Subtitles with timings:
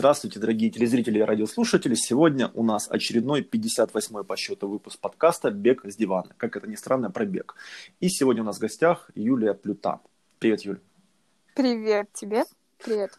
[0.00, 1.94] Здравствуйте, дорогие телезрители и радиослушатели.
[1.94, 6.30] Сегодня у нас очередной 58-й по счету выпуск подкаста «Бег с дивана».
[6.38, 7.54] Как это ни странно, про бег.
[8.00, 10.00] И сегодня у нас в гостях Юлия Плюта.
[10.38, 10.80] Привет, Юль.
[11.54, 12.44] Привет тебе.
[12.82, 13.10] Привет.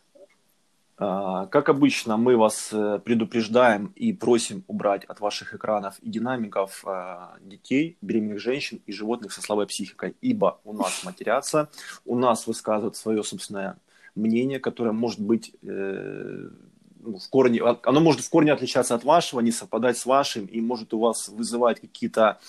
[0.97, 6.83] А, как обычно, мы вас э, предупреждаем и просим убрать от ваших экранов и динамиков
[6.87, 11.69] а, детей, беременных женщин и животных со слабой психикой, ибо у нас матерятся,
[12.05, 13.77] у нас высказывают свое собственное
[14.15, 16.49] мнение, которое может быть э,
[17.03, 20.93] в корне, оно может в корне отличаться от вашего, не совпадать с вашим, и может
[20.93, 22.39] у вас вызывать какие-то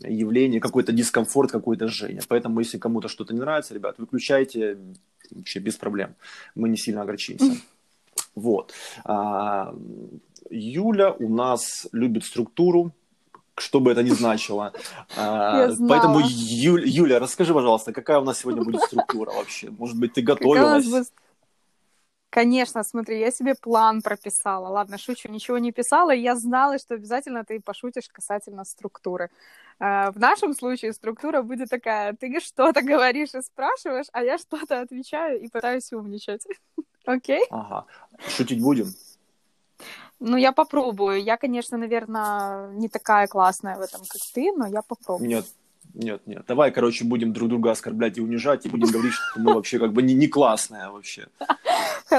[0.00, 2.22] явления, какой-то дискомфорт, какое-то жжение.
[2.28, 4.78] Поэтому, если кому-то что-то не нравится, ребят, выключайте
[5.30, 6.14] вообще без проблем.
[6.54, 7.56] Мы не сильно огорчимся.
[8.34, 8.72] Вот.
[9.04, 9.74] А,
[10.50, 12.92] Юля у нас любит структуру,
[13.56, 14.72] что бы это ни значило.
[15.14, 19.70] А, поэтому, Юль, Юля, расскажи, пожалуйста, какая у нас сегодня будет структура вообще?
[19.70, 21.12] Может быть, ты готовилась?
[22.32, 24.68] Конечно, смотри, я себе план прописала.
[24.68, 26.12] Ладно, шучу, ничего не писала.
[26.12, 29.28] Я знала, что обязательно ты пошутишь касательно структуры.
[29.78, 32.14] А, в нашем случае структура будет такая.
[32.14, 36.46] Ты что-то говоришь и спрашиваешь, а я что-то отвечаю и пытаюсь умничать.
[37.04, 37.44] Окей?
[37.50, 37.84] Ага.
[38.26, 38.86] Шутить будем?
[40.18, 41.22] Ну, я попробую.
[41.22, 45.28] Я, конечно, наверное, не такая классная в этом, как ты, но я попробую.
[45.28, 45.44] Нет,
[45.92, 46.44] нет, нет.
[46.48, 49.92] Давай, короче, будем друг друга оскорблять и унижать, и будем говорить, что мы вообще как
[49.92, 51.28] бы не, не классная вообще.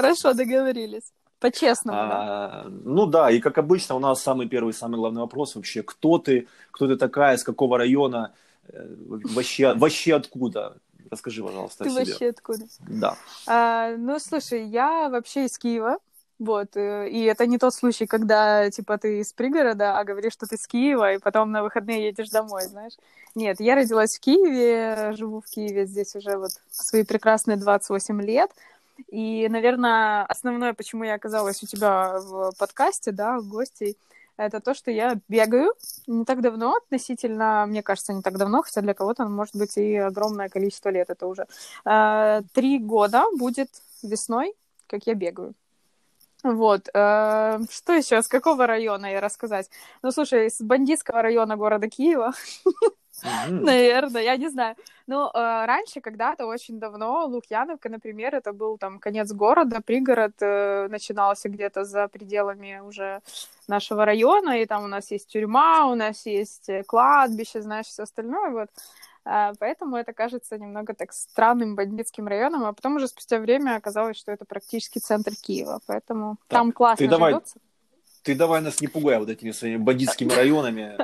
[0.00, 1.12] Хорошо, договорились.
[1.40, 2.64] По-честному, а, да?
[2.84, 6.48] Ну да, и как обычно у нас самый первый, самый главный вопрос вообще, кто ты,
[6.70, 8.32] кто ты такая, с какого района,
[8.68, 8.86] э,
[9.34, 10.78] вообще, вообще откуда?
[11.10, 12.64] Расскажи, пожалуйста, Ты вообще откуда?
[12.88, 13.16] Да.
[13.46, 15.98] А, ну, слушай, я вообще из Киева,
[16.38, 20.46] вот, э, и это не тот случай, когда, типа, ты из пригорода, а говоришь, что
[20.46, 22.94] ты с Киева, и потом на выходные едешь домой, знаешь.
[23.34, 28.50] Нет, я родилась в Киеве, живу в Киеве здесь уже вот свои прекрасные 28 лет,
[29.08, 33.96] и, наверное, основное, почему я оказалась у тебя в подкасте, да, в гостей,
[34.36, 35.72] это то, что я бегаю
[36.06, 39.96] не так давно, относительно, мне кажется, не так давно, хотя для кого-то, может быть, и
[39.96, 41.46] огромное количество лет это уже.
[41.84, 43.70] Э, три года будет
[44.02, 44.54] весной,
[44.86, 45.54] как я бегаю.
[46.42, 46.88] Вот.
[46.92, 48.20] Э, что еще?
[48.22, 49.70] С какого района я рассказать?
[50.02, 52.32] Ну, слушай, с бандитского района города Киева.
[53.48, 54.76] Наверное, я не знаю.
[55.06, 60.88] Ну, э, раньше, когда-то, очень давно, Лукьяновка, например, это был там конец города, пригород э,
[60.88, 63.20] начинался где-то за пределами уже
[63.68, 68.50] нашего района, и там у нас есть тюрьма, у нас есть кладбище, знаешь, все остальное,
[68.50, 68.68] вот.
[69.26, 74.18] А, поэтому это кажется немного так странным бандитским районом, а потом уже спустя время оказалось,
[74.18, 77.58] что это практически центр Киева, поэтому так, там классно ты давай, живется.
[78.22, 80.96] Ты давай нас не пугай вот этими своими бандитскими районами.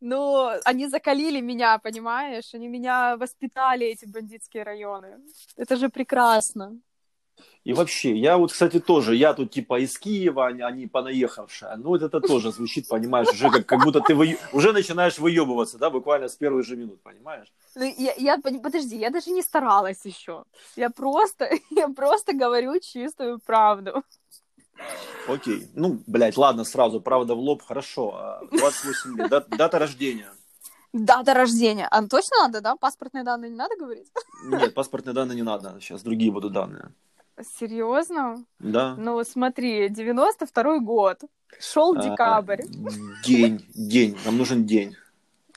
[0.00, 2.54] Ну, они закалили меня, понимаешь?
[2.54, 5.18] Они меня воспитали, эти бандитские районы.
[5.56, 6.78] Это же прекрасно.
[7.64, 11.76] И вообще, я вот, кстати, тоже, я тут типа из Киева, а не понаехавшая.
[11.76, 14.38] Ну, вот это тоже звучит, понимаешь, уже как, как будто ты вы...
[14.52, 17.52] уже начинаешь выебываться, да, буквально с первых же минут, понимаешь?
[17.74, 20.44] Ну, я, я, подожди, я даже не старалась еще.
[20.76, 24.04] Я просто, я просто говорю чистую правду.
[25.28, 25.68] Окей.
[25.74, 28.40] Ну, блядь, ладно, сразу, правда в лоб, хорошо.
[28.52, 30.30] 28 а, лет, дата, дата рождения.
[30.92, 31.88] Дата рождения.
[31.90, 32.76] А точно надо, да?
[32.76, 34.06] Паспортные данные не надо говорить?
[34.44, 35.76] Нет, паспортные данные не надо.
[35.80, 36.92] Сейчас другие будут данные.
[37.58, 38.44] Серьезно?
[38.58, 38.94] Да.
[38.96, 41.20] Ну, смотри, 92-й год.
[41.60, 42.62] Шел а, декабрь.
[43.24, 44.16] День, день.
[44.24, 44.96] Нам нужен день.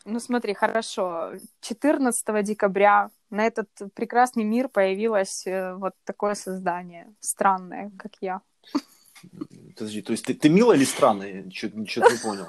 [0.06, 1.34] Ну, смотри, хорошо.
[1.62, 7.13] 14 декабря на этот прекрасный мир появилось э, вот такое создание.
[7.19, 8.41] Странное, как я.
[9.75, 11.50] Подожди, то есть ты, ты милая или странная?
[11.52, 12.46] Что-то не понял.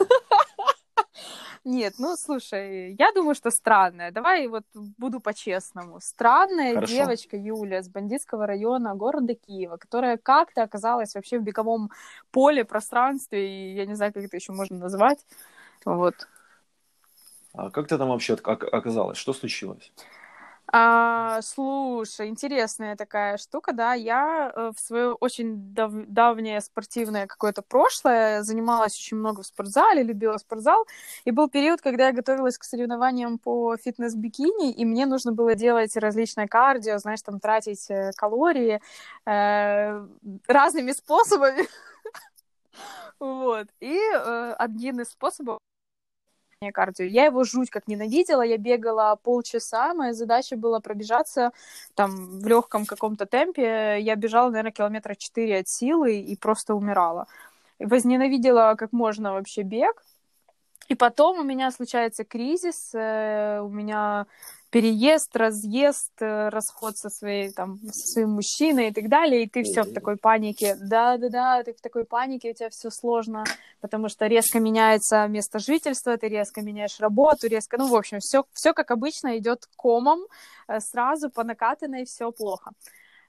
[1.64, 4.10] Нет, ну слушай, я думаю, что странная.
[4.10, 6.00] Давай вот буду по-честному.
[6.00, 6.92] Странная Хорошо.
[6.92, 11.90] девочка Юля с бандитского района города Киева, которая как-то оказалась вообще в беговом
[12.30, 15.18] поле, пространстве, и я не знаю, как это еще можно назвать.
[15.84, 16.14] Вот.
[17.52, 19.18] А как ты там вообще оказалась?
[19.18, 19.92] Что случилось?
[20.72, 23.94] А, слушай, интересная такая штука, да.
[23.94, 30.04] Я э, в свое очень дав- давнее спортивное какое-то прошлое занималась очень много в спортзале,
[30.04, 30.86] любила спортзал.
[31.24, 35.96] И был период, когда я готовилась к соревнованиям по фитнес-бикини, и мне нужно было делать
[35.96, 38.80] различное кардио, знаешь, там тратить э, калории
[39.26, 40.06] э,
[40.46, 41.66] разными способами.
[43.18, 43.68] Вот.
[43.80, 45.58] И э, один из способов
[46.70, 47.06] кардио.
[47.06, 51.52] Я его жуть как ненавидела, я бегала полчаса, моя задача была пробежаться
[51.94, 53.98] там в легком каком-то темпе.
[54.00, 57.26] Я бежала, наверное, километра 4 от силы и просто умирала.
[57.78, 60.02] Возненавидела как можно вообще бег.
[60.88, 64.26] И потом у меня случается кризис, э, у меня
[64.70, 69.62] переезд, разъезд, э, расход со своей, там, со своим мужчиной и так далее, и ты
[69.62, 70.76] все в такой панике.
[70.80, 73.44] Да-да-да, ты в такой панике, у тебя все сложно,
[73.80, 78.44] потому что резко меняется место жительства, ты резко меняешь работу, резко, ну, в общем, все,
[78.52, 80.20] все как обычно идет комом,
[80.68, 82.70] э, сразу по накатанной все плохо.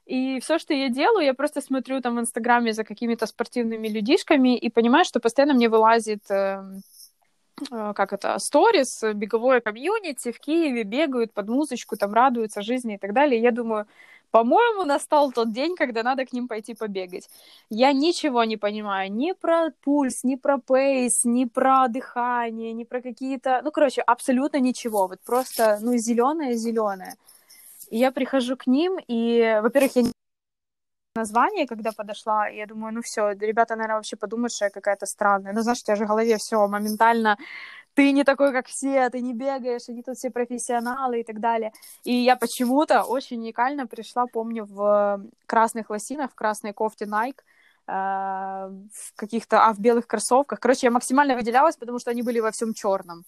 [0.06, 4.56] И все, что я делаю, я просто смотрю там в Инстаграме за какими-то спортивными людишками
[4.56, 6.82] и понимаю, что постоянно мне вылазит эм,
[7.70, 13.12] как это, сторис, беговое комьюнити в Киеве бегают под музычку, там радуются жизни и так
[13.12, 13.40] далее.
[13.40, 13.86] я думаю,
[14.32, 17.28] по-моему, настал тот день, когда надо к ним пойти побегать.
[17.68, 23.02] Я ничего не понимаю ни про пульс, ни про пейс, ни про дыхание, ни про
[23.02, 23.60] какие-то...
[23.62, 25.06] Ну, короче, абсолютно ничего.
[25.06, 27.16] Вот просто, ну, зеленое-зеленое.
[27.90, 30.02] И я прихожу к ним, и, во-первых, я
[31.14, 35.52] название, когда подошла, я думаю, ну все, ребята, наверное, вообще подумают, что я какая-то странная.
[35.52, 37.36] Ну, знаешь, у тебя же в голове все моментально
[37.94, 41.72] ты не такой, как все, ты не бегаешь, они тут все профессионалы и так далее.
[42.04, 47.40] И я почему-то очень уникально пришла, помню, в красных лосинах, в красной кофте Nike,
[47.86, 50.58] э, в каких-то, а в белых кроссовках.
[50.58, 53.24] Короче, я максимально выделялась, потому что они были во всем черном.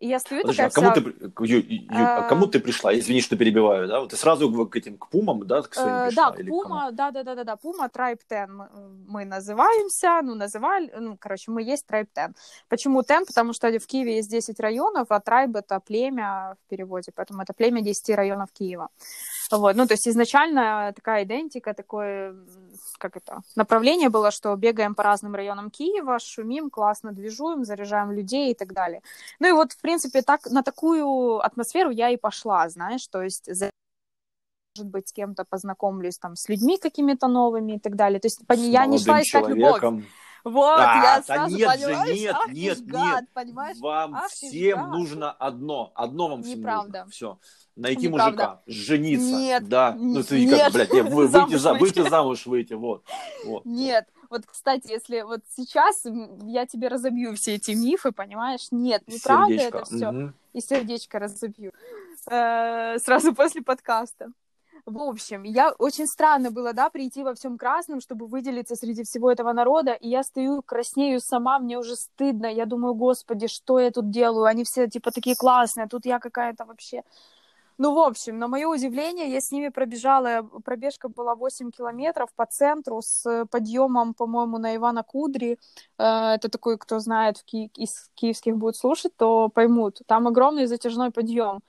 [0.00, 1.00] И я стою Подожди, такая а кому, вся...
[1.00, 2.22] ты, Ю, Ю, а...
[2.28, 2.96] кому ты пришла?
[2.96, 4.00] Извини, что перебиваю, да?
[4.00, 6.30] Вот ты сразу к этим, к пумам, да, к своим пришла?
[6.30, 8.68] Да, к пума, да, да, да, да, да, пума, Tribe 10 мы,
[9.08, 12.36] мы называемся, ну, называли, ну, короче, мы есть Tribe 10.
[12.68, 13.26] Почему 10?
[13.26, 17.52] Потому что в Киеве есть 10 районов, а Tribe это племя в переводе, поэтому это
[17.52, 18.88] племя 10 районов Киева.
[19.50, 22.36] Вот, ну, то есть изначально такая идентика, такое,
[22.98, 28.50] как это, направление было, что бегаем по разным районам Киева, шумим, классно движуем, заряжаем людей
[28.52, 29.00] и так далее.
[29.40, 33.48] Ну и вот, в принципе, так, на такую атмосферу я и пошла, знаешь, то есть
[34.76, 38.20] может быть, с кем-то познакомлюсь там с людьми какими-то новыми и так далее.
[38.20, 39.82] То есть я не шла искать любовь.
[40.44, 43.30] Вот, а, я сразу нет же, нет, ах, нет, гад, нет.
[43.32, 43.76] понимаешь?
[43.78, 44.90] Вам ах, всем гад.
[44.90, 46.98] нужно одно, одно вам всем Неправда.
[47.00, 47.10] нужно.
[47.10, 47.38] Все.
[47.76, 48.30] Найти Неправда.
[48.30, 49.36] мужика, жениться.
[49.36, 49.94] Нет, да.
[49.96, 50.60] Ну, ты нет.
[50.60, 52.08] как, блядь, нет, вы, выйти, за, выйти.
[52.08, 53.04] замуж выйти, вот.
[53.44, 53.64] вот.
[53.64, 56.04] Нет, вот, кстати, если вот сейчас
[56.42, 58.68] я тебе разобью все эти мифы, понимаешь?
[58.70, 60.10] Нет, неправда это все.
[60.10, 60.34] Мгм.
[60.52, 61.72] И сердечко разобью.
[62.30, 64.32] Э, Сразу после подкаста.
[64.86, 69.30] В общем, я очень странно было, да, прийти во всем красном, чтобы выделиться среди всего
[69.30, 73.90] этого народа, и я стою, краснею сама, мне уже стыдно, я думаю, господи, что я
[73.90, 77.02] тут делаю, они все, типа, такие классные, а тут я какая-то вообще...
[77.80, 82.44] Ну, в общем, на мое удивление, я с ними пробежала, пробежка была 8 километров по
[82.46, 85.58] центру с подъемом, по-моему, на Ивана Кудри.
[85.98, 90.00] Э, Это такой, кто знает, в ки- из киевских будет слушать, то поймут.
[90.06, 91.60] Там огромный затяжной подъем.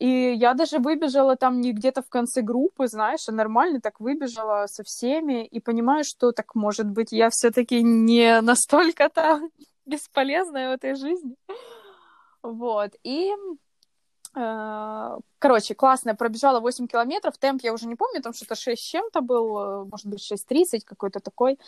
[0.00, 4.66] И я даже выбежала там не где-то в конце группы, знаешь, а нормально так выбежала
[4.66, 9.42] со всеми и понимаю, что так может быть я все-таки не настолько-то
[9.86, 11.36] бесполезная в этой жизни.
[12.42, 12.92] Вот.
[13.04, 13.30] И
[14.34, 18.84] э, Короче, классно, пробежала 8 километров, темп я уже не помню, там что-то 6 с
[18.84, 21.58] чем-то был, может быть, 6.30 какой-то такой.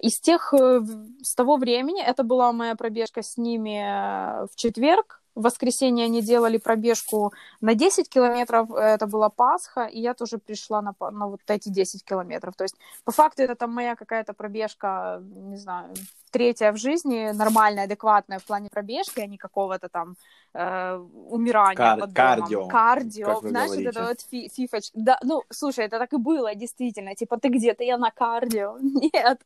[0.00, 0.80] Из тех, э,
[1.22, 6.22] с того времени, это была моя пробежка с ними э, в четверг, в воскресенье они
[6.22, 11.40] делали пробежку на 10 километров, это была Пасха, и я тоже пришла на, на вот
[11.48, 12.54] эти 10 километров.
[12.56, 15.94] То есть, по факту, это там моя какая-то пробежка, не знаю,
[16.30, 20.14] третья в жизни, нормальная, адекватная в плане пробежки, а не какого-то там
[20.54, 20.96] э,
[21.30, 22.40] умирания Кар- под домом.
[22.40, 23.88] кардио, Кардио, знаешь, говорите.
[23.90, 27.14] это вот фи- фифоч- Да, ну, слушай, это так и было, действительно.
[27.14, 28.78] Типа, ты где-то, я на кардио.
[28.80, 29.40] Нет.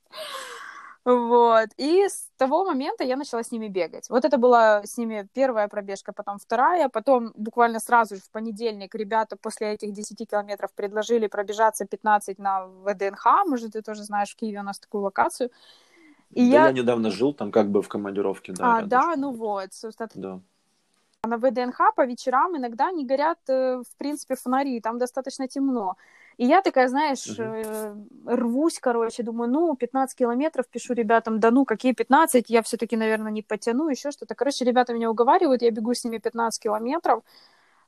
[1.04, 1.68] Вот.
[1.76, 4.08] И с того момента я начала с ними бегать.
[4.08, 8.94] Вот это была с ними первая пробежка, потом вторая, потом буквально сразу же в понедельник
[8.94, 14.36] ребята после этих 10 километров предложили пробежаться 15 на ВДНХ, может, ты тоже знаешь, в
[14.36, 15.50] Киеве у нас такую локацию.
[16.30, 16.66] И да, я...
[16.66, 16.72] я...
[16.72, 18.64] недавно жил там как бы в командировке, да.
[18.64, 18.88] А, рядышком.
[18.88, 20.40] да, ну вот, собственно, Да.
[21.22, 25.96] а на ВДНХ по вечерам иногда не горят, э, в принципе, фонари, там достаточно темно.
[26.36, 27.94] И я такая, знаешь, э,
[28.26, 33.30] рвусь, короче, думаю, ну, 15 километров, пишу ребятам, да ну, какие 15, я все-таки, наверное,
[33.30, 34.34] не потяну, еще что-то.
[34.34, 37.22] Короче, ребята меня уговаривают, я бегу с ними 15 километров.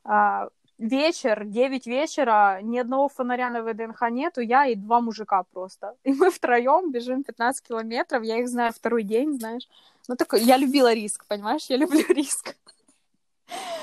[0.03, 5.95] А, вечер, 9 вечера, ни одного фонаря на ВДНХ нету, я и два мужика просто.
[6.03, 9.67] И мы втроем бежим 15 километров, я их знаю второй день, знаешь.
[10.07, 12.55] Ну, такой, я любила риск, понимаешь, я люблю риск.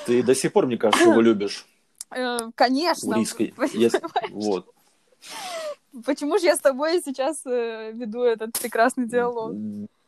[0.06, 1.66] Ты до сих пор, мне кажется, его любишь.
[2.10, 3.16] Э, Конечно.
[3.16, 3.44] У риска.
[3.72, 4.66] Если- Вот.
[6.04, 9.52] Почему же я с тобой сейчас э, веду этот прекрасный диалог?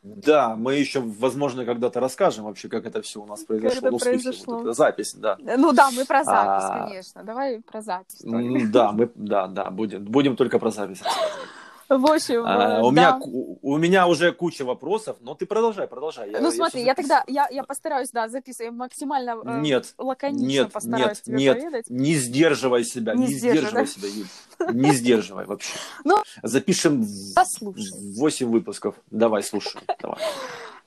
[0.03, 3.77] Да, мы еще, возможно, когда-то расскажем вообще, как это все у нас произошло.
[3.77, 4.53] это Ну, смысле, произошло.
[4.55, 5.37] вот эта запись, да.
[5.39, 7.23] Ну да, мы про запись, А, конечно.
[7.23, 8.19] Давай про запись.
[8.21, 8.67] только.
[8.71, 11.49] Да, мы, да, да, будем, будем только про запись рассказывать.
[11.89, 13.17] В общем, А, э, у, да.
[13.17, 13.19] меня,
[13.61, 16.31] у меня уже куча вопросов, но ты продолжай, продолжай.
[16.31, 19.93] Я- Ну я смотри, всё я тогда, я, я постараюсь, да, записываю максимально э, Нет,
[19.97, 21.89] лаконично нет, постараюсь нет, тебе нет, поведать.
[21.89, 23.85] не сдерживай себя, Не не, сдерживай, да?
[23.85, 24.75] себя, Юль.
[24.75, 25.73] Не сдерживай вообще.
[26.03, 27.91] Ну, Запишем Послушай.
[28.17, 28.95] 8 выпусков.
[29.09, 29.81] Давай, слушай.
[30.01, 30.17] Давай.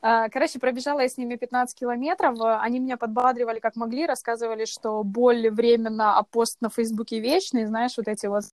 [0.03, 2.41] А, Короче, пробежала я с ними 15 километров.
[2.41, 7.67] Э, Они меня подбадривали как могли, рассказывали, что боль временно, а пост на Фейсбуке вечный,
[7.67, 8.45] знаешь, вот эти вот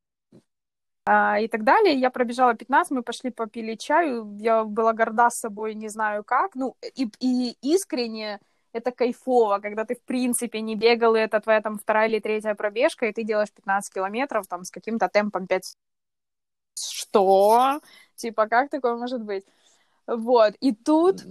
[1.09, 1.95] а, и так далее.
[1.95, 4.37] Я пробежала 15, мы пошли попили чаю.
[4.39, 6.55] Я была горда собой, не знаю как.
[6.55, 8.39] Ну, и, и искренне
[8.73, 12.55] это кайфово, когда ты, в принципе, не бегал, и это твоя там вторая или третья
[12.55, 15.77] пробежка, и ты делаешь 15 километров там с каким-то темпом 5...
[16.77, 17.79] Что?
[18.15, 19.45] Типа, как такое может быть?
[20.07, 20.55] Вот.
[20.59, 21.23] И тут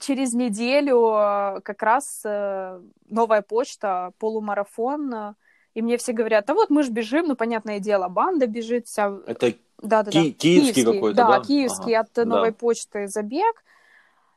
[0.00, 5.34] через неделю э, как раз э, новая почта, полумарафон, э,
[5.76, 9.12] и мне все говорят, да вот мы же бежим, ну, понятное дело, банда бежит вся,
[9.26, 9.52] Это
[9.82, 11.38] да-да-да, Ки- киевский какой-то, да?
[11.38, 11.44] да?
[11.44, 12.56] киевский Ага, от новой да.
[12.56, 13.62] почты забег,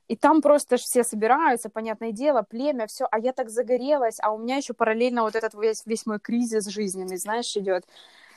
[0.09, 4.33] и там просто ж все собираются, понятное дело, племя, все, а я так загорелась, а
[4.33, 7.85] у меня еще параллельно вот этот весь, весь мой кризис жизненный, знаешь, идет.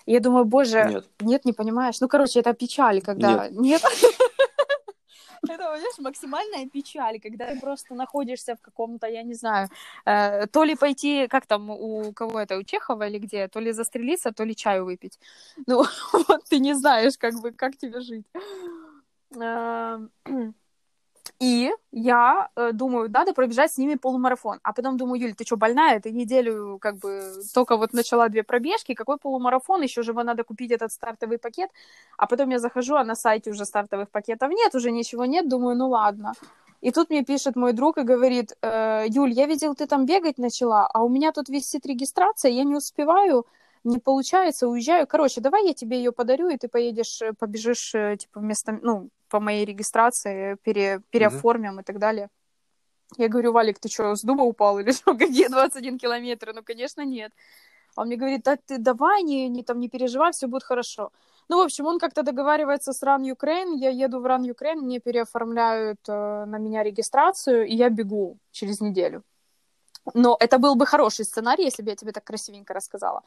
[0.07, 1.09] И я думаю, боже, нет.
[1.21, 2.01] нет, не понимаешь.
[2.01, 3.49] Ну, короче, это печаль, когда...
[3.51, 3.83] Нет.
[5.49, 9.69] Это, понимаешь, максимальная печаль, когда ты просто находишься в каком-то, я не знаю,
[10.07, 13.73] э, то ли пойти, как там у кого это, у Чехова или где, то ли
[13.73, 15.19] застрелиться, то ли чаю выпить.
[15.67, 15.85] Ну,
[16.29, 18.27] вот ты не знаешь, как бы, как тебе жить.
[21.43, 24.61] И я э, думаю, надо пробежать с ними полумарафон.
[24.63, 25.99] А потом думаю, Юль, ты что, больная?
[25.99, 28.95] Ты неделю как бы только вот начала две пробежки.
[28.95, 29.83] Какой полумарафон?
[29.83, 31.71] Еще же надо купить этот стартовый пакет.
[32.17, 35.49] А потом я захожу, а на сайте уже стартовых пакетов нет, уже ничего нет.
[35.49, 36.35] Думаю, ну ладно.
[36.81, 40.39] И тут мне пишет мой друг и говорит, «Э, Юль, я видел, ты там бегать
[40.39, 43.47] начала, а у меня тут висит регистрация, я не успеваю,
[43.85, 45.07] не получается, уезжаю.
[45.09, 49.09] Короче, давай я тебе ее подарю, и ты поедешь, э, побежишь, э, типа, вместо, ну,
[49.33, 52.29] по моей регистрации, пере, переоформим и так далее.
[53.17, 55.15] Я говорю, Валик, ты что, с дуба упал или что?
[55.19, 56.53] Какие 21 километр?
[56.55, 57.33] Ну, конечно, нет.
[57.97, 61.11] А он мне говорит, да ты давай, не, не, там, не переживай, все будет хорошо.
[61.49, 65.01] Ну, в общем, он как-то договаривается с Run Ukraine, я еду в Run Ukraine, мне
[65.01, 69.23] переоформляют э, на меня регистрацию, и я бегу через неделю.
[70.15, 73.23] Но это был бы хороший сценарий, если бы я тебе так красивенько рассказала.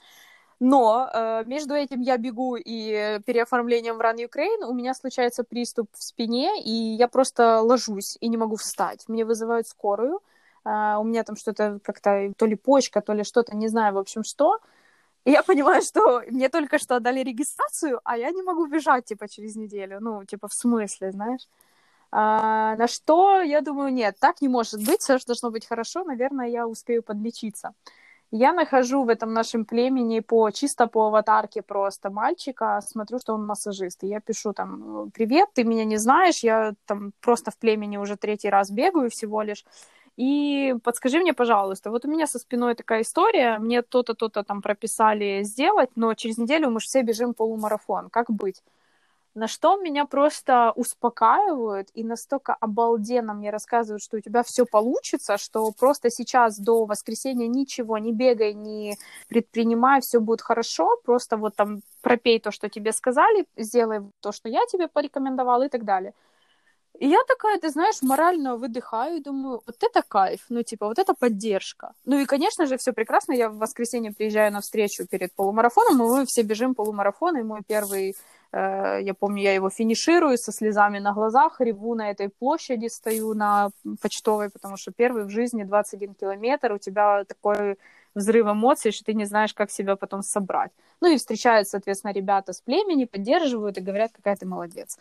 [0.60, 5.90] Но э, между этим я бегу и переоформлением в Run Ukraine у меня случается приступ
[5.94, 9.04] в спине, и я просто ложусь и не могу встать.
[9.08, 10.22] Мне вызывают скорую.
[10.64, 13.98] Э, у меня там что-то как-то, то ли почка, то ли что-то, не знаю, в
[13.98, 14.60] общем, что.
[15.26, 19.28] И я понимаю, что мне только что отдали регистрацию, а я не могу бежать, типа,
[19.28, 19.98] через неделю.
[20.00, 21.48] Ну, типа, в смысле, знаешь?
[22.12, 26.48] А, на что я думаю, нет, так не может быть, все должно быть хорошо, наверное,
[26.48, 27.74] я успею подлечиться.
[28.38, 33.46] Я нахожу в этом нашем племени по чисто по аватарке просто мальчика, смотрю, что он
[33.46, 37.96] массажист, и я пишу там, привет, ты меня не знаешь, я там просто в племени
[37.96, 39.64] уже третий раз бегаю всего лишь,
[40.18, 44.62] и подскажи мне, пожалуйста, вот у меня со спиной такая история, мне то-то, то-то там
[44.62, 48.62] прописали сделать, но через неделю мы же все бежим полумарафон, как быть?
[49.36, 55.38] На что меня просто успокаивают и настолько обалденно мне рассказывают, что у тебя все получится,
[55.38, 61.54] что просто сейчас до воскресенья ничего не бегай, не предпринимай, все будет хорошо, просто вот
[61.58, 66.14] там пропей то, что тебе сказали, сделай то, что я тебе порекомендовала и так далее.
[67.00, 71.14] И я такая, ты знаешь, морально выдыхаю думаю, вот это кайф, ну, типа, вот это
[71.14, 71.94] поддержка.
[72.06, 76.08] Ну, и, конечно же, все прекрасно, я в воскресенье приезжаю на встречу перед полумарафоном, и
[76.08, 78.16] мы все бежим полумарафон, и мой первый,
[78.54, 83.34] э, я помню, я его финиширую со слезами на глазах, реву на этой площади, стою
[83.34, 83.70] на
[84.02, 87.78] почтовой, потому что первый в жизни 21 километр, у тебя такой
[88.16, 90.72] взрыв эмоций, что ты не знаешь, как себя потом собрать.
[91.02, 94.98] Ну, и встречают, соответственно, ребята с племени, поддерживают и говорят, какая ты молодец.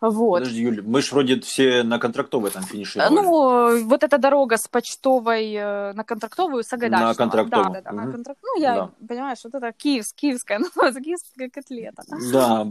[0.00, 0.40] Вот.
[0.40, 3.14] Подожди, Юля, мы ж вроде все на контрактовой там финишировали.
[3.14, 7.08] Ну, вот эта дорога с почтовой э, на контрактовую Сагайдачного.
[7.08, 7.72] На контрактовую.
[7.72, 8.12] Да, да, да, на Мгм.
[8.12, 8.40] контракт...
[8.42, 8.90] Ну, я, Да.
[9.08, 12.02] понимаешь, вот это киев, киевская, называется киевская котлета.
[12.08, 12.66] Да,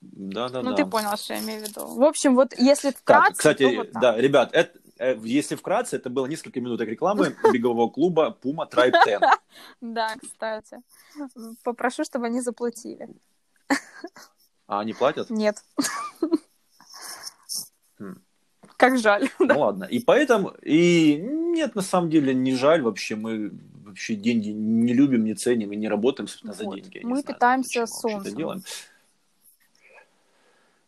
[0.00, 0.62] да, да.
[0.62, 0.76] Ну, да.
[0.76, 1.86] ты понял, что я имею в виду.
[1.86, 4.02] В общем, вот если Так, вкратце, кстати, то вот так.
[4.02, 8.94] да, ребят, это, э, если вкратце, это было несколько минуток рекламы бегового клуба Puma Tribe
[9.04, 9.20] 10.
[9.80, 10.78] Да, кстати.
[11.62, 13.08] Попрошу, чтобы они заплатили.
[14.66, 15.30] А они платят?
[15.30, 15.62] Нет.
[18.76, 19.28] Как жаль.
[19.38, 19.84] Ну ладно.
[19.84, 23.16] И поэтому, и нет, на самом деле, не жаль вообще.
[23.16, 23.52] Мы
[23.84, 26.74] вообще деньги не любим, не ценим и не работаем, собственно, за Вот.
[26.76, 26.98] деньги.
[26.98, 28.36] Я Мы знаю, питаемся это солнцем.
[28.36, 28.62] делаем.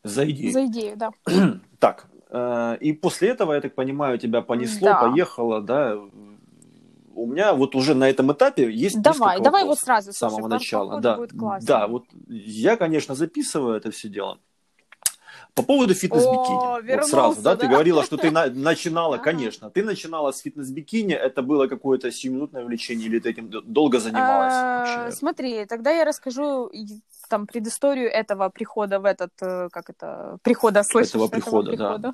[0.02, 0.52] За идею.
[0.52, 1.10] За идею, да.
[1.78, 5.00] Так, э, и после этого, я так понимаю, тебя понесло, Да.
[5.08, 5.98] поехало, да,
[7.14, 10.50] у меня вот уже на этом этапе есть Давай, давай вот сразу, с самого слушай,
[10.52, 11.00] начала.
[11.00, 11.18] Да,
[11.62, 14.38] да, вот я, конечно, записываю это все дело.
[15.54, 16.96] По поводу фитнес-бикини.
[16.96, 17.60] Вот сразу, да, да?
[17.60, 19.24] ты говорила, что ты на- начинала, Ага.
[19.24, 24.52] конечно, ты начинала с фитнес-бикини, это было какое-то сиюминутное увлечение, или ты этим долго занималась
[24.54, 25.10] А?
[25.12, 26.70] Смотри, тогда я расскажу
[27.28, 31.14] там предысторию этого прихода в этот, э, как это, прихода, слышишь?
[31.14, 32.12] Этого прихода, да.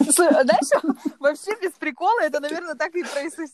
[0.00, 0.84] Слы- Знаешь,
[1.18, 3.04] вообще без прикола это, наверное, так и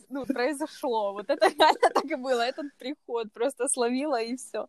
[0.08, 1.12] ну, произошло.
[1.12, 2.40] Вот это реально так и было.
[2.42, 4.66] Этот приход просто словила и все.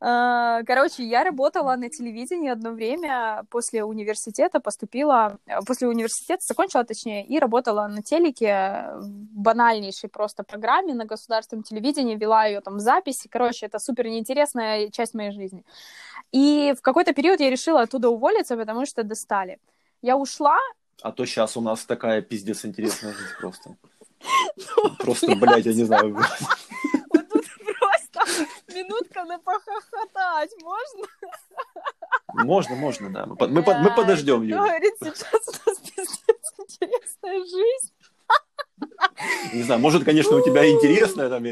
[0.00, 7.24] Короче, я работала на телевидении одно время после университета, поступила, э, после университета закончила, точнее,
[7.24, 13.28] и работала на телеке в банальнейшей просто программе на государственном телевидении, вела ее там записи.
[13.28, 15.64] Короче, это супер неинтересная часть моей жизни.
[16.32, 19.58] И в какой-то период я решила оттуда уволиться, потому что достали.
[20.02, 20.58] Я ушла,
[21.02, 23.76] А то сейчас у нас такая пиздец интересная жизнь просто.
[24.56, 26.16] Ну, Просто, блядь, я не знаю.
[28.74, 31.06] Минутка на похохотать можно?
[32.34, 33.26] Можно, можно, да.
[33.26, 34.56] Мы, мы, мы подождем, Юля.
[34.56, 37.92] Говорит, сейчас у нас пиздец интересная жизнь.
[39.52, 41.44] Не знаю, может, конечно, у тебя интересная там...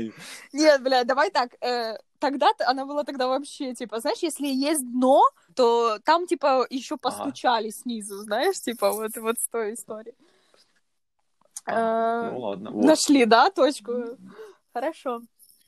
[0.52, 1.54] Нет, блядь, давай так.
[1.62, 5.22] э, тогда она была тогда вообще, типа, знаешь, если есть дно,
[5.54, 10.14] то там, типа, еще постучали снизу, знаешь, типа, вот, вот с той истории.
[11.64, 12.70] А, Э, Ну ладно.
[12.70, 12.84] вот.
[12.84, 13.92] Нашли, да, точку?
[14.72, 15.22] Хорошо.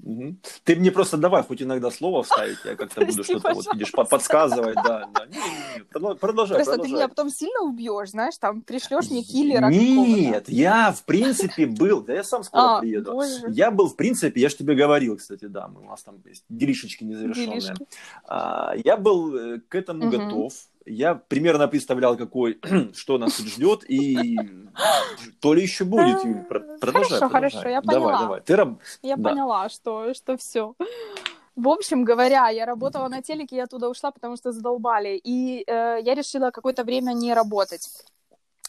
[0.05, 0.39] Мгм.
[0.65, 4.05] Ты мне просто давай хоть иногда слово вставить, я как-то буду что-то вот, видишь, по-
[4.05, 5.27] подсказывать, да, да.
[5.27, 6.97] Не-не-не, продо- Продолжай, Просто ты продолжай.
[6.97, 9.69] меня потом сильно убьешь, знаешь, там пришлешь мне киллера.
[9.71, 13.13] Нет, я в принципе был, да я сам скоро А, приеду.
[13.13, 13.47] боже.
[13.49, 16.45] Я был, в принципе, я же тебе говорил, кстати, да, мы, у нас там есть
[16.51, 17.61] делишечки незавершенные.
[17.61, 17.87] Делишки.
[18.27, 20.53] А, я был э, к этому готов.
[20.87, 22.59] Я примерно представлял, какой,
[22.95, 24.51] что нас тут ждет, и
[25.41, 26.43] то ли еще будет, Юль.
[26.45, 27.29] Продолжай, Хорошо, продолжай.
[27.31, 28.21] хорошо, я Давай, поняла.
[28.21, 28.41] давай.
[28.43, 29.31] Ты раб- Я Да.
[29.31, 30.75] поняла, что, что все.
[31.57, 35.21] В общем говоря, я работала на телеке, я оттуда ушла, потому что задолбали.
[35.25, 37.89] И э, я решила какое-то время не работать.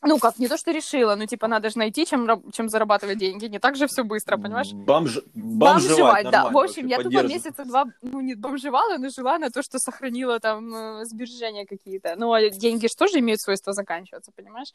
[0.01, 3.45] Ну, как, не то, что решила, ну, типа, надо же найти, чем, чем зарабатывать деньги.
[3.45, 4.71] Не так же все быстро, понимаешь?
[4.73, 5.19] Бомж...
[5.33, 6.49] Бомжевать, да.
[6.49, 10.39] В общем, я тупо месяца два, ну, не бомжевала, но жила на то, что сохранила
[10.39, 12.15] там э, сбережения какие-то.
[12.17, 14.73] Ну, а деньги же тоже имеют свойство заканчиваться, понимаешь?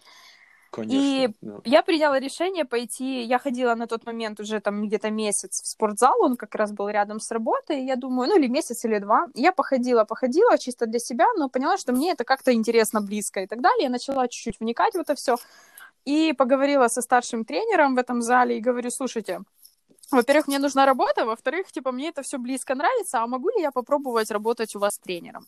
[0.70, 1.24] Конечно.
[1.24, 1.61] И да.
[1.64, 6.22] я приняла решение пойти, я ходила на тот момент уже там где-то месяц в спортзал,
[6.22, 9.26] он как раз был рядом с работой, и я думаю, ну или месяц, или два.
[9.35, 13.46] Я походила, походила чисто для себя, но поняла, что мне это как-то интересно, близко и
[13.46, 13.85] так далее.
[13.85, 15.37] Я начала чуть-чуть вникать в это все.
[16.04, 19.40] И поговорила со старшим тренером в этом зале и говорю, слушайте,
[20.11, 23.70] во-первых, мне нужна работа, во-вторых, типа, мне это все близко нравится, а могу ли я
[23.70, 25.46] попробовать работать у вас тренером?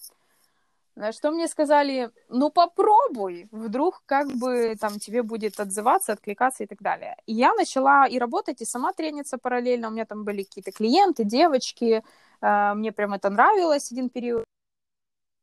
[0.94, 6.66] На что мне сказали, ну попробуй, вдруг как бы там тебе будет отзываться, откликаться и
[6.66, 7.16] так далее.
[7.26, 11.24] И я начала и работать, и сама трениться параллельно, у меня там были какие-то клиенты,
[11.24, 12.04] девочки,
[12.42, 14.44] э, мне прям это нравилось один период.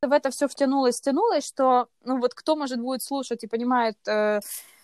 [0.01, 4.39] В это все втянулось, втянулось, что, ну вот кто, может, будет слушать и понимает э,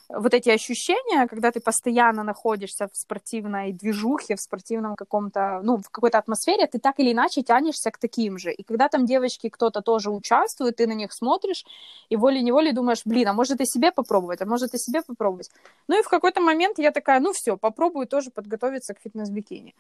[0.10, 5.89] вот эти ощущения, когда ты постоянно находишься в спортивной движухе, в спортивном каком-то, ну, в
[5.89, 8.52] какой-то атмосфере, ты так или иначе тянешься к таким же.
[8.52, 11.65] И когда там девочки кто-то тоже участвует, ты на них смотришь,
[12.10, 15.50] и волей-неволей думаешь, блин, а может и себе попробовать, а может и себе попробовать.
[15.88, 19.74] Ну и в какой-то момент я такая, ну все, попробую тоже подготовиться к фитнес-бикини.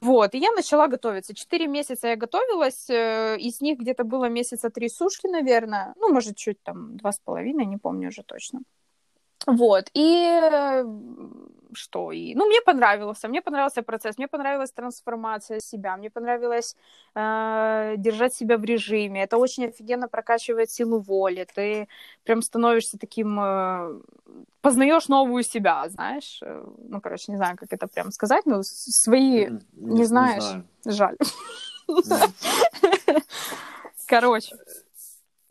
[0.00, 1.34] Вот, и я начала готовиться.
[1.34, 6.36] Четыре месяца я готовилась, э, из них где-то было месяца три сушки, наверное, ну, может,
[6.36, 8.60] чуть там два с половиной, не помню уже точно.
[9.46, 10.82] Вот, и
[11.76, 12.12] что?
[12.12, 16.76] И, ну, мне понравилось, мне понравился процесс, мне понравилась трансформация себя, мне понравилось
[17.16, 19.24] э, держать себя в режиме.
[19.24, 21.46] Это очень офигенно прокачивает силу воли.
[21.54, 21.88] Ты
[22.24, 24.00] прям становишься таким, э,
[24.60, 26.40] познаешь новую себя, знаешь.
[26.42, 30.44] Э, Ну, короче, не знаю, как это прям сказать, но свои, М, не знаешь.
[30.44, 30.64] знаю.
[30.86, 31.16] жаль.
[34.06, 34.56] Короче,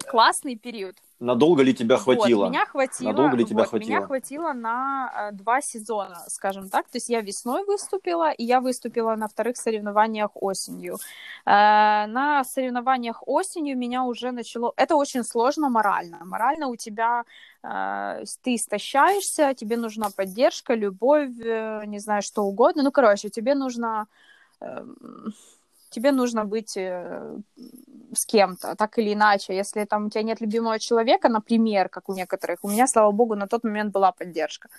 [0.07, 0.95] классный период.
[1.23, 2.43] Надолго ли тебя хватило?
[2.43, 3.89] Вот, меня хватило, Надолго ли тебя вот, хватило?
[3.89, 6.85] Меня хватило на э, два сезона, скажем так.
[6.89, 10.97] То есть я весной выступила, и я выступила на вторых соревнованиях осенью.
[11.45, 14.73] Э, на соревнованиях осенью меня уже начало...
[14.75, 16.25] Это очень сложно морально.
[16.25, 17.23] Морально у тебя
[17.63, 21.29] э, ты истощаешься, тебе нужна поддержка, любовь,
[21.85, 22.83] не знаю, что угодно.
[22.83, 24.07] Ну, короче, тебе нужно...
[24.59, 25.33] эм,
[25.89, 26.77] тебе нужно быть
[28.15, 29.55] с кем-то, так или иначе.
[29.55, 33.35] Если там у тебя нет любимого человека, например, как у некоторых, у меня, слава богу,
[33.35, 34.69] на тот момент была поддержка.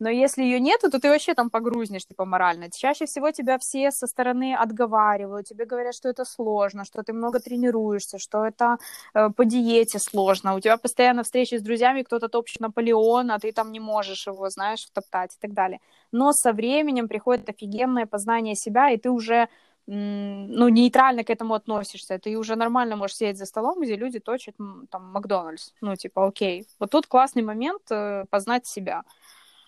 [0.00, 2.70] Но если ее нету, то ты вообще там погрузнешь, типа, морально.
[2.70, 7.40] Чаще всего тебя все со стороны отговаривают, тебе говорят, что это сложно, что ты много
[7.40, 8.78] тренируешься, что это
[9.14, 13.52] э, по диете сложно, у тебя постоянно встречи с друзьями, кто-то топчет Наполеон, а ты
[13.52, 15.80] там не можешь его, знаешь, втоптать и так далее.
[16.12, 19.48] Но со временем приходит офигенное познание себя, и ты уже
[19.90, 22.18] ну, нейтрально к этому относишься.
[22.18, 24.54] Ты уже нормально можешь сидеть за столом, где люди точат
[24.90, 25.72] там Макдональдс.
[25.80, 26.66] Ну, типа, окей.
[26.78, 29.02] Вот тут классный момент э, познать себя.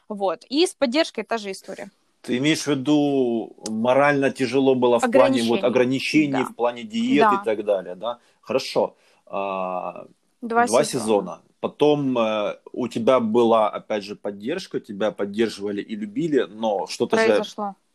[0.09, 0.45] Вот.
[0.51, 1.91] И с поддержкой та же история.
[2.21, 6.45] Ты имеешь в виду, морально тяжело было в плане вот, ограничений, да.
[6.45, 7.41] в плане диет да.
[7.41, 8.19] и так далее, да?
[8.43, 8.97] Хорошо.
[9.25, 10.07] А,
[10.43, 10.85] два, два сезона.
[10.85, 11.41] сезона.
[11.61, 17.43] Потом э, у тебя была, опять же, поддержка, тебя поддерживали и любили, но что-то же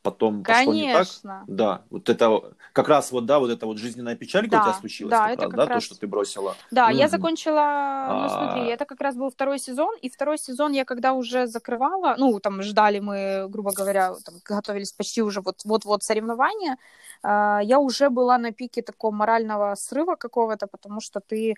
[0.06, 1.00] потом Конечно.
[1.00, 1.44] пошло не так.
[1.48, 2.42] Да, вот это
[2.74, 5.34] как раз вот, да, вот эта вот жизненная печалька да, у тебя случилась, да, как
[5.34, 5.84] это раз, как да, раз...
[5.84, 6.56] то, что ты бросила.
[6.72, 10.74] Да, mm я закончила, ну смотри, это как раз был второй сезон, и второй сезон
[10.74, 15.62] я когда уже закрывала, ну там ждали мы, грубо говоря, там, готовились почти уже вот
[15.66, 16.78] вот-вот соревнования,
[17.24, 21.56] а, я уже была на пике такого морального срыва какого-то, потому что ты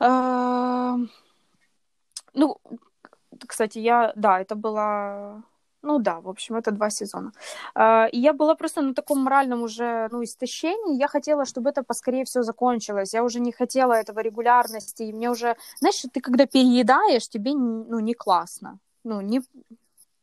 [0.00, 0.96] а,
[2.34, 2.58] ну,
[3.46, 5.44] кстати, я, да, это было
[5.84, 7.32] ну да, в общем, это два сезона.
[7.74, 10.98] А, и я была просто на таком моральном уже, ну, истощении.
[10.98, 13.14] Я хотела, чтобы это поскорее все закончилось.
[13.14, 15.02] Я уже не хотела этого регулярности.
[15.02, 18.78] И мне уже, знаешь, ты когда переедаешь, тебе, ну, не классно.
[19.04, 19.42] Ну, не...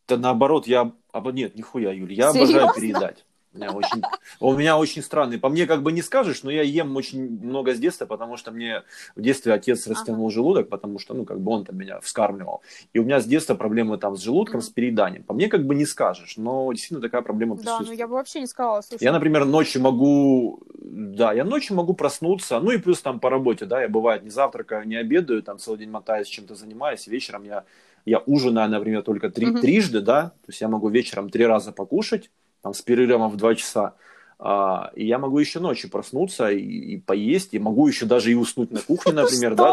[0.08, 0.92] Да наоборот, я...
[1.14, 2.64] А, нет, нихуя, Юль, я Серьезно?
[2.64, 3.26] обожаю переедать.
[3.54, 4.02] У меня очень,
[4.40, 5.38] у меня очень странный.
[5.38, 8.52] По мне как бы не скажешь, но я ем очень много с детства, потому что
[8.52, 8.84] мне
[9.16, 10.34] в детстве отец растянул ага.
[10.34, 12.62] желудок, потому что, ну, как бы он там меня вскармливал.
[12.94, 14.64] И у меня с детства проблемы там с желудком, mm.
[14.64, 15.24] с перееданием.
[15.24, 17.88] По мне как бы не скажешь, но действительно такая проблема присутствует.
[17.90, 19.04] Да, ну я бы вообще не сказала, слушай.
[19.04, 23.66] Я, например, ночью могу, да, я ночью могу проснуться, ну и плюс там по работе,
[23.66, 27.66] да, я бывает не завтракаю, не обедаю, там целый день мотаюсь, чем-то занимаюсь, вечером я,
[28.06, 29.60] я ужинаю, например, только три, mm-hmm.
[29.60, 32.30] трижды, да, то есть я могу вечером три раза покушать,
[32.62, 33.96] там, с перерывом в 2 часа.
[34.44, 38.34] А, и я могу еще ночью проснуться и, и поесть, и могу еще даже и
[38.34, 39.72] уснуть на кухне, например, да.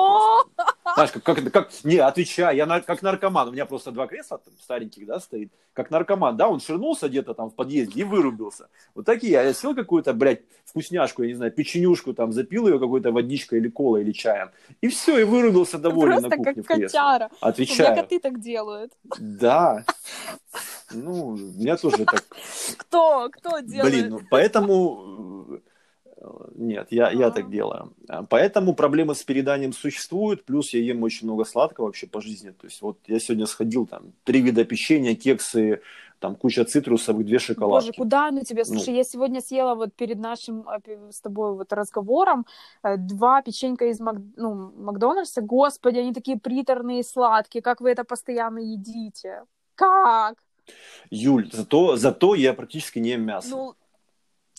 [0.94, 4.38] Знаешь, как, как, как, не, отвечаю, я на, как наркоман, у меня просто два кресла
[4.38, 8.68] там, стареньких, да, стоит, как наркоман, да, он ширнулся где-то там в подъезде и вырубился.
[8.94, 13.10] Вот такие, я сел какую-то, блядь, вкусняшку, я не знаю, печенюшку там, запил ее какой-то
[13.10, 14.50] водичкой или колой или чаем,
[14.82, 17.30] и все, и вырубился довольно на кухне как котяра.
[17.40, 17.88] Отвечаю.
[17.88, 18.92] У меня коты так делают.
[19.18, 19.84] Да.
[20.92, 22.24] Ну, у меня тоже так.
[22.78, 23.28] Кто?
[23.30, 23.92] Кто делает?
[23.92, 25.60] Блин, ну, поэтому
[26.54, 27.94] нет, я, я так делаю.
[28.28, 32.50] Поэтому проблемы с переданием существуют, плюс я ем очень много сладкого вообще по жизни.
[32.50, 35.80] То есть вот я сегодня сходил, там, три вида печенья, кексы,
[36.18, 37.88] там куча цитрусовых, две шоколадки.
[37.88, 38.64] Боже, куда ну тебе?
[38.64, 38.96] Слушай, ну.
[38.96, 40.66] я сегодня съела вот перед нашим
[41.10, 42.46] с тобой вот разговором
[42.82, 44.16] э, два печенька из Мак...
[44.36, 45.42] ну, Макдональдса.
[45.42, 47.62] Господи, они такие приторные и сладкие.
[47.62, 49.44] Как вы это постоянно едите?
[49.76, 50.34] Как?
[51.10, 53.50] Юль, зато, зато я практически не ем мясо.
[53.50, 53.74] Ну,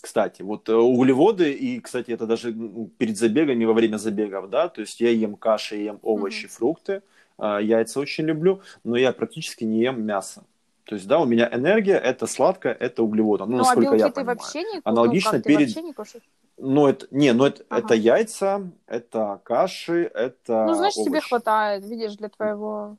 [0.01, 2.53] кстати, вот э, углеводы, и, кстати, это даже
[2.97, 6.49] перед забегами, во время забегов, да, то есть я ем каши, я ем овощи, mm-hmm.
[6.49, 7.01] фрукты,
[7.37, 10.43] а, яйца очень люблю, но я практически не ем мясо.
[10.85, 13.45] То есть, да, у меня энергия это сладкое, это углеводы.
[13.45, 14.37] Ну, ну насколько а я понимаю.
[14.37, 15.67] вообще не Аналогично ну, перед...
[15.67, 16.23] вообще не кушаешь?
[16.57, 17.85] Ну, это, не, ну, это, ага.
[17.85, 21.09] это яйца, это каши, это Ну, значит, овощи.
[21.09, 22.97] тебе хватает, видишь, для твоего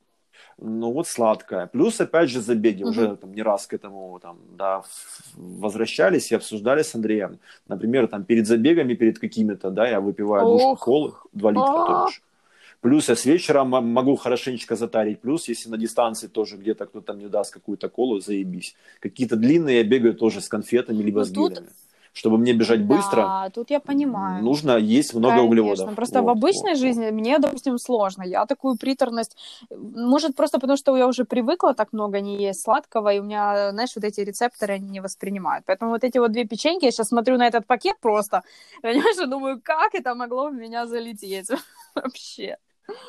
[0.61, 1.67] ну вот сладкое.
[1.67, 2.83] Плюс, опять же, забеги.
[2.83, 2.91] Угу.
[2.91, 4.83] Уже там, не раз к этому там, да,
[5.35, 7.39] возвращались и обсуждали с Андреем.
[7.67, 12.19] Например, там перед забегами, перед какими-то, да, я выпиваю душку колы, 2 литра тоже.
[12.81, 15.19] Плюс я с вечера могу хорошенечко затарить.
[15.19, 18.75] Плюс, если на дистанции тоже где-то кто-то мне даст какую-то колу, заебись.
[18.99, 21.67] Какие-то длинные я бегаю тоже с конфетами, либо Но ну, с гелями.
[21.67, 21.75] Тут
[22.13, 24.43] чтобы мне бежать да, быстро, тут я понимаю.
[24.43, 25.47] нужно есть много Конечно.
[25.47, 25.95] углеводов.
[25.95, 28.23] Просто вот, в обычной вот, жизни мне, допустим, сложно.
[28.23, 29.37] Я такую приторность,
[29.69, 33.71] может, просто потому что я уже привыкла так много не есть сладкого, и у меня,
[33.71, 35.65] знаешь, вот эти рецепторы они не воспринимают.
[35.65, 38.43] Поэтому вот эти вот две печеньки, я сейчас смотрю на этот пакет просто,
[38.81, 41.49] понимаешь, и думаю, как это могло в меня залететь
[41.95, 42.57] вообще.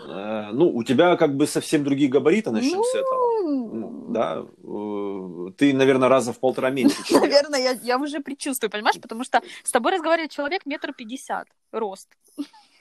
[0.06, 2.84] Э, ну, у тебя как бы совсем другие габариты, начнем ну...
[2.84, 3.42] с этого.
[3.42, 6.96] Ну, да, э, ты, наверное, раза в полтора меньше.
[7.10, 12.08] Наверное, я, я уже предчувствую, понимаешь, потому что с тобой разговаривает человек метр пятьдесят рост.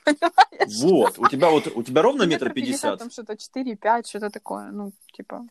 [0.82, 2.98] Вот, у тебя вот у тебя ровно метр пятьдесят?
[2.98, 5.46] Там что-то четыре, пять, что-то такое, ну, типа.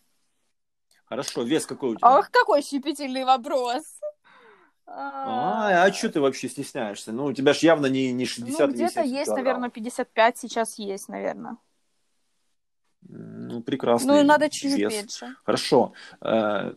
[1.04, 2.18] Хорошо, вес какой у тебя?
[2.18, 3.84] Ох, какой щепетильный вопрос.
[4.86, 7.12] А, а что ты вообще стесняешься?
[7.12, 11.08] Ну, у тебя же явно не, не 60 Ну, где-то есть, наверное, 55 сейчас есть,
[11.08, 11.56] наверное.
[13.12, 14.14] Ну, прекрасно.
[14.14, 14.92] Ну, надо чуть вес.
[14.92, 15.34] меньше.
[15.44, 15.92] Хорошо.
[16.20, 16.72] Э,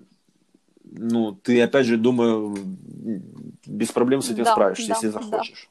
[0.83, 2.55] ну, ты, опять же, думаю,
[3.65, 5.69] без проблем с этим да, справишься, да, если захочешь.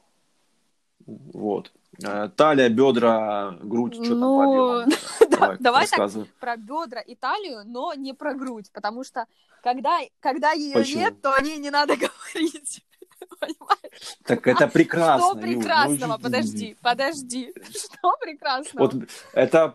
[1.05, 1.13] Да.
[1.33, 1.71] Вот.
[2.01, 7.63] Э, талия, бедра, грудь, что ну, там по Давай, Давай так, про бедра и талию,
[7.65, 9.25] но не про грудь, потому что
[9.61, 11.01] когда, когда ее Почему?
[11.01, 11.95] нет, то о ней не надо
[12.33, 12.83] говорить.
[13.39, 14.17] Понимаешь?
[14.23, 15.27] Так это прекрасно.
[15.27, 16.17] Что ну, прекрасного?
[16.17, 17.53] и- Подожди, подожди.
[17.71, 18.85] Что прекрасного?
[18.85, 18.95] Вот
[19.33, 19.73] это,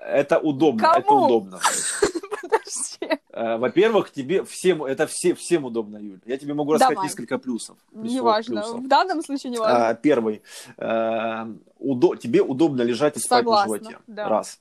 [0.00, 1.24] это удобно, это Кому?
[1.24, 1.60] удобно.
[2.42, 3.20] Подожди.
[3.30, 6.20] Э, Во-первых, тебе всем, это все, всем удобно, Юль.
[6.24, 7.08] Я тебе могу рассказать Давай.
[7.08, 7.76] несколько плюсов.
[7.92, 8.62] Неважно.
[8.62, 8.80] плюсов.
[8.80, 9.88] В данном случае неважно.
[9.88, 10.42] А, Первый.
[10.76, 11.46] Э,
[11.78, 13.98] удо- Тебе удобно лежать и спать Согласна, на животе.
[14.06, 14.28] да.
[14.28, 14.60] Раз.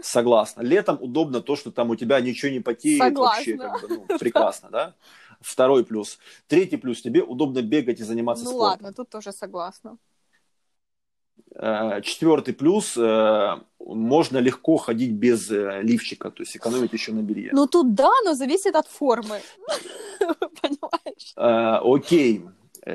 [0.00, 0.60] Согласна.
[0.62, 3.02] Летом удобно то, что там у тебя ничего не потеет.
[3.02, 3.36] Согласна.
[3.36, 4.94] Вообще, как бы, ну, прекрасно, да?
[5.40, 6.18] Второй плюс.
[6.46, 7.02] Третий плюс.
[7.02, 8.68] Тебе удобно бегать и заниматься Ну спортом.
[8.68, 9.96] ладно, тут тоже согласна.
[11.54, 12.96] Э, Четвертый плюс.
[12.96, 17.50] э, Можно легко ходить без э, лифчика, то есть экономить еще на белье.
[17.52, 19.40] Ну тут да, но зависит от формы.
[20.62, 21.34] Понимаешь?
[21.94, 22.44] Окей.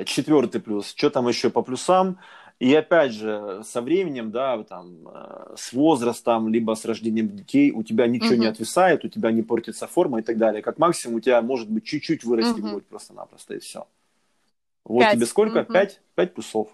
[0.06, 0.92] Четвертый плюс.
[0.94, 2.18] Что там еще по плюсам?
[2.62, 7.82] И опять же, со временем, да, там, э, с возрастом, либо с рождением детей, у
[7.82, 8.52] тебя ничего не Мгм.
[8.52, 10.62] отвисает, у тебя не портится форма и так далее.
[10.62, 12.70] Как максимум у тебя может быть чуть-чуть вырасти Мгм.
[12.70, 13.88] грудь просто-напросто, и все.
[14.84, 15.16] Вот Пять.
[15.16, 15.62] тебе сколько?
[15.62, 15.72] Мгм.
[15.72, 16.00] Пять?
[16.14, 16.68] Пять плюсов,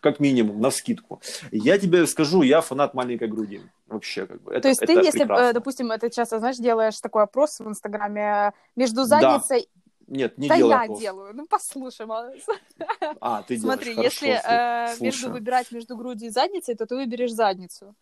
[0.00, 1.22] как- минимум, на скидку.
[1.50, 3.62] Я тебе скажу, я фанат маленькой груди.
[3.86, 4.52] Вообще, как бы.
[4.52, 5.44] Это, То есть ты, это если, прекрасно.
[5.44, 9.66] э, допустим, ты часто, знаешь, делаешь такой опрос в Инстаграме э, между Да, задницей...
[10.08, 11.00] Нет, не Да делай я опрос.
[11.00, 11.30] делаю.
[11.34, 12.44] Ну, послушай, молодец.
[13.20, 14.12] А, ты Смотри, делаешь.
[14.12, 15.02] если Хорошо, э, слушай.
[15.02, 17.94] между выбирать между грудью и задницей, то ты выберешь задницу.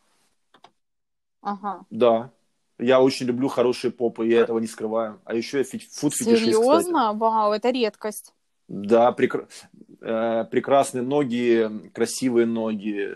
[1.43, 1.85] Ага.
[1.91, 2.31] Да.
[2.79, 5.21] Я очень люблю хорошие попы, я этого не скрываю.
[5.25, 6.35] А еще я фуд-фетишист, кстати.
[6.39, 7.13] Серьезно?
[7.13, 8.33] Вау, это редкость.
[8.69, 9.49] Да, прекра-
[10.01, 13.11] э, прекрасные ноги, красивые ноги.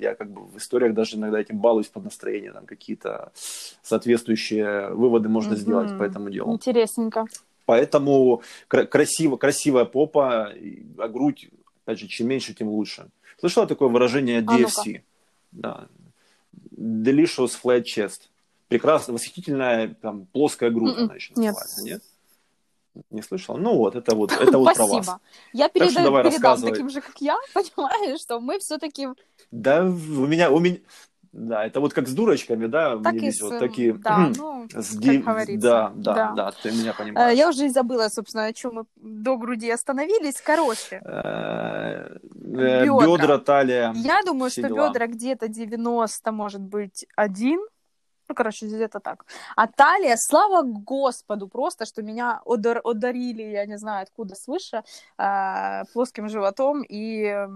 [0.00, 2.52] Я как бы в историях даже иногда этим балуюсь под настроение.
[2.52, 3.30] Там какие-то
[3.82, 5.60] соответствующие выводы можно Мгм.
[5.60, 6.52] сделать по этому делу.
[6.52, 7.26] Интересненько.
[7.66, 10.52] Поэтому кра- красиво, красивая попа,
[10.98, 11.50] а грудь,
[11.84, 13.08] опять же, чем меньше, тем лучше.
[13.38, 14.82] Слышала такое выражение А ну-ка.
[14.82, 15.02] DFC?
[15.52, 15.88] да.
[16.76, 18.30] Delicious flat chest.
[18.68, 21.04] Прекрасно, восхитительная там, плоская грудь, Мгм.
[21.04, 21.54] она еще Нет.
[21.54, 22.02] называется, нет?
[23.10, 23.56] Не слышала?
[23.58, 25.04] Ну вот, это вот, это вот про вас.
[25.04, 25.20] Спасибо.
[25.52, 29.08] Я Так что передаю, давай передам таким же, как я, понимаешь, что мы все-таки
[29.50, 30.78] Да, у меня, у меня,
[31.36, 33.40] да, это вот как с дурочками, да, так мне и с...
[33.40, 35.68] везет, так и Да, ну, с как ди- говорится.
[35.68, 36.32] Да, да, Да.
[36.32, 37.36] да, ты меня Э, понимаешь.
[37.38, 40.40] Я уже и забыла, собственно, о чем мы до груди остановились.
[40.40, 43.06] Короче, Э, э, Бедра.
[43.06, 43.92] Бедра, талия.
[43.94, 47.60] я думаю, что бедра где-то 90, может быть, один.
[48.28, 49.24] Ну, короче, где-то так.
[49.56, 54.82] А талия, слава Господу, просто, что меня одар- одарили, я не знаю, откуда свыше,
[55.18, 57.46] э, плоским животом, и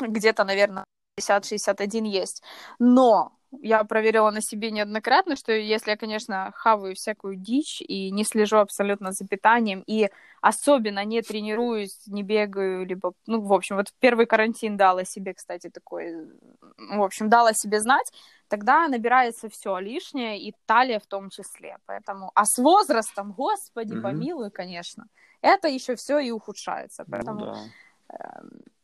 [0.00, 0.84] где-то, наверное,
[1.18, 2.42] 50-61 есть.
[2.78, 8.24] Но я проверила на себе неоднократно, что если я, конечно, хаваю всякую дичь и не
[8.24, 10.10] слежу абсолютно за питанием, и
[10.42, 15.70] особенно не тренируюсь, не бегаю, либо, ну, в общем, вот первый карантин дала себе, кстати,
[15.70, 16.28] такой,
[16.76, 18.12] в общем, дала себе знать,
[18.48, 21.78] тогда набирается все лишнее, и талия в том числе.
[21.86, 24.02] Поэтому, а с возрастом, господи, Мгм.
[24.02, 25.06] помилуй, конечно,
[25.40, 27.04] это еще все и ухудшается.
[27.06, 27.54] Ну Поэтому, да.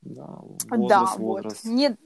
[0.03, 0.41] Да,
[0.71, 1.45] да, возраст, вот.
[1.45, 1.65] возраст.
[1.65, 1.97] Не...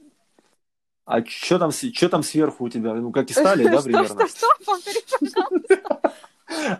[1.07, 2.93] А что там, чё там сверху у тебя?
[2.93, 4.27] Ну, как и стали, да, Что, примерно?
[4.27, 4.47] что, что?
[4.65, 6.13] Повтори, пожалуйста.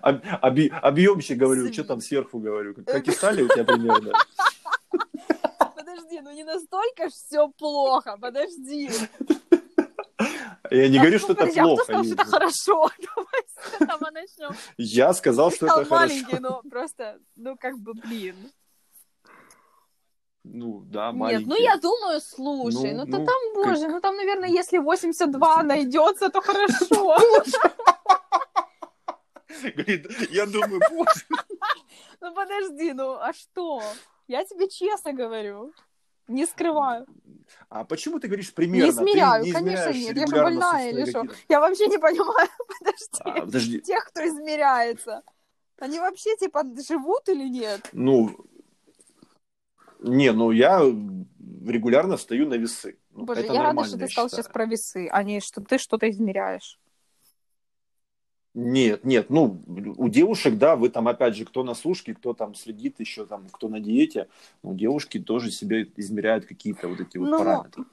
[0.02, 2.76] Об- оби- Объемщик, говорю, что там сверху, говорю.
[2.86, 4.12] Как- и стали у тебя примерно?
[5.76, 8.90] Подожди, ну не настолько все плохо, подожди.
[10.72, 11.84] Я не говорю, что это плохо.
[11.84, 12.90] сказал, что это хорошо?
[13.16, 14.52] Давай с этого начнем.
[14.78, 15.96] Я сказал, что это хорошо.
[15.96, 18.36] маленький, но просто, ну как бы, блин.
[20.54, 21.46] Ну, да, Нет, маленький.
[21.46, 25.64] ну я думаю, слушай, Ну, ну, то ну, там, боже, ну там, наверное, если 82
[25.64, 27.18] найдется, то хорошо.
[29.64, 31.26] Говорит, я думаю, боже.
[32.20, 33.82] Ну подожди, ну а что?
[34.28, 35.72] Я тебе честно говорю.
[36.28, 37.06] Не скрываю.
[37.70, 38.86] А почему ты говоришь примерно?
[38.86, 40.18] Не измеряю, Ты не конечно, нет.
[40.18, 41.24] Я же больная или что?
[41.48, 42.50] Я вообще не понимаю.
[42.80, 43.22] Подожди.
[43.22, 45.22] А, подожди, Тех, кто измеряется.
[45.78, 47.88] Они вообще, типа, живут или нет?
[47.94, 48.36] ну,
[50.02, 50.80] не, ну я
[51.66, 52.98] регулярно встаю на весы.
[53.12, 55.78] Ну, Боже, это я рада, что ты сказал сейчас про весы, а не что ты
[55.78, 56.80] что-то измеряешь.
[58.54, 59.62] Нет, нет, ну,
[59.98, 63.48] у девушек, да, вы там, опять же, кто на сушке, кто там следит еще, там,
[63.52, 64.30] кто на диете,
[64.64, 67.84] ну, девушки тоже себе измеряют какие-то вот эти вот Ну, параметры.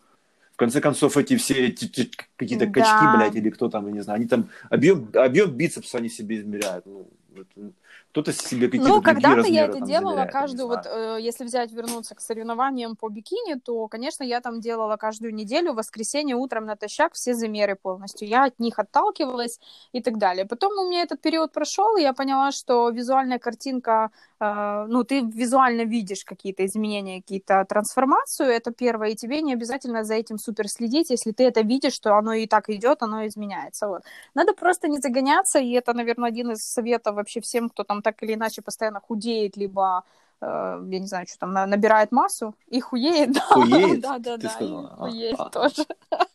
[0.54, 2.72] В конце концов, эти все эти- эти какие-то Да.
[2.72, 6.36] качки, блядь, или кто там, я не знаю, они там, объем, объем бицепса они себе
[6.36, 7.72] измеряют, ну, это
[8.14, 12.14] Кто-то себе какие-то Ну, когда-то я это делала не каждую, вот э, если взять, вернуться
[12.14, 17.14] к соревнованиям по бикини, то, конечно, я там делала каждую неделю, в воскресенье утром натощак
[17.14, 18.28] все замеры полностью.
[18.28, 19.58] Я от них отталкивалась
[19.90, 20.44] и так далее.
[20.44, 25.82] Потом у меня этот период прошел, и я поняла, что визуальная картинка, ну, ты визуально
[25.82, 31.10] видишь какие-то изменения, какие-то трансформацию, это первое, и тебе не обязательно за этим супер следить,
[31.10, 33.88] если ты это видишь, что оно и так идет, оно изменяется.
[33.88, 34.02] Вот.
[34.34, 38.22] Надо просто не загоняться, и это, наверное, один из советов вообще всем, кто там так
[38.22, 40.04] или иначе постоянно худеет, либо
[40.40, 43.32] э, я не знаю, что там, на- набирает массу и хуеет.
[43.32, 43.40] да.
[43.48, 44.96] Хуеет, Да, да, да, сказала?
[44.98, 45.50] А, хуеет а.
[45.50, 45.86] тоже.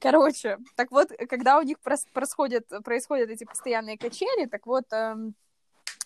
[0.00, 5.34] Короче, так вот, когда у них происходят, происходят эти постоянные качели, так вот, эм,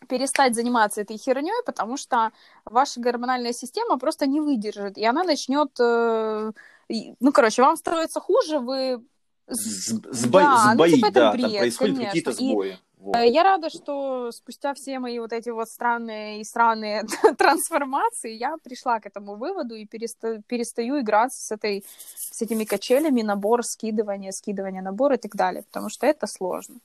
[0.08, 2.30] перестать заниматься этой херней, потому что
[2.64, 6.52] ваша гормональная система просто не выдержит, и она начнет, э,
[6.88, 9.04] и- ну, короче, вам становится хуже, вы...
[9.48, 12.06] С- сбой- Да, ну, сбои, типа, это да, там бред, происходят конечно.
[12.06, 12.78] какие-то И сбои.
[12.98, 13.16] Вот.
[13.16, 17.04] Э, Я рада, что спустя все мои вот эти вот странные и странные
[17.38, 21.84] трансформации я пришла к этому выводу и переста- перестаю играться с, этой,
[22.14, 26.76] с этими качелями, набор, скидывание, скидывание, набор и так далее, потому что это сложно.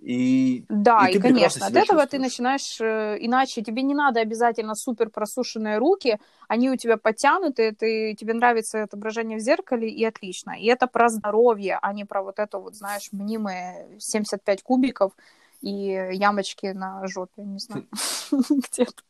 [0.00, 3.62] И, Да, и и, конечно, от этого ты начинаешь э, иначе.
[3.62, 9.38] Тебе не надо обязательно супер просушенные руки, они у тебя подтянуты, ты, тебе нравится отображение
[9.38, 10.52] в зеркале, и отлично.
[10.52, 15.12] И это про здоровье, а не про вот это вот, знаешь, мнимые 75 кубиков
[15.62, 17.88] и ямочки на жопе, не знаю,
[18.30, 19.02] где-то.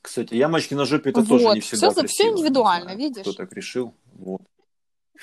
[0.00, 3.22] Кстати, ямочки на жопе это тоже не всегда не индивидуально, видишь?
[3.22, 3.94] Кто так решил.
[4.14, 4.42] Вот.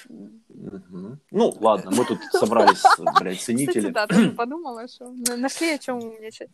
[0.10, 1.20] Мгм.
[1.32, 3.90] Ну, ладно, мы тут собрались, блядь, Кстати, ценители.
[3.90, 6.50] да, тоже подумала, что на- нашли о чем умничать.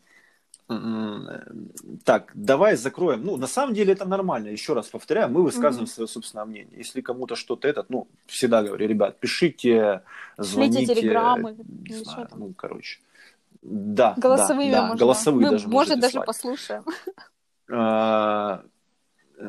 [2.06, 3.24] Так, давай закроем.
[3.26, 4.48] Ну, на самом деле это нормально.
[4.48, 5.88] Еще раз повторяю, мы высказываем Мгм.
[5.94, 6.78] свое собственное мнение.
[6.78, 10.02] Если кому-то что-то этот, ну, всегда говорю, ребят, пишите,
[10.38, 10.96] звоните.
[10.96, 13.00] телеграммы, Не или знаю, ну, короче.
[13.62, 15.00] Да, Голосовыми да, да, можно.
[15.06, 16.84] голосовые Мы, даже может, даже послушаем.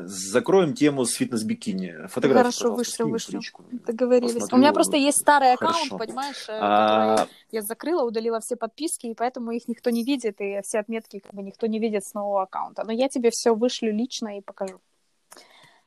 [0.04, 2.06] Закроем тему с фитнес-бикини.
[2.08, 3.40] Фотографию, Хорошо, вышлю, вышлю.
[3.86, 4.32] Договорились.
[4.32, 4.56] Посмотрю.
[4.56, 5.84] У меня просто есть старый Хорошо.
[5.84, 10.40] аккаунт, понимаешь, э, А, я закрыла, удалила все подписки, и поэтому их никто не видит,
[10.40, 12.84] и все отметки как бы никто не видит с нового аккаунта.
[12.84, 14.80] Но я тебе все вышлю лично и покажу.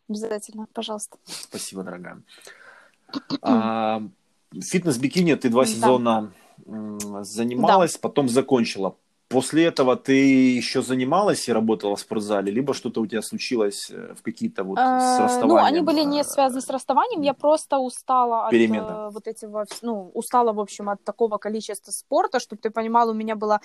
[0.07, 1.17] Обязательно, пожалуйста.
[1.25, 2.21] Спасибо, дорогая.
[3.41, 4.01] А,
[4.53, 5.69] Фитнес-бикини ты два Да.
[5.71, 6.33] сезона
[6.67, 8.95] м, занималась, потом закончила.
[9.27, 10.13] После этого ты
[10.57, 14.77] еще занималась и работала в спортзале, либо что-то у тебя случилось э, в какие-то вот
[14.77, 15.47] с Э, расставанием?
[15.49, 19.09] Ну, они были не э, связаны с расставанием, я просто устала от Перемен, э, да.
[19.09, 23.35] вот этого, ну, устала, в общем, от такого количества спорта, чтобы ты понимал, у меня
[23.35, 23.61] было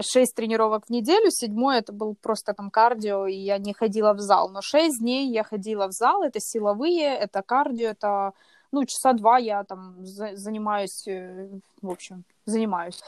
[0.00, 4.18] 6 тренировок в неделю, седьмой это был просто там кардио, и я не ходила в
[4.18, 8.32] зал, но 6 дней я ходила в зал, это силовые, это кардио, это,
[8.72, 11.06] ну, часа два я там за- занимаюсь,
[11.82, 13.00] в общем, занимаюсь.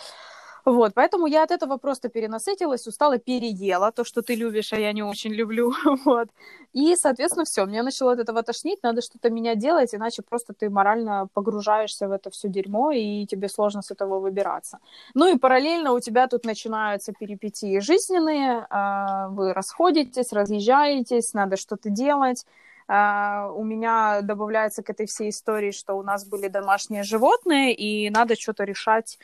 [0.67, 4.93] Вот, поэтому я от этого просто перенасытилась, устала, переела то, что ты любишь, а я
[4.93, 5.73] не очень люблю,
[6.05, 6.29] вот.
[6.73, 10.69] И, соответственно, все, мне начало от этого тошнить, надо что-то менять делать, иначе просто ты
[10.69, 14.81] морально погружаешься в это все дерьмо, и тебе сложно с этого выбираться.
[15.15, 21.91] Ну и параллельно у тебя тут начинаются перипетии жизненные, а, вы расходитесь, разъезжаетесь, надо что-то
[21.91, 22.45] делать.
[22.89, 28.11] А, У меня добавляется к этой всей истории, что у нас были домашние животные, и
[28.11, 29.19] надо что-то решать,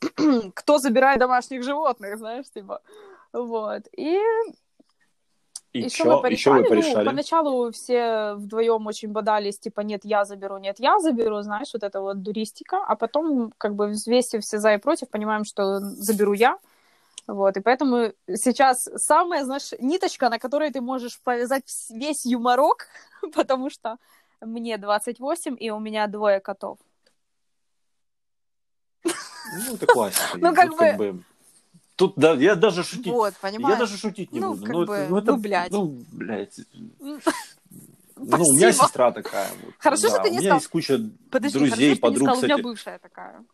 [0.54, 2.80] кто забирает домашних животных, знаешь, типа.
[3.32, 3.82] Вот.
[3.96, 4.18] И
[5.72, 6.62] И еще чё- мы и чё вы порешали.
[6.62, 7.06] Ну, порешали?
[7.06, 12.00] поначалу все вдвоем очень бодались, типа, нет, я заберу, нет, я заберу, знаешь, вот это
[12.00, 12.78] вот дуристика.
[12.86, 16.58] А потом, как бы, взвесив все за и против, понимаем, что заберу я.
[17.26, 22.86] Вот, и поэтому сейчас самая, знаешь, ниточка, на которой ты можешь повязать весь юморок,
[23.34, 23.96] потому что
[24.40, 26.78] мне 28, и у меня двое котов.
[29.52, 30.38] Ну, это классика.
[30.38, 31.22] Ну, как бы-
[31.96, 33.78] Тут, да, я даже шутить, Вот, я понимаешь?
[33.78, 34.64] даже шутить не Ну, буду.
[34.66, 35.72] как Ну, бы, это, ну, это, ну, блядь.
[35.72, 36.58] Ну, блядь.
[36.74, 38.86] М, Ну, у меня Спасибо.
[38.86, 39.74] сестра такая вот.
[39.78, 40.56] Хорошо, да, что ты у не меня сказал.
[40.58, 42.62] есть куча Подожди, друзей, хорошо, подруг, сказал, у меня кстати.
[42.62, 43.44] бывшая такая.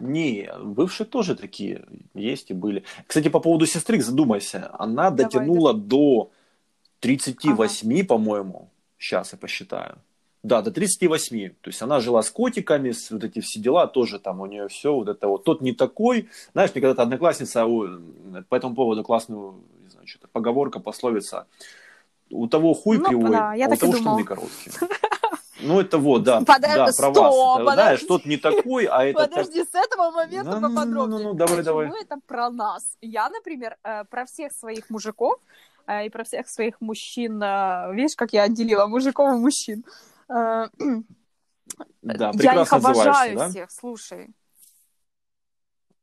[0.00, 2.84] Не, бывшие тоже такие есть и были.
[3.06, 4.70] Кстати, по поводу сестры, задумайся.
[4.78, 6.30] Она Давай, дотянула до
[7.00, 8.70] 38, по-моему.
[8.98, 9.98] Сейчас я посчитаю.
[10.44, 11.54] Да, до 38.
[11.62, 14.68] То есть она жила с котиками, с вот эти все дела, тоже там у нее
[14.68, 15.42] все вот это вот.
[15.44, 16.28] Тот не такой.
[16.52, 17.88] Знаешь, мне когда-то одноклассница у-
[18.50, 21.46] по этому поводу классную, не знаю, что-то поговорка, пословица.
[22.30, 24.72] У того хуй Ну, кривой, да, я а у так того штаны короткие.
[25.62, 27.34] Ну, это вот, да, Подожди, да, про стоп, вас.
[27.60, 28.06] Это, знаешь, подожди.
[28.06, 31.18] тот не такой, а это так- Подожди, с этого момента Ну, ну, ну, поподробнее.
[31.18, 32.02] ну, ну, давай, Почему давай.
[32.02, 32.84] это про нас?
[33.00, 35.38] Я, например, э, про всех своих мужиков
[35.86, 39.84] э, и про всех своих мужчин, э, видишь, как я отделила мужиков и мужчин.
[40.28, 40.68] Э,
[42.02, 43.48] Да, Я их обожаю да?
[43.48, 44.28] всех, слушай.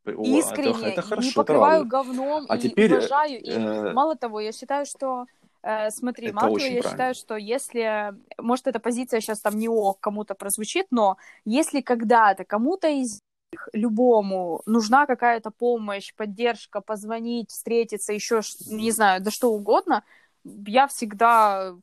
[0.05, 1.91] О, искренне, это, это хорошо, не это покрываю радует.
[1.91, 3.39] говном А и теперь, уважаю.
[3.39, 5.25] И э, мало того, я считаю, что
[5.61, 6.89] э, смотри, Это мало того, я правильно.
[6.89, 12.45] считаю, что если, может, эта позиция сейчас там не ок кому-то прозвучит, но если когда-то
[12.45, 13.19] кому-то из
[13.53, 20.03] них, любому, нужна какая-то помощь, поддержка, позвонить, встретиться, еще, не знаю, да что угодно,
[20.43, 21.75] я всегда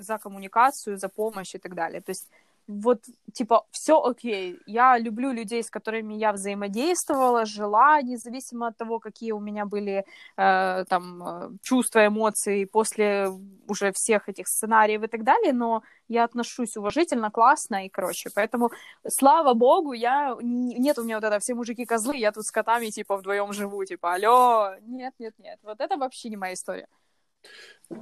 [0.00, 2.00] за коммуникацию, за помощь и так далее.
[2.00, 2.28] То есть
[2.68, 4.58] вот, типа, все окей.
[4.66, 10.04] Я люблю людей, с которыми я взаимодействовала, жила, независимо от того, какие у меня были
[10.36, 13.30] э, там э, чувства, эмоции после
[13.68, 18.30] уже всех этих сценариев и так далее, но я отношусь уважительно, классно и короче.
[18.34, 18.70] Поэтому,
[19.08, 20.36] слава богу, я...
[20.42, 23.84] Нет у меня вот это все мужики козлы, я тут с котами, типа, вдвоем живу,
[23.84, 25.60] типа, алло, нет, нет, нет.
[25.62, 26.88] Вот это вообще не моя история.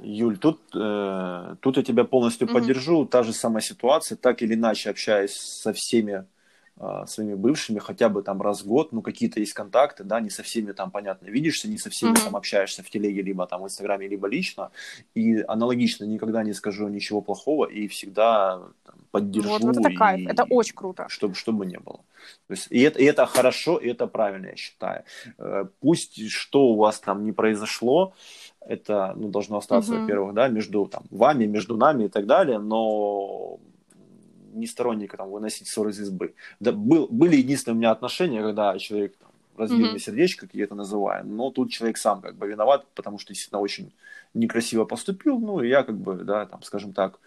[0.02, 2.54] Юль, тут, э, тут я тебя полностью Мгм.
[2.54, 3.04] поддержу.
[3.04, 6.24] Та же самая ситуация, так или иначе общаюсь со всеми
[6.76, 10.28] э, своими бывшими, хотя бы там раз в год, ну, какие-то есть контакты, да, не
[10.30, 12.24] со всеми там, понятно, видишься, не со всеми Мгм.
[12.24, 14.70] там общаешься в телеге, либо там в Инстаграме, либо лично,
[15.14, 19.50] и аналогично никогда не скажу ничего плохого и всегда там, поддержу.
[19.50, 21.06] Вот, вот это и- кайф, это очень круто.
[21.08, 22.00] Чтобы, чтобы не было.
[22.48, 25.04] То есть, и, это, и это хорошо, и это правильно, я считаю.
[25.38, 28.14] Э, Пусть что у вас там не произошло,
[28.66, 30.00] это ну, должно остаться, Мгм.
[30.00, 33.58] во-первых, да, между там, вами, между нами и так далее, но
[34.52, 36.34] не сторонника там выносить ссоры из избы.
[36.60, 40.64] Да, был, были единственные у меня отношения, когда человек там, разбил мне сердечко, как я
[40.64, 43.92] это называю, но тут человек сам как бы виноват, потому что действительно очень
[44.32, 47.18] некрасиво поступил, ну, и я как бы, да, там, скажем так,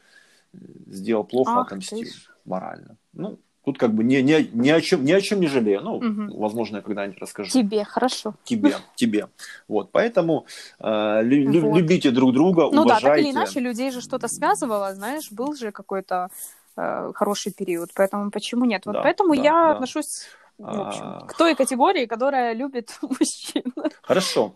[0.53, 0.57] э,
[0.87, 2.09] сделал плохо, Ах отомстил
[2.45, 2.97] морально.
[3.13, 5.81] Ну, тут как бы ни, ни, ни, о, чем, ни о чем не жалею.
[5.81, 6.31] Ну, Мгм.
[6.39, 8.33] возможно, я когда-нибудь расскажу Тебе, хорошо.
[8.45, 9.27] тебе, тебе.
[9.67, 10.45] Вот, поэтому
[10.79, 11.77] э, лю- Вот.
[11.77, 13.27] любите друг друга, Ну да, так уважайте.
[13.29, 16.29] или иначе, людей же что-то связывало, знаешь, был же какой-то
[16.77, 18.85] э, хороший период, поэтому почему нет?
[18.85, 19.71] Вот Да, поэтому да, я да.
[19.73, 21.25] отношусь, в общем, А.
[21.27, 23.63] к той категории, которая любит мужчин.
[24.01, 24.55] Хорошо.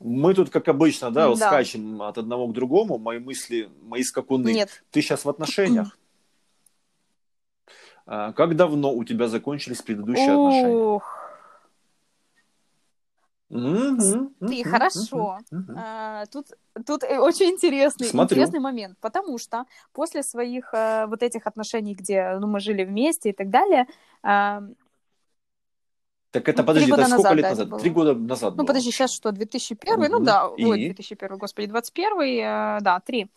[0.00, 1.36] Мы тут, как обычно, да, Да.
[1.36, 2.98] скачем от одного к другому.
[2.98, 4.52] Мои мысли, мои скакуны.
[4.52, 5.96] Нет, Ты сейчас в отношениях?
[8.06, 10.94] А, Как давно у тебя закончились предыдущие отношения?
[10.96, 11.20] ух,
[13.50, 15.38] Мгм, ты хорошо.
[15.76, 16.46] А, тут,
[16.86, 18.38] тут э, очень интересный, Смотрю.
[18.38, 23.30] интересный момент, потому что после своих э, вот этих отношений, где ну, мы жили вместе
[23.30, 23.86] и так далее,
[24.22, 24.62] а,
[26.32, 27.68] Так это, подожди, это сколько назад, лет да, назад?
[27.68, 27.80] было.
[27.80, 28.66] Три года назад ну было.
[28.66, 30.24] подожди, сейчас что, 2001, ну Мгм.
[30.24, 30.64] да, И?
[30.64, 33.30] ой, 2001, господи, 21, э, да, три.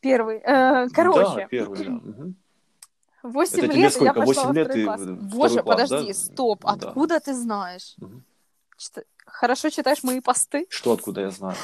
[0.00, 0.40] Первый.
[0.44, 1.90] Э, короче, Да, первый, да.
[1.92, 2.34] мгм.
[3.24, 4.04] 8 Это тебе лет, сколько?
[4.06, 5.00] я пошла Восемь во лет второй класс.
[5.32, 6.14] Боже, класс, подожди, да?
[6.14, 6.68] стоп, Да.
[6.70, 7.94] откуда ты знаешь?
[7.96, 8.22] Мгм.
[8.78, 10.66] Чита- Хорошо читаешь мои посты?
[10.68, 11.56] Что откуда я знаю?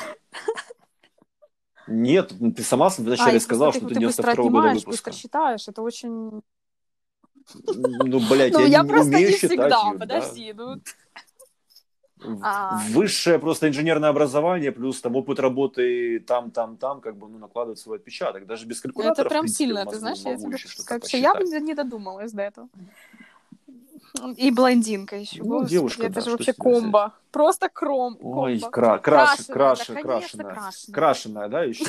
[1.86, 4.90] Нет, ну, ты сама вначале А, сказала, что ты, ты ты быстро 92 года выпуска.
[4.90, 6.42] быстро считаешь, это очень...
[7.54, 9.92] Ну, блядь, ну, я, я не просто умею не считать, всегда, да.
[9.98, 10.80] подожди, ну...
[12.43, 12.81] А.
[12.91, 17.79] Высшее просто инженерное образование, плюс там опыт работы там, там, там, как бы, ну, накладывает
[17.79, 18.47] свой отпечаток.
[18.47, 20.57] Даже без Ну, калькулятора, это в прям принципе, сильно, ты знаешь, я тебе
[20.87, 22.68] как я бы не додумалась до этого.
[24.36, 25.38] И блондинка еще.
[25.42, 26.82] Ну, Господи, девушка, это да, же вообще тебя взять?
[26.82, 27.14] комбо.
[27.30, 28.18] Просто кром.
[28.20, 28.70] Ой, комбо.
[28.72, 29.00] кра- краш-
[29.52, 30.54] Крашеная, краш- конечно, крашеная.
[30.54, 30.94] крашеная.
[30.94, 31.84] Крашеная, да, еще?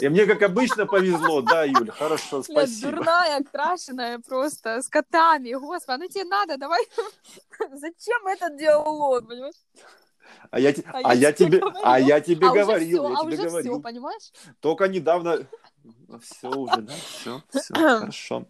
[0.00, 2.90] И мне, как обычно, повезло, да, Юль, хорошо, спасибо.
[2.96, 5.54] дурная, крашеная просто, с котами.
[5.54, 6.84] Господи, ну тебе надо, давай.
[7.72, 9.54] Зачем этот диалог, понимаешь?
[10.50, 11.80] А я, А а я тебе говорила.
[11.84, 13.82] а я тебе а говорил, все, я а тебе уже все, говорил.
[13.82, 14.32] понимаешь?
[14.60, 15.38] Только недавно...
[16.22, 18.44] Все уже, да, все, все, хорошо.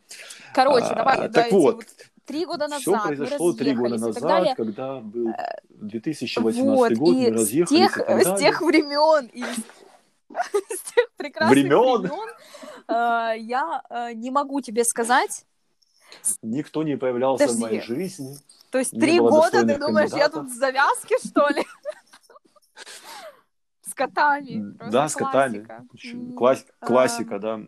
[0.52, 1.84] Короче, А, давай, так вот
[2.24, 4.54] три года назад Все мы произошло три года назад, далее.
[4.54, 5.32] когда был
[5.70, 8.38] 2018 Вот, год, мы и с разъехались тех, и так с далее.
[8.38, 9.56] тех времен и с,
[10.78, 12.00] с тех прекрасных Времен?
[12.02, 12.28] времен
[12.88, 15.44] э, я э, не могу тебе сказать.
[16.42, 17.62] Никто не появлялся Подожди.
[17.62, 18.36] в моей жизни.
[18.70, 21.64] То есть три года, ты думаешь, я тут в завязке, что ли?
[23.82, 24.74] С котами.
[24.90, 25.64] Да, с котами.
[25.64, 25.84] классика.
[25.92, 27.60] Очень М, класс- классика, да.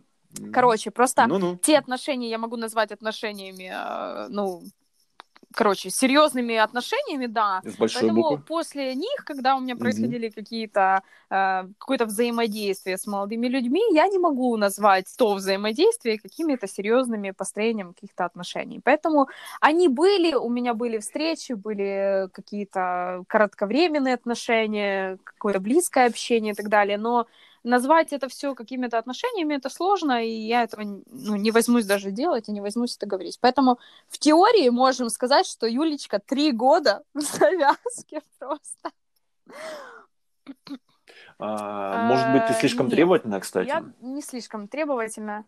[0.53, 1.57] Короче, просто Ну-ну.
[1.62, 4.62] те отношения я могу назвать отношениями, э, ну,
[5.55, 7.61] короче, серьезными отношениями, да.
[7.64, 8.39] С большой Поэтому буквы.
[8.45, 14.18] после них, когда у меня происходили какие-то э, какое-то взаимодействие с молодыми людьми, я не
[14.18, 18.80] могу назвать то взаимодействие какими-то серьезными построением каких-то отношений.
[18.82, 19.28] Поэтому
[19.61, 26.68] они были, у меня были встречи, были какие-то кратковременные отношения, какое-то близкое общение и так
[26.68, 27.26] далее, но
[27.65, 32.49] назвать это все какими-то отношениями это сложно, и я этого ну, не возьмусь даже делать
[32.49, 33.39] и не возьмусь это говорить.
[33.41, 38.91] Поэтому в теории можем сказать, что Юлечка три года в завязке просто.
[41.39, 42.95] А, может быть, ты А, слишком нет.
[42.95, 43.69] требовательная, кстати?
[43.69, 45.45] Я не слишком требовательна.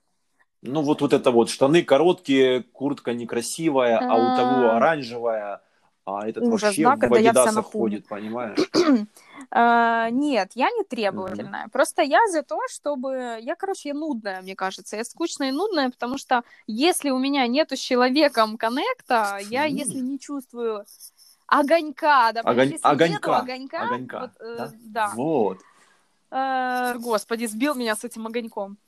[0.62, 4.76] Ну, вот, вот это вот, штаны короткие, куртка некрасивая, а у того А.
[4.78, 5.62] оранжевая,
[6.06, 7.80] а этот Ужас, вообще да, в когда я вся Адидасах хуй.
[7.82, 8.58] ходит, понимаешь?
[9.50, 11.68] А, Нет, я не требовательная.
[11.68, 13.38] Просто я за то, чтобы...
[13.40, 14.96] Я, короче, я нудная, мне кажется.
[14.96, 19.74] Я скучная и нудная, потому что если у меня нету с человеком коннекта, я, М.
[19.74, 20.84] если не чувствую
[21.46, 24.72] огонька, да, Огонь- если нету огонька, огонька, огонька, вот, э, да?
[24.80, 25.12] да.
[25.14, 25.58] Вот.
[26.30, 28.78] Э, Господи, сбил меня с этим огоньком.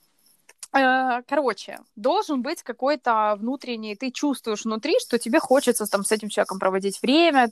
[0.72, 6.28] Э, Короче, должен быть какой-то внутренний, ты чувствуешь внутри, что тебе хочется там с этим
[6.28, 7.50] человеком проводить время,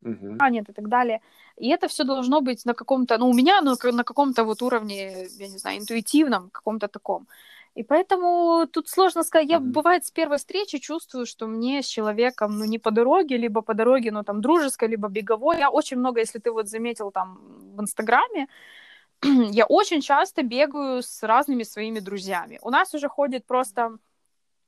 [0.00, 0.36] Мгм.
[0.40, 1.20] а нет и так далее.
[1.56, 5.26] И это все должно быть на каком-то, ну, у меня ну, на каком-то вот уровне,
[5.38, 7.26] я не знаю, интуитивном, каком-то таком.
[7.74, 9.48] И поэтому тут сложно сказать.
[9.50, 9.72] Я, Мгм.
[9.72, 13.74] бывает, с первой встречи чувствую, что мне с человеком, ну, не по дороге, либо по
[13.74, 15.58] дороге, ну, там, дружеской, либо беговой.
[15.58, 17.38] Я очень много, если ты вот заметил там
[17.76, 18.46] в Инстаграме,
[19.50, 22.58] я очень часто бегаю с разными своими друзьями.
[22.62, 23.98] У нас уже ходит просто...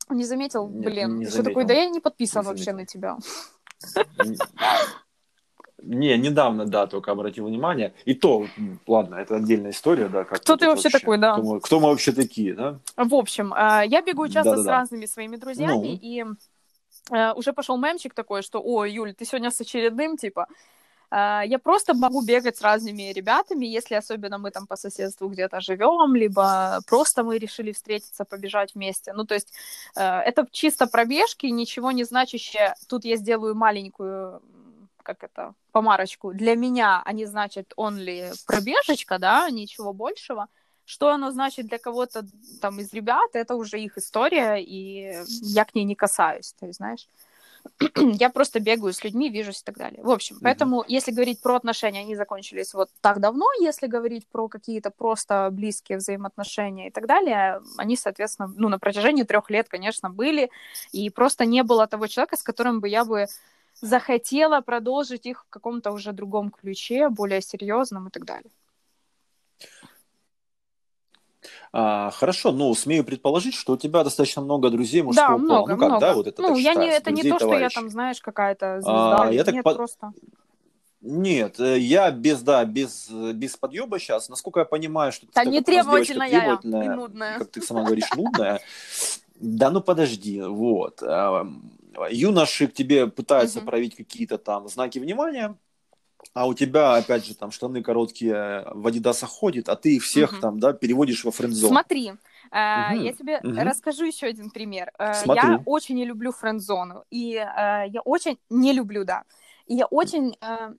[0.09, 1.19] Не заметил, Нет, блин.
[1.19, 1.65] не что такое?
[1.65, 3.17] Да я не подписан Не вообще на тебя.
[5.83, 7.95] Не, недавно, да, только обратил внимание.
[8.05, 8.47] И то,
[8.87, 10.25] ладно, это отдельная история, да.
[10.25, 11.35] Как Кто ты это вообще такой, да?
[11.35, 12.79] Кто мы, кто мы вообще такие, да?
[12.97, 14.71] В общем, э, я бегу часто с Да-да-да.
[14.73, 15.99] разными своими друзьями, Ну.
[16.03, 16.25] и
[17.13, 20.49] э, уже пошел мемчик такой, что, ой, Юль, ты сегодня с очередным, типа,
[21.11, 26.15] я просто могу бегать с разными ребятами, если особенно мы там по соседству где-то живем,
[26.15, 29.13] либо просто мы решили встретиться, побежать вместе.
[29.13, 29.53] Ну, то есть
[29.97, 32.75] э, это чисто пробежки, ничего не значащее.
[32.89, 34.41] Тут я сделаю маленькую,
[35.03, 36.33] как это, помарочку.
[36.33, 40.47] Для меня они значат only пробежечка, да, ничего большего.
[40.85, 42.25] Что оно значит для кого-то
[42.61, 47.07] там из ребят, это уже их история, и я к ней не касаюсь, есть, знаешь.
[47.97, 50.03] я просто бегаю с людьми, вижусь и так далее.
[50.03, 50.45] В общем, Мгм.
[50.45, 55.49] поэтому, если говорить про отношения, они закончились вот так давно, если говорить про какие-то просто
[55.51, 60.51] близкие взаимоотношения и так далее, они, соответственно, ну, на протяжении трех лет, конечно, были,
[60.93, 63.27] и просто не было того человека, с которым бы я бы
[63.81, 68.51] захотела продолжить их в каком-то уже другом ключе, более серьезном и так далее.
[71.73, 75.45] А, хорошо, ну, смею предположить, что у тебя достаточно много друзей мужского да, пола.
[75.45, 76.01] много, ну как, много.
[76.01, 79.23] да, вот это ну, я не, это не то, что я там, знаешь, какая-то звезда.
[79.23, 80.13] А, я так Нет, под- просто.
[81.03, 84.29] Нет, э, я без, да, без, э, без подъеба сейчас.
[84.29, 87.39] Насколько я понимаю, что ты Да такая не девочка требовательная я, требовательная, и нудная.
[87.39, 88.61] как ты сама говоришь, нудная.
[89.37, 91.03] Да ну подожди, вот.
[91.03, 91.47] А,
[92.11, 93.67] Юноши к тебе пытаются Мгм.
[93.67, 95.57] проявить какие-то там знаки внимания,
[96.33, 100.33] а у тебя, опять же, там штаны короткие в адидасах ходит, а ты их всех
[100.33, 100.41] Мгм.
[100.41, 101.71] там, да, переводишь во френдзон.
[101.71, 102.13] Смотри,
[102.53, 103.69] Мгм, я тебе мгм.
[103.69, 104.91] расскажу еще один пример.
[104.99, 105.53] Э, Смотрю.
[105.53, 109.23] Я очень не люблю френдзону, и э, я очень не люблю, да.
[109.67, 110.71] И я очень, э,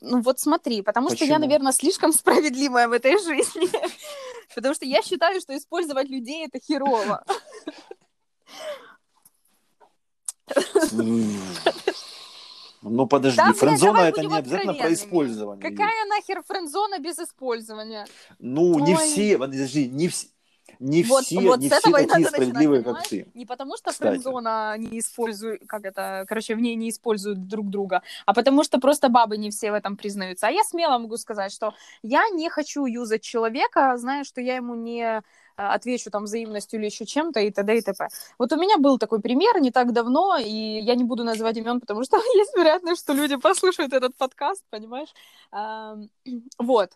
[0.00, 1.40] ну вот смотри, потому что я, Почему?
[1.40, 3.68] наверное, слишком справедливая в этой жизни,
[4.54, 7.24] потому что я считаю, что использовать людей это херово.
[12.82, 15.62] Ну подожди, Да, френдзона это не обязательно про использование.
[15.70, 18.06] Какая нахер френдзона без использования?
[18.38, 19.06] Ну, не Ой.
[19.06, 20.28] все, подожди, не все,
[20.78, 23.26] не Вот- все, вот не с все этого такие надо начинать, справедливые, как ты.
[23.34, 24.08] Не потому что Кстати.
[24.12, 28.80] френдзона не используют, как это, короче, в ней не используют друг друга, а потому что
[28.80, 30.46] просто бабы не все в этом признаются.
[30.46, 34.74] А я смело могу сказать, что я не хочу юзать человека, зная, что я ему
[34.74, 35.22] не
[35.68, 37.78] отвечу там взаимностью или еще чем-то и т.д.
[37.78, 38.08] и т.п.
[38.38, 41.80] Вот у меня был такой пример не так давно, и я не буду называть имен,
[41.80, 45.12] потому что есть вероятность, что люди послушают этот подкаст, понимаешь?
[46.58, 46.92] Вот.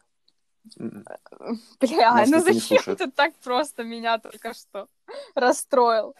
[0.77, 4.89] Бля, Нас ну зачем ты так просто меня только что
[5.35, 6.15] расстроил?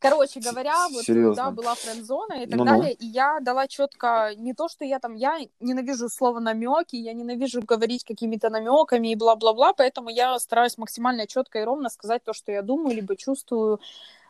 [0.00, 1.34] Короче говоря, вот серьезно?
[1.34, 2.64] да, была френдзона и так Ну-ну.
[2.64, 7.12] далее, и я дала четко не то, что я там, я ненавижу слово намеки, я
[7.12, 12.32] ненавижу говорить какими-то намеками и бла-бла-бла, поэтому я стараюсь максимально четко и ровно сказать то,
[12.32, 13.80] что я думаю, либо чувствую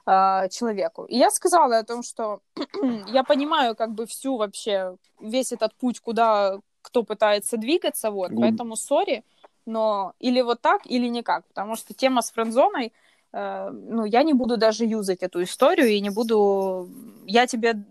[0.07, 1.05] а, человеку.
[1.05, 2.41] И я сказала о том, что
[3.09, 8.41] я понимаю как бы всю вообще, весь этот путь, куда кто пытается двигаться, вот, Глуб-
[8.41, 9.23] поэтому сори,
[9.67, 12.91] но или вот так, или никак, потому что тема с френдзоной, э,
[13.33, 16.89] ну, я не буду даже юзать эту историю, и не буду,
[17.27, 17.85] я тебе,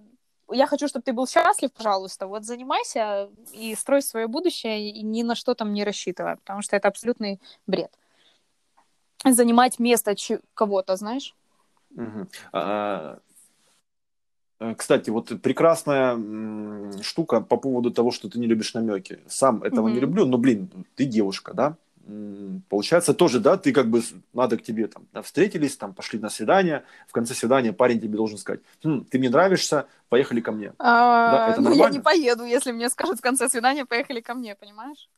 [0.51, 5.23] я хочу, чтобы ты был счастлив, пожалуйста, вот занимайся и строй свое будущее, и ни
[5.23, 7.91] на что там не рассчитывай, потому что это абсолютный бред.
[9.25, 10.15] Занимать место
[10.53, 11.35] кого-то, знаешь?
[12.51, 13.19] А,
[14.59, 16.17] э, Кстати, вот прекрасная
[17.03, 19.19] штука по поводу того, что ты не любишь намеки.
[19.27, 20.01] Сам этого не Мгм.
[20.01, 21.75] люблю, но, блин, ты девушка, да?
[22.69, 24.01] Получается, тоже, да, ты как бы,
[24.31, 28.15] надо к тебе там, да, встретились, там, пошли на свидание, в конце свидания парень тебе
[28.15, 30.73] должен сказать, «Хм, ты мне нравишься, поехали ко мне.
[30.79, 34.55] А, это ну, я не поеду, если мне скажут в конце свидания, поехали ко мне,
[34.55, 35.09] понимаешь?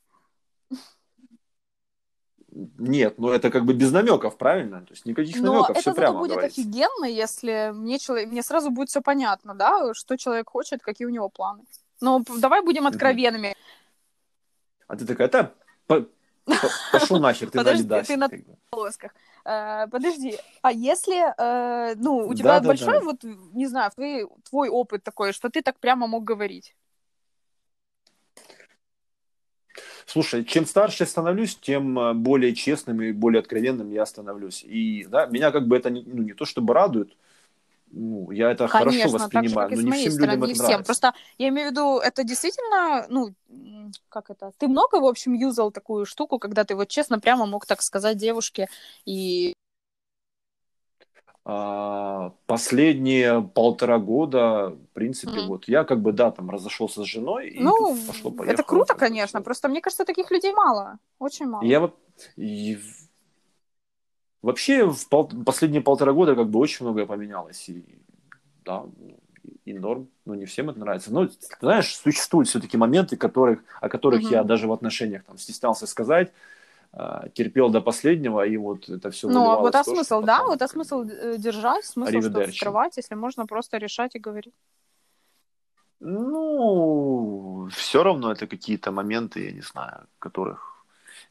[2.51, 4.81] Нет, ну это как бы без намеков, правильно?
[4.81, 6.59] То есть никаких Но намеков, это все прямо будет говорится.
[6.59, 11.11] офигенно, если мне, человек, мне сразу будет все понятно, да, что человек хочет, какие у
[11.11, 11.61] него планы.
[12.01, 13.55] Но п- давай будем откровенными.
[14.87, 15.53] А ты такая, да,
[16.91, 18.29] пошел нахер, ты Подожди, Адидасе», ты на-
[18.69, 19.13] полосках.
[19.45, 25.33] Э, подожди, а если, э, ну, у тебя большой, вот, не знаю, твой, опыт такой,
[25.33, 26.75] что ты так прямо мог говорить?
[30.05, 34.63] Слушай, чем старше я становлюсь, тем э, более честным и более откровенным я становлюсь.
[34.63, 37.15] И да, меня как бы это не, ну, не то чтобы радует,
[37.91, 40.19] ну, я это хорошо Конечно, так же, воспринимаю, как и но с не моей всем
[40.19, 40.65] людям стороны, это не всем.
[40.65, 40.85] нравится.
[40.85, 43.33] Просто я имею в виду, это действительно, ну,
[44.09, 47.65] как это, ты много, в общем, юзал такую штуку, когда ты вот честно прямо мог
[47.65, 48.67] так сказать девушке,
[49.05, 49.53] и
[51.45, 55.49] А, последние полтора года, в принципе, Мгм.
[55.49, 58.53] вот я как бы, да, там разошелся с женой, и ну, тут пошло-поехало.
[58.53, 61.65] это круто, конечно, просто мне кажется, таких людей мало, очень мало.
[61.65, 61.95] Я вот
[62.35, 62.77] и
[64.41, 67.67] вообще в пол- последние полтора года как бы очень многое поменялось.
[67.69, 67.83] И
[68.65, 68.85] да,
[69.65, 70.09] и, норм.
[70.25, 71.11] Ну, не всем это нравится.
[71.13, 71.27] Но,
[71.59, 74.31] знаешь, существуют все-таки моменты, которых, о которых Мгм.
[74.31, 76.31] я даже в отношениях там стеснялся сказать,
[76.91, 80.61] а, терпел до последнего, и вот это все Ну, а вот а смысл, да, вот
[80.61, 84.53] а смысл э, держать, смысл что скрывать, если можно просто решать и говорить.
[85.99, 90.78] Ну, все равно это какие-то моменты, я не знаю, которых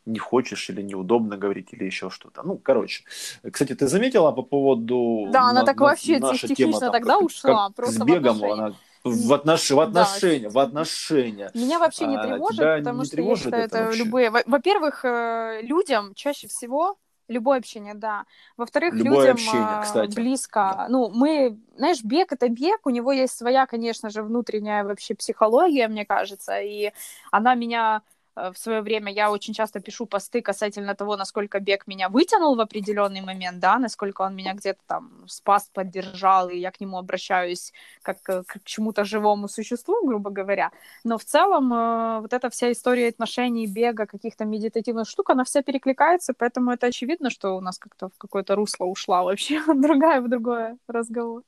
[0.09, 2.43] не хочешь или неудобно говорить, или еще что-то.
[2.43, 3.05] Ну, короче.
[3.53, 5.29] Кстати, ты заметила по поводу...
[5.31, 7.95] Да, она на- так на- вообще наша технично тема, там, тогда как- ушла, как просто
[7.95, 9.71] с бегом она в, отнош...
[9.71, 9.83] в Да.
[9.83, 11.51] отношения, в отношения.
[11.55, 14.05] Меня вообще не А, тревожит, тебя потому не что я тревожит считаю, это это вообще?
[14.05, 14.31] любые...
[14.31, 16.97] во- Во-первых, э, людям чаще всего
[17.29, 18.25] любое общение, да.
[18.57, 20.15] Во-вторых, Любое людям общение, э, кстати.
[20.15, 20.87] близко.
[20.89, 25.89] Ну, мы, знаешь, бег это бег, у него есть своя, конечно же, внутренняя вообще психология,
[25.89, 26.91] мне кажется, и
[27.31, 28.01] она меня
[28.53, 32.61] в свое время я очень часто пишу посты касательно того, насколько бег меня вытянул в
[32.61, 37.73] определенный момент, да, насколько он меня где-то там спас, поддержал, и я к нему обращаюсь
[38.03, 40.71] как э, к чему-то живому существу, грубо говоря.
[41.05, 45.63] Но в целом э, вот эта вся история отношений, бега, каких-то медитативных штук, она вся
[45.63, 50.29] перекликается, поэтому это очевидно, что у нас как-то в какое-то русло ушла вообще другая в
[50.29, 51.43] другое разговор.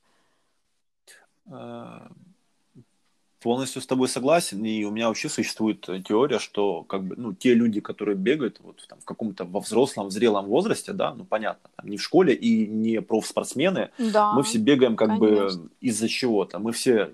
[3.41, 7.33] Полностью с тобой согласен, и у меня вообще существует э, теория, что как бы, ну,
[7.33, 11.25] те люди, которые бегают вот, там, в каком-то во взрослом, в зрелом возрасте, да, ну,
[11.25, 14.33] понятно, там, не в школе и не профспортсмены, Да.
[14.33, 15.59] мы все бегаем как конечно.
[15.59, 16.59] бы из-за чего-то.
[16.59, 17.09] Мы все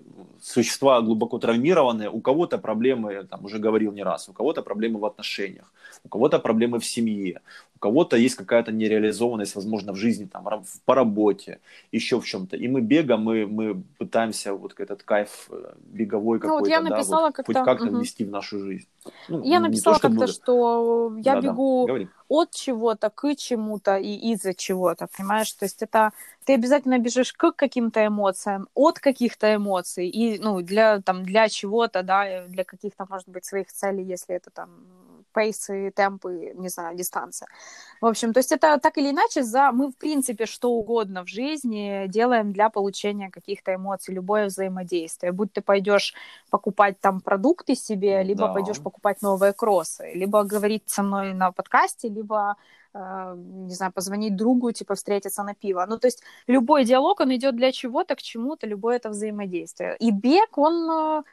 [0.48, 5.06] существа глубоко травмированные, у кого-то проблемы, там уже говорил не раз, у кого-то проблемы в
[5.06, 5.74] отношениях,
[6.06, 7.42] у кого-то проблемы в семье,
[7.76, 10.46] у кого-то есть какая-то нереализованность, возможно, в жизни, там,
[10.86, 11.60] по работе,
[11.92, 12.56] еще в чем-то.
[12.56, 16.82] И мы бегаем, мы, мы пытаемся вот этот кайф э, беговой Ну, вот какой-то, я
[16.82, 18.00] да, написала вот, как-то, хоть как-то мгм.
[18.00, 18.88] ввести в нашу жизнь.
[19.28, 22.08] Ну, Я написала то, как-то, что я Да-да, бегу говори.
[22.30, 25.52] От чего-то к чему-то и из-за чего-то, понимаешь?
[25.54, 26.12] То есть это
[26.46, 32.04] ты обязательно бежишь к каким-то эмоциям, от каких-то эмоций, и, ну, для, там, для чего-то,
[32.04, 34.70] да, для каких-то, может быть, своих целей, если это там
[35.38, 37.48] пейсы, темпы, не знаю, дистанция.
[38.02, 41.28] В общем, то есть это так или иначе, за мы, в принципе, что угодно в
[41.28, 45.32] жизни делаем для получения каких-то эмоций, любое взаимодействие.
[45.32, 46.14] Будь ты пойдешь
[46.50, 48.54] покупать там продукты себе, либо Да.
[48.54, 52.56] пойдешь покупать новые кроссы, либо говорить со мной на подкасте, либо
[52.94, 53.36] э,
[53.68, 55.86] не знаю, позвонить другу, типа встретиться на пиво.
[55.90, 59.96] Ну, то есть любой диалог, он идет для чего-то, к чему-то, любое это взаимодействие.
[60.00, 61.24] И бег, он э,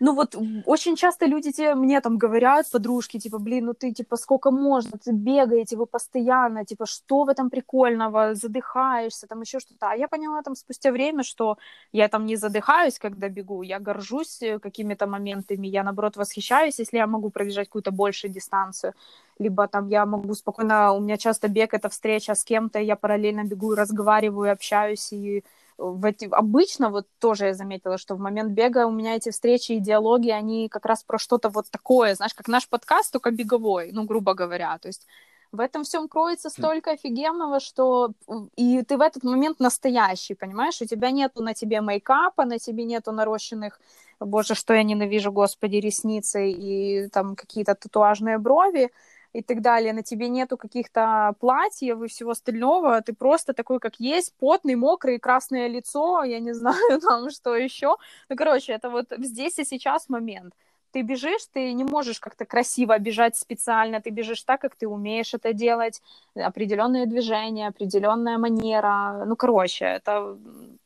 [0.00, 0.36] ну вот
[0.66, 4.98] очень часто люди тебе, мне там говорят, подружки, типа, блин, ну ты, типа, сколько можно,
[4.98, 9.90] ты бегаете, вы постоянно, типа, что в этом прикольного, задыхаешься, там еще что-то.
[9.90, 11.58] А я поняла там спустя время, что
[11.92, 16.98] я там не задыхаюсь, когда бегу, я горжусь э, какими-то моментами, я, наоборот, восхищаюсь, если
[16.98, 18.94] я могу пробежать какую-то большую дистанцию,
[19.38, 23.44] либо там я могу спокойно, у меня часто бег— это встреча с кем-то, я параллельно
[23.44, 25.44] бегу, разговариваю, общаюсь, и
[25.78, 26.28] в эти...
[26.30, 30.30] обычно вот тоже я заметила, что в момент бега у меня эти встречи и диалоги,
[30.30, 34.34] они как раз про что-то вот такое, знаешь, как наш подкаст, только беговой, ну, грубо
[34.34, 35.06] говоря, то есть
[35.52, 38.12] в этом всем кроется столько офигенного, что
[38.56, 40.82] и ты в этот момент настоящий, понимаешь?
[40.82, 43.80] У тебя нету на тебе мейкапа, на тебе нету нарощенных,
[44.20, 48.90] боже, что я ненавижу, господи, ресницы и там какие-то татуажные брови
[49.32, 54.00] и так далее, на тебе нету каких-то платьев и всего остального, ты просто такой, как
[54.00, 57.96] есть, потный, мокрый, красное лицо, я не знаю там, что еще.
[58.28, 60.54] Ну, короче, это вот здесь и сейчас момент.
[60.92, 65.34] Ты бежишь, ты не можешь как-то красиво бежать специально, ты бежишь так, как ты умеешь
[65.34, 66.02] это делать,
[66.34, 69.24] определенные движения, определенная манера.
[69.26, 70.38] Ну, короче, это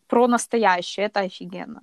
[0.09, 1.83] про настоящее, это офигенно.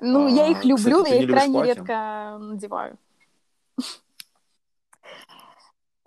[0.00, 1.74] Ну, А, я их люблю, кстати, ты я их крайне платья?
[1.74, 2.98] редко надеваю.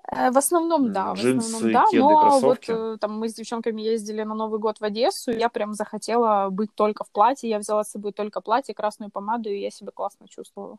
[0.10, 2.94] Э, В основном, да, в Джинсы, основном, да, кеды, но вот кроссовки.
[2.96, 6.50] э, там мы с девчонками ездили на Новый год в Одессу, и я прям захотела
[6.50, 9.92] быть только в платье, я взяла с собой только платье, красную помаду, и я себя
[9.92, 10.78] классно чувствовала.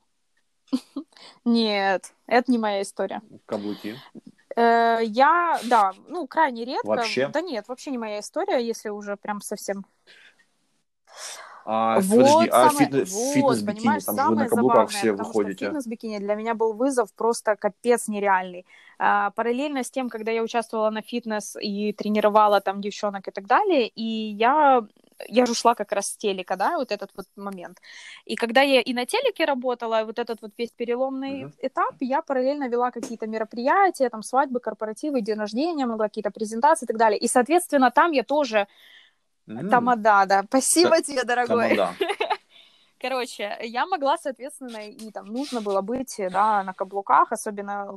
[1.45, 3.23] Нет, это не моя история.
[3.47, 3.97] Каблуки.
[4.57, 6.87] Э, Я, да, ну, крайне редко.
[6.87, 7.29] Вообще?
[7.29, 9.85] Да нет, вообще не моя история, если уже прям совсем...
[11.71, 15.13] А, Вот подожди, а самое- фитнес, вот, фитнес-бикини, там же вы самое на каблуках все
[15.13, 15.67] выходите.
[15.67, 18.65] фитнес-бикини для меня был вызов просто капец нереальный.
[18.99, 23.47] А, параллельно с тем, когда я участвовала на фитнес и тренировала там девчонок и так
[23.47, 24.83] далее, и я
[25.29, 27.79] я же ушла как раз с телека, да, вот этот вот момент.
[28.25, 31.53] И когда я и на телеке работала, вот этот вот весь переломный Мгм.
[31.61, 36.89] этап, я параллельно вела какие-то мероприятия, там свадьбы, корпоративы, день рождения, могла какие-то презентации и
[36.89, 37.19] так далее.
[37.19, 38.69] И, соответственно, там я тоже
[39.49, 40.43] М, тамада, да.
[40.45, 41.77] Спасибо тебе, дорогой.
[41.77, 41.95] тамада.
[43.01, 47.97] Короче, я могла, соответственно, и там нужно было быть, да, на каблуках, особенно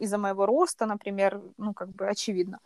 [0.00, 2.58] из-за моего роста, например, ну, как бы очевидно.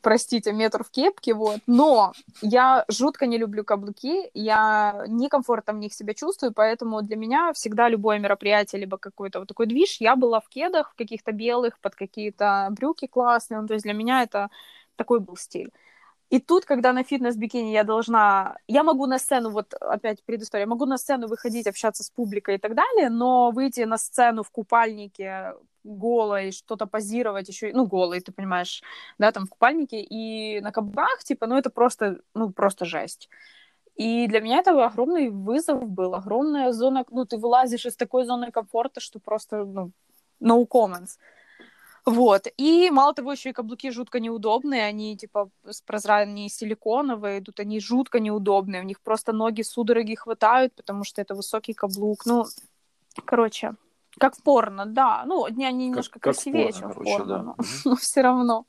[0.00, 1.60] Простите, метр в кепке, вот.
[1.66, 7.52] Но я жутко не люблю каблуки, я некомфортно в них себя чувствую, поэтому для меня
[7.52, 11.78] всегда любое мероприятие, либо какой-то вот такой движ, я была в кедах, в каких-то белых,
[11.80, 14.50] под какие-то брюки классные, ну, то есть для меня это
[14.96, 15.72] такой был стиль.
[16.30, 18.58] И тут, когда на фитнес-бикини я должна...
[18.66, 22.58] Я могу на сцену, вот опять предыстория, могу на сцену выходить, общаться с публикой и
[22.58, 25.54] так далее, но выйти на сцену в купальнике
[25.84, 28.82] голой, что-то позировать еще, ну, голой, ты понимаешь,
[29.18, 33.30] да, там в купальнике и на каблуках, типа, ну, это просто, ну, просто жесть.
[33.96, 38.52] И для меня это огромный вызов был, огромная зона, ну, ты вылазишь из такой зоны
[38.52, 39.92] комфорта, что просто, ну,
[40.40, 41.18] no comments.
[42.08, 42.46] Вот.
[42.56, 44.84] И мало того, еще и каблуки жутко неудобные.
[44.84, 48.80] Они типа с прозрачные силиконовые идут, они жутко неудобные.
[48.80, 52.24] У них просто ноги судороги хватают, потому что это высокий каблук.
[52.24, 52.46] Ну,
[53.26, 53.74] короче,
[54.18, 55.24] как в порно, да.
[55.26, 57.42] Ну, они они немножко как красивее, порно, чем в порно, да.
[57.42, 57.66] но, Мгм.
[57.84, 58.64] но все равно.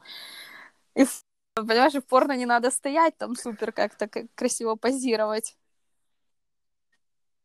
[0.96, 1.06] И,
[1.54, 5.56] понимаешь, в порно не надо стоять там супер как-то как красиво позировать.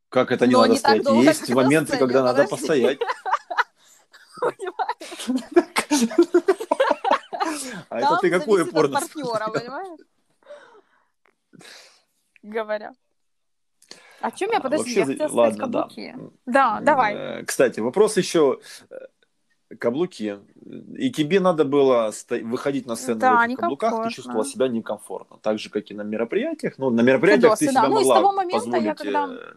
[0.09, 1.05] Как это не Но надо не стоять?
[1.05, 2.67] долго, Есть как моменты, сцене, когда надо подожди.
[2.67, 2.99] постоять.
[4.51, 6.09] Понимаешь?
[7.89, 8.29] А это ты
[8.63, 9.01] от порно?
[9.01, 10.01] партнера, понимаешь?
[12.43, 12.93] Говоря.
[14.21, 16.17] О чем я, А, подожди, вообще я хотела сказать каблуки.
[16.47, 17.15] Да, давай.
[17.15, 18.59] Э, Кстати, вопрос еще.
[19.79, 20.39] Каблуки.
[20.97, 24.68] И тебе надо было сто- выходить на сцену Да, в этих каблуках, ты чувствовала себя
[24.68, 25.37] некомфортно.
[25.43, 26.75] Так же, как и на мероприятиях.
[26.79, 27.89] Ну, на мероприятиях ты Фидосы, себя да.
[27.89, 29.55] Ну, и с могла того момента позволить я когда- э,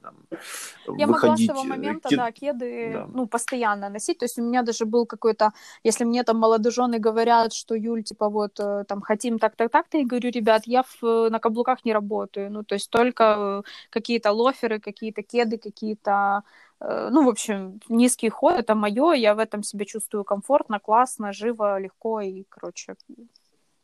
[0.85, 1.47] там, Я могла с выходить.
[1.47, 3.07] того э, момента, ки- да, кеды, да.
[3.13, 4.17] ну, постоянно носить.
[4.17, 5.51] То есть у меня даже был какой-то,
[5.83, 10.29] если мне там молодожены говорят, что, Юль, типа, вот, э, там, хотим так-так-так-то, я говорю,
[10.31, 12.51] ребят, я в, на каблуках не работаю.
[12.51, 16.43] Ну, то есть только какие-то лоферы, какие-то кеды, какие-то,
[16.79, 21.79] ну, в общем, низкий ход, это мое, я в этом себя чувствую комфортно, классно, живо,
[21.79, 22.95] легко и, короче,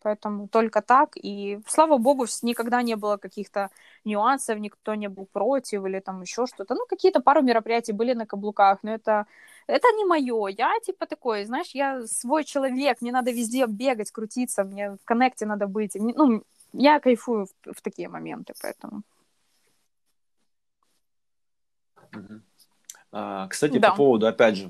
[0.04, 1.12] Поэтому только так.
[1.16, 3.70] И слава богу, никогда не было каких-то
[4.06, 6.76] нюансов, никто не был против или там еще что-то.
[6.76, 9.26] Ну, какие-то пару мероприятий были на каблуках, но это,
[9.68, 10.48] это не мое.
[10.48, 15.46] Я типа такой, знаешь, я свой человек, мне надо везде бегать, крутиться, мне в коннекте
[15.46, 15.96] надо быть.
[15.96, 19.04] Ну, я кайфую в, в такие моменты, поэтому.
[22.12, 22.44] Мгм.
[23.16, 23.92] А, Кстати, Да.
[23.92, 24.70] по поводу, опять же,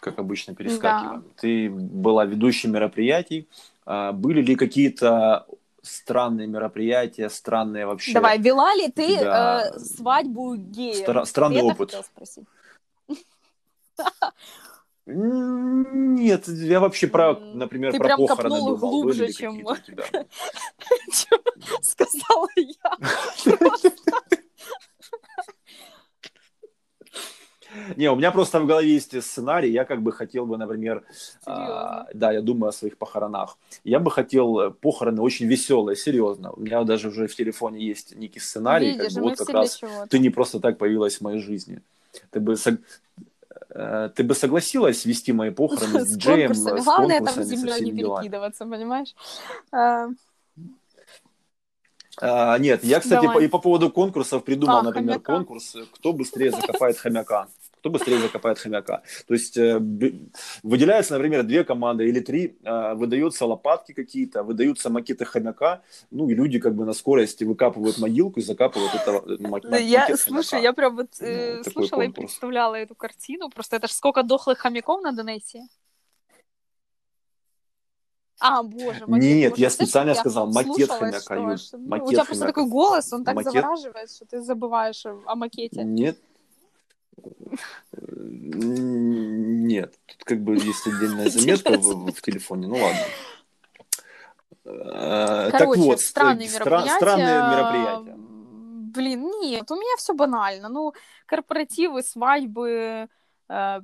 [0.00, 1.24] как обычно, перескакиваем.
[1.40, 3.48] Ты была ведущей мероприятий.
[3.86, 5.46] А, Были ли какие-то
[5.80, 8.12] странные мероприятия, странные вообще?
[8.14, 11.06] Давай, вела ли ты тебя э, свадьбу гея?
[11.06, 12.04] стра- странный это опыт.
[12.12, 12.44] спросить?
[15.06, 18.90] Нет, я вообще про, например, ты про прям похороны копнул думал.
[19.02, 19.58] глубже, чем-?
[21.12, 21.36] Чё
[21.82, 22.96] сказала я?
[27.96, 29.70] Не, у меня просто в голове есть сценарий.
[29.70, 31.02] Я как бы хотел бы, например,
[31.44, 32.06] Серьезно?
[32.14, 33.58] да, я думаю о своих похоронах.
[33.84, 36.52] Я бы хотел э, похороны очень веселые, серьезно.
[36.52, 39.80] У меня даже уже в телефоне есть некий сценарий, Видишь, как бы вот как раз
[40.08, 41.80] ты не просто так появилась в моей жизни.
[42.30, 42.78] Ты бы, сог-
[43.70, 46.80] э, ты бы согласилась вести мои похороны с С диджеем, конкурсами.
[46.80, 48.18] с Главное там конкурсами, землей не всеми делами?
[48.18, 49.14] перекидываться, понимаешь?
[49.72, 50.08] А,
[52.20, 53.36] А, нет, я, кстати, Давай.
[53.36, 55.32] по, и по поводу конкурсов придумал, А, например, хомяка.
[55.34, 57.48] конкурс, э, кто быстрее закопает хомяка.
[57.84, 59.02] Кто быстрее закопает хомяка.
[59.28, 59.78] То есть э,
[60.62, 66.34] выделяется, например, две команды или три, э, выдаются лопатки какие-то, выдаются макеты хомяка, ну и
[66.34, 70.16] люди как бы на скорости выкапывают могилку и закапывают это э, ма- да макет я,
[70.16, 73.50] слушай, я прям вот Ну, э, такой слушала и представляла эту картину.
[73.50, 75.60] Просто это ж сколько дохлых хомяков надо найти.
[78.40, 79.24] А, боже, макет.
[79.24, 83.12] Нет, Может, я специально я сказал макет хомяка, Юль, ну, у тебя просто такой голос,
[83.12, 83.52] он так Макет?
[83.52, 85.84] завораживает, что ты забываешь о макете.
[85.84, 86.16] Нет.
[87.92, 92.68] Нет, тут как бы есть отдельная заметка в, в телефоне.
[92.68, 93.00] Ну ладно.
[94.64, 96.96] Э, Короче, так вот, странные мероприятия.
[96.96, 98.16] Странные мероприятия.
[98.94, 100.68] Блин, нет, у меня все банально.
[100.68, 100.94] Ну,
[101.26, 103.08] корпоративы, свадьбы,
[103.48, 103.80] э,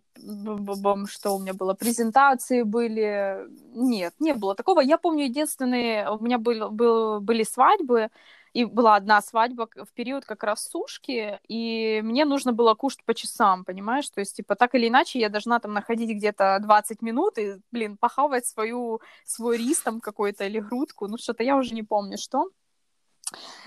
[1.06, 3.48] что у меня было, презентации были.
[3.74, 4.80] Нет, не было такого.
[4.80, 8.10] Я помню, единственные, у меня был, был, были свадьбы,
[8.52, 13.14] и была одна свадьба в период как раз сушки, и мне нужно было кушать по
[13.14, 14.08] часам, понимаешь?
[14.10, 17.96] То есть, типа, так или иначе, я должна там находить где-то 20 минут и, блин,
[17.96, 22.50] похавать свою, свой рис там какой-то или грудку, ну что-то я уже не помню, что.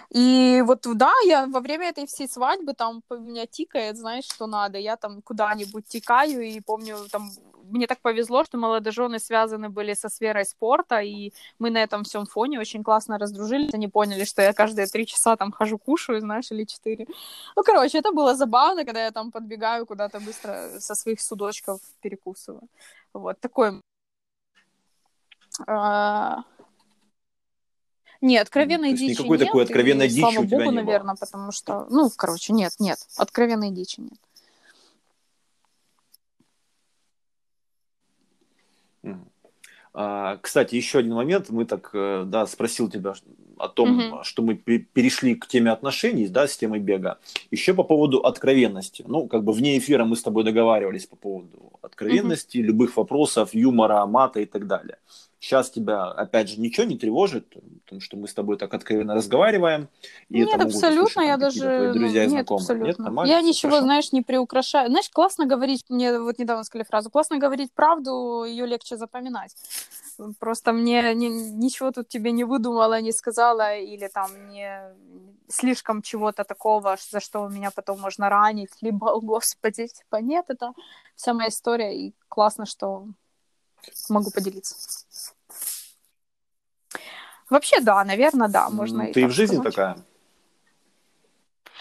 [0.10, 4.48] И вот, да, я во время этой всей свадьбы там у меня тикает, знаешь, что
[4.48, 4.78] надо.
[4.78, 7.32] Я там куда-нибудь тикаю, и помню, там
[7.74, 12.26] мне так повезло, что молодожены связаны были со сферой спорта, и мы на этом всем
[12.26, 13.74] фоне очень классно раздружились.
[13.74, 17.08] Они поняли, что я каждые три часа там хожу, кушаю, знаешь, или четыре.
[17.56, 22.68] Ну, короче, это было забавно, когда я там подбегаю куда-то быстро со своих судочков перекусываю.
[23.14, 23.82] Вот, такой...
[25.68, 26.44] А...
[28.22, 29.48] Нет, откровенной дичи никакой нет.
[29.48, 31.20] такой откровенной дичи слава у тебя богу, не наверное, было.
[31.20, 34.20] потому что, ну, короче, нет, нет, откровенной дичи нет.
[40.42, 41.50] Кстати, еще один момент.
[41.50, 43.14] Мы так, э, да, спросил тебя
[43.58, 44.24] о том, угу.
[44.24, 47.20] что мы перешли к теме отношений, да, с темой бега.
[47.52, 49.04] Еще по поводу откровенности.
[49.08, 52.68] Ну, как бы вне эфира мы с тобой договаривались по поводу откровенности, угу.
[52.68, 54.98] любых вопросов, юмора, мата и так далее.
[55.44, 59.90] Сейчас тебя, опять же, ничего не тревожит, потому что мы с тобой так откровенно разговариваем.
[60.30, 61.92] И нет, это абсолютно, я даже...
[61.92, 62.88] Друзья ну, нет, абсолютно.
[62.88, 63.84] Нет, нормально, я ничего, хорошо.
[63.84, 64.88] знаешь, не приукрашаю.
[64.88, 69.54] Знаешь, классно говорить, мне вот недавно сказали фразу, классно говорить правду, ее легче запоминать.
[70.40, 74.82] Просто мне ни, ничего тут тебе не выдумала, не сказала, или там не
[75.50, 80.72] слишком чего-то такого, за что меня потом можно ранить, либо, о, господи, типа, нет, это
[81.18, 83.08] вся моя история, и классно, что
[84.10, 84.76] могу поделиться.
[87.50, 89.08] Вообще, да, наверное, да, можно.
[89.08, 89.76] Ты и в жизни сказать.
[89.76, 89.98] такая?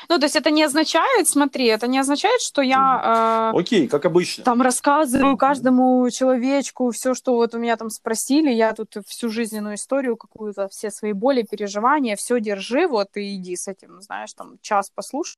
[0.08, 3.52] Ну, то есть это не означает, смотри, это не означает, что я...
[3.54, 4.44] Э, Окей, как обычно.
[4.44, 9.76] Там рассказываю каждому человечку все, что вот у меня там спросили, я тут всю жизненную
[9.76, 14.58] историю какую-то, все свои боли, переживания, все держи, вот и иди с этим, знаешь, там
[14.60, 15.36] час послушай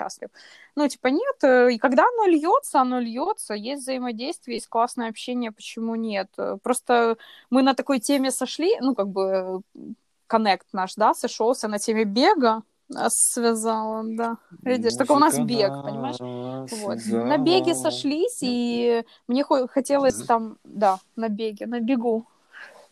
[0.00, 0.28] счастлив.
[0.76, 1.44] Ну, типа, нет.
[1.44, 3.54] Э, и когда оно льется, оно льется.
[3.54, 6.28] Есть взаимодействие, есть классное общение, почему нет?
[6.38, 7.16] Э, просто
[7.50, 9.60] мы на такой теме сошли, ну, как бы
[10.26, 12.62] коннект наш, да, сошелся на теме бега,
[13.08, 14.36] связала, да.
[14.62, 16.18] Видишь, только у нас бег, понимаешь?
[16.20, 16.98] Вот.
[17.28, 22.26] На беге сошлись, и мне хотелось там, да, на беге, на бегу.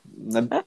[0.05, 0.65] На,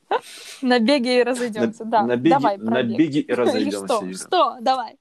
[0.61, 2.03] на беге и разойдемся, да.
[2.03, 3.85] На беге, Давай, на беге и разойдемся.
[3.85, 4.13] Что?
[4.13, 4.57] Что?
[4.61, 4.97] Давай.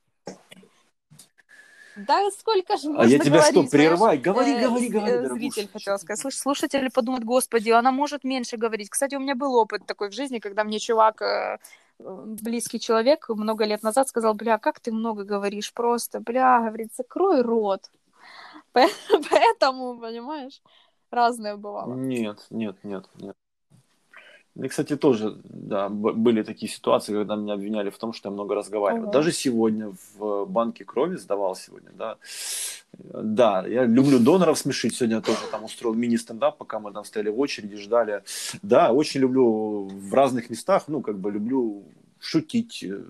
[2.06, 4.18] Да сколько же можно А я тебя говорить, что, прерывай?
[4.18, 6.20] Говори, э, говори, говори, э, Зритель хотел сказать.
[6.20, 8.90] Слушай, слушатели подумают, господи, она может меньше говорить.
[8.90, 11.58] Кстати, у меня был опыт такой в жизни, когда мне чувак, э,
[11.98, 17.42] близкий человек, много лет назад сказал, бля, как ты много говоришь просто, бля, говорит, закрой
[17.42, 17.90] рот.
[18.72, 20.62] Поэтому, понимаешь,
[21.10, 21.94] разное бывало.
[21.94, 23.36] Нет, нет, нет, нет.
[24.62, 28.54] И, кстати, тоже, да, были такие ситуации, когда меня обвиняли в том, что я много
[28.54, 29.04] разговариваю.
[29.04, 29.12] Ого.
[29.12, 32.16] Даже сегодня в банке крови сдавал сегодня, да.
[32.98, 34.94] Да, я люблю доноров смешить.
[34.94, 38.22] Сегодня тоже там устроил мини-стендап, пока мы там стояли в очереди, ждали.
[38.62, 41.82] Да, очень люблю в разных местах, ну, как бы люблю
[42.18, 43.02] шутить, э,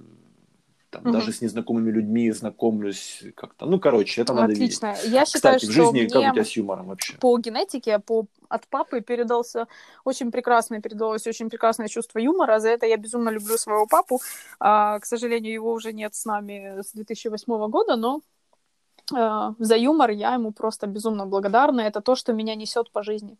[0.90, 1.12] там, угу.
[1.12, 3.66] даже с незнакомыми людьми знакомлюсь как-то.
[3.66, 4.92] Ну, короче, это надо Отлично.
[4.92, 5.12] видеть.
[5.12, 7.16] Я считаю, Кстати, в жизни что как у тебя с юмором вообще?
[7.18, 9.68] По генетике, по от папы передался
[10.04, 12.58] очень прекрасное, передалось очень прекрасное чувство юмора.
[12.58, 14.20] За это я безумно люблю своего папу.
[14.58, 18.20] А, к сожалению, его уже нет с нами с 2008 года, но
[19.14, 21.82] а, за юмор я ему просто безумно благодарна.
[21.82, 23.38] Это то, что меня несет по жизни.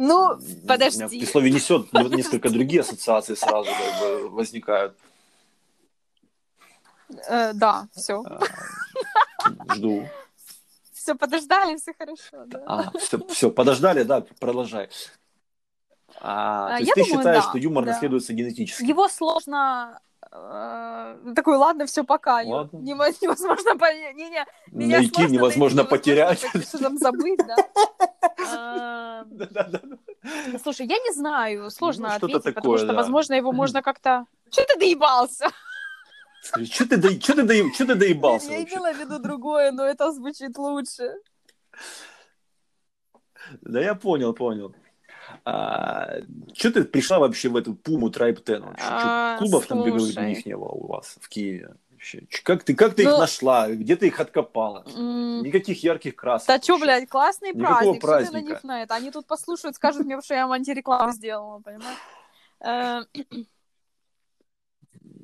[0.00, 0.38] Ну,
[0.68, 1.04] подожди.
[1.04, 4.96] У меня при слове несет несколько другие ассоциации сразу как бы возникают.
[7.28, 8.22] Э, да, все.
[8.24, 10.08] А, жду.
[10.92, 12.44] Все, подождали, все хорошо.
[12.46, 12.62] Да.
[12.66, 14.88] А, все, все, подождали, да, продолжай.
[16.20, 17.92] А, а, то есть ты думаю, считаешь, да, что юмор да.
[17.92, 18.84] наследуется генетически?
[18.84, 20.00] Его сложно
[20.30, 22.42] такой, ладно, все, пока.
[22.44, 22.78] Ладно.
[22.82, 24.16] Невозможно понять.
[24.16, 26.40] Не, не, меня Найти невозможно потерять.
[26.40, 27.56] Что там забыть, да?
[30.62, 34.26] Слушай, я не знаю, сложно ну, ответить, потому что, возможно, его можно как-то...
[34.50, 35.48] Что ты доебался?
[36.42, 37.10] Что ты, до...
[37.20, 37.74] что, ты до...
[37.74, 38.50] что ты доебался?
[38.50, 41.14] Я имела в виду другое, но это звучит лучше.
[43.60, 44.74] Да я понял, понял.
[45.50, 46.20] А,
[46.52, 48.64] что ты пришла вообще в эту Пуму Трайп Тен?
[48.78, 49.68] А, клубов слушай.
[49.68, 51.74] там беговых них не было у вас в Киеве?
[51.90, 52.26] Вообще.
[52.44, 53.68] Как ты, как ты Ну, их нашла?
[53.70, 54.84] Где ты их откопала?
[54.94, 56.48] м, Никаких ярких красок.
[56.48, 56.84] Да вообще.
[56.84, 58.48] блядь, классный Никакого праздник, что ты на праздника.
[58.54, 58.94] них на это?
[58.94, 61.98] Они тут послушают, скажут мне, что я вам антирекламу сделала, понимаешь?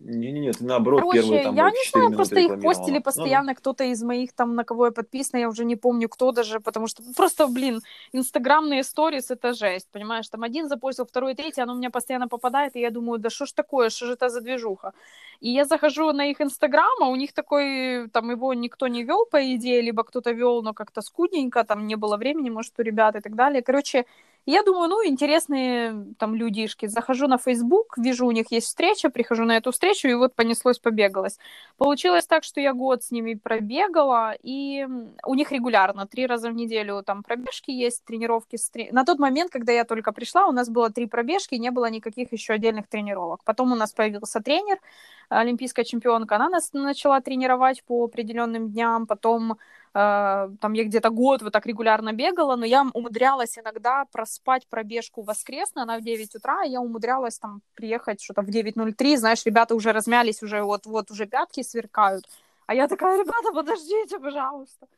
[0.05, 3.01] Не-не-не, ты наоборот Короче, первые там я не 4 знаю, просто их постили Ну да.
[3.01, 6.61] постоянно кто-то из моих там, на кого я подписана, я уже не помню, кто даже,
[6.61, 7.81] потому что просто, блин,
[8.13, 10.29] инстаграмные сторис— это жесть, понимаешь?
[10.29, 13.47] Там один запостил, второй, третий, оно у меня постоянно попадает, и я думаю, да что
[13.47, 14.93] ж такое, что же это за движуха?
[15.41, 19.27] И я захожу на их инстаграм, а у них такой, там его никто не вел,
[19.31, 23.17] по идее, либо кто-то вел, но как-то скудненько, там не было времени, может, у ребят
[23.17, 23.63] и так далее.
[23.63, 24.05] Короче,
[24.47, 26.87] я думаю, ну, интересные там людишки.
[26.87, 30.79] Захожу на Facebook, вижу, у них есть встреча, прихожу на эту встречу, и вот понеслось,
[30.79, 31.39] побегалось.
[31.79, 34.87] Получилось так, что я год с ними пробегала, и
[35.27, 38.57] у них регулярно, три раза в неделю там пробежки есть, тренировки.
[38.57, 41.71] С трени- На тот момент, когда я только пришла, у нас было три пробежки, не
[41.71, 43.45] было никаких еще отдельных тренировок.
[43.45, 44.79] Потом у нас появился тренер,
[45.29, 49.57] олимпийская чемпионка, она нас начала тренировать по определенным дням, потом э,
[49.95, 55.85] там я где-то год вот так регулярно бегала, но я умудрялась иногда проспать пробежку воскресную,
[55.85, 59.93] она в 9 утра, и я умудрялась там приехать что-то в 9.03, знаешь, ребята уже
[59.93, 62.25] размялись, уже вот-вот уже пятки сверкают,
[62.67, 64.89] а я такая, ребята, подождите, пожалуйста.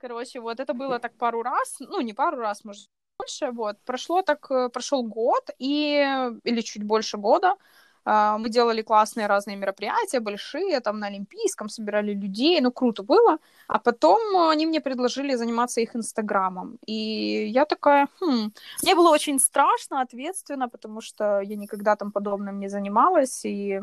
[0.00, 2.88] Короче, вот это было так пару раз, ну, не пару раз, может,
[3.18, 3.76] больше, вот.
[3.84, 7.56] Прошло так, э, прошел год, и, или чуть больше года, а,
[8.04, 13.38] мы делали классные разные мероприятия, большие, там на Олимпийском собирали людей, ну, круто было.
[13.68, 16.78] А потом они мне предложили заниматься их Инстаграмом.
[16.86, 22.58] И я такая, хм, мне было очень страшно, ответственно, потому что я никогда там подобным
[22.58, 23.80] не занималась, и,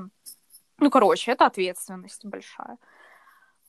[0.80, 2.78] ну, короче, это ответственность большая.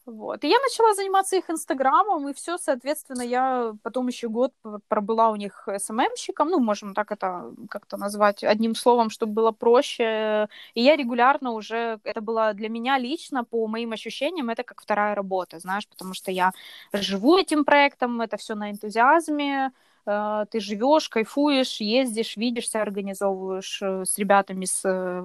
[0.09, 0.43] Вот.
[0.43, 4.55] И я начала заниматься их инстаграмом, и все, соответственно, я потом еще год
[4.89, 10.49] пробыла у них СММщиком, ну, можем так это как-то назвать одним словом, чтобы было проще.
[10.73, 15.15] И я регулярно уже, это было для меня лично, по моим ощущениям, это как вторая
[15.15, 16.53] работа, знаешь, потому что я
[16.95, 19.73] живу этим проектом, это все на энтузиазме,
[20.51, 25.23] ты живешь, кайфуешь, ездишь, видишься, организовываешь э, с ребятами, с, э,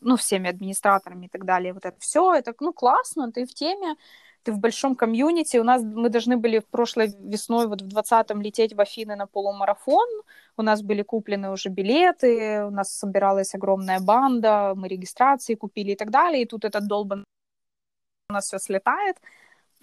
[0.00, 1.74] ну, всеми администраторами и так далее.
[1.74, 3.96] Вот это все, это, ну, классно, ты в теме,
[4.42, 5.58] ты в большом комьюнити.
[5.58, 9.26] У нас мы должны были в прошлой весной, вот в 20-м, лететь в Афины на
[9.26, 10.08] полумарафон.
[10.56, 15.96] У нас были куплены уже билеты, у нас собиралась огромная банда, мы регистрации купили и
[15.96, 16.42] так далее.
[16.42, 17.24] И тут этот долбан
[18.30, 19.16] у нас все слетает.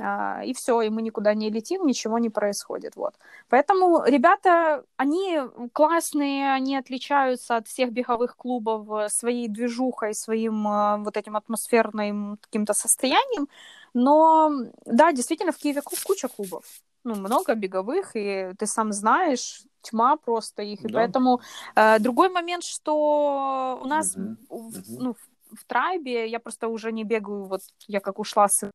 [0.04, 3.14] А, и все, и мы никуда не летим, ничего не происходит, вот.
[3.50, 5.40] Поэтому ребята, они
[5.74, 12.38] классные, они отличаются от всех беговых клубов э, своей движухой, своим э, вот этим атмосферным
[12.42, 13.48] каким-то состоянием,
[13.94, 14.52] но
[14.86, 16.64] да, действительно, в Киеве ку- куча клубов,
[17.04, 21.00] ну, много беговых, и ты сам знаешь, тьма просто их, и Да.
[21.00, 21.42] поэтому
[21.76, 26.92] э, другой момент, что у нас, Мгм, в- ну, в, в Трайбе я просто уже
[26.92, 28.70] не бегаю, вот я как ушла с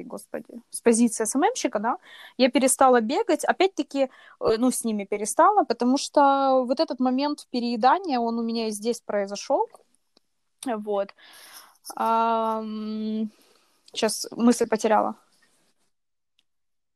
[0.00, 1.98] господи, с позиции СММщика, да,
[2.38, 4.08] я перестала бегать, опять-таки,
[4.40, 8.70] э, ну, с ними перестала, потому что вот этот момент переедания, он у меня и
[8.70, 9.68] здесь произошел,
[10.64, 11.14] вот.
[13.94, 15.16] Сейчас мысль потеряла.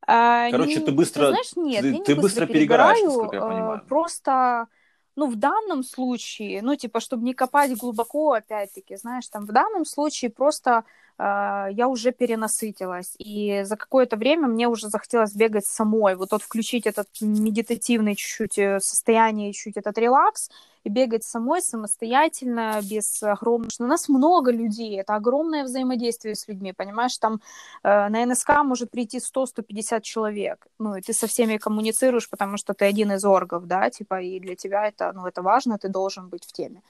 [0.07, 3.37] А, Короче, не- ты быстро- знаешь, нет, ты- я не ты быстро, быстро перегораешь, насколько
[3.37, 3.83] я э, понимаю.
[3.89, 4.69] Просто,
[5.17, 9.85] ну, в данном случае, ну, типа, чтобы не копать глубоко, опять-таки, знаешь, там, в данном
[9.85, 10.85] случае просто
[11.19, 16.87] я уже перенасытилась, и за какое-то время мне уже захотелось бегать самой, вот тот включить
[16.87, 20.51] этот медитативный чуть-чуть э, состояние, чуть этот релакс,
[20.85, 23.71] и бегать самой самостоятельно, без огромного...
[23.81, 27.41] У нас много людей, это огромное взаимодействие с людьми, понимаешь, там
[27.83, 32.75] э, на НСК может прийти 100-150 человек, ну, и ты со всеми коммуницируешь, потому что
[32.75, 36.29] ты один из оргов, да, типа, и для тебя это, ну, это важно, ты должен
[36.29, 36.83] быть в теме.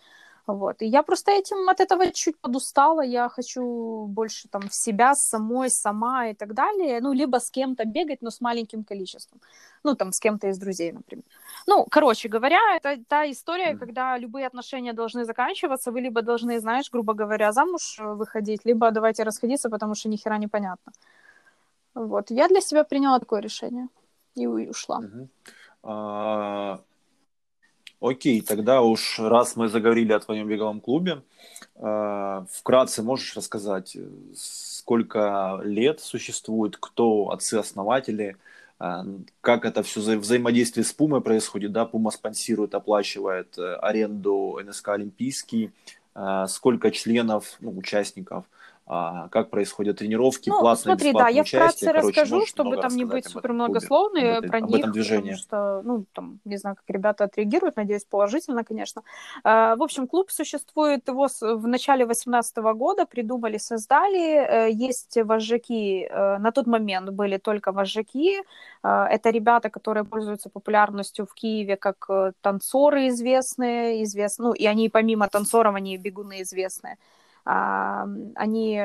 [0.47, 0.83] Вот.
[0.83, 3.01] И я просто этим от этого чуть подустала.
[3.05, 7.01] Я хочу больше там в себя самой, сама и так далее.
[7.01, 9.41] Ну, либо с кем-то бегать, но с маленьким количеством.
[9.83, 11.25] Ну, там, с кем-то из друзей, например.
[11.67, 13.79] Ну, короче говоря, это та история, Мгм.
[13.79, 15.91] когда любые отношения должны заканчиваться.
[15.91, 20.17] Вы либо должны, знаешь, грубо говоря, замуж э, выходить, либо давайте расходиться, потому что ни
[20.17, 20.93] хера непонятно.
[21.95, 22.31] Вот.
[22.31, 23.89] Я для себя приняла такое решение
[24.37, 25.01] и ушла.
[25.01, 25.29] Мгм.
[28.01, 31.23] Окей, тогда уж раз мы заговорили о твоем беговом клубе,
[31.77, 38.37] а, вкратце можешь рассказать, э, сколько лет существует, кто отцы-основатели,
[38.79, 39.07] а,
[39.41, 44.91] как это все вза- взаимодействие с Пумой происходит, да, Пума спонсирует, оплачивает э, аренду НСК
[44.91, 45.73] Олимпийский,
[46.49, 48.47] сколько членов, ну, участников,
[48.89, 51.61] а, как происходят тренировки, ну, платное, смотри, да, я участие.
[51.61, 55.33] вкратце Короче, расскажу, чтобы там не быть супер многословной про об них, этом движении.
[55.33, 59.03] потому что, ну, там, не знаю, как ребята отреагируют, надеюсь, положительно, конечно.
[59.43, 66.07] А, в общем, клуб существует, его в начале 2018 года придумали, создали, э, есть вожаки,
[66.09, 68.37] э, на тот момент были только вожаки,
[68.85, 74.65] а, это ребята, которые пользуются популярностью в Киеве как э, танцоры известные, известные, ну, и
[74.67, 76.99] они помимо танцоров, они бегуны известные.
[77.49, 78.83] А, они,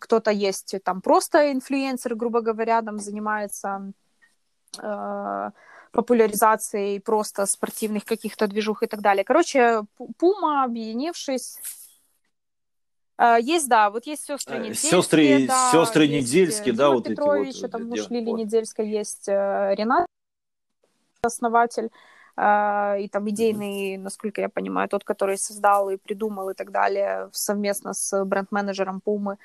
[0.00, 3.92] кто-то есть там просто инфлюенсер, грубо говоря, там занимается
[4.82, 5.50] э,
[5.92, 9.24] популяризацией просто спортивных каких-то движух и так далее.
[9.24, 9.82] Короче,
[10.18, 11.60] Пума, объединившись,
[13.18, 14.90] э, есть, да, вот есть сестры э, Недельские.
[14.90, 17.70] Сестры, да, сестры Недельские, да, вот Петрович, эти вот.
[17.70, 18.38] там муж Лили вот.
[18.38, 20.06] Недельской есть, Ренат,
[21.22, 21.90] основатель
[22.36, 27.92] и там идейный, насколько я понимаю, тот, который создал и придумал и так далее совместно
[27.94, 29.38] с бренд-менеджером Пумы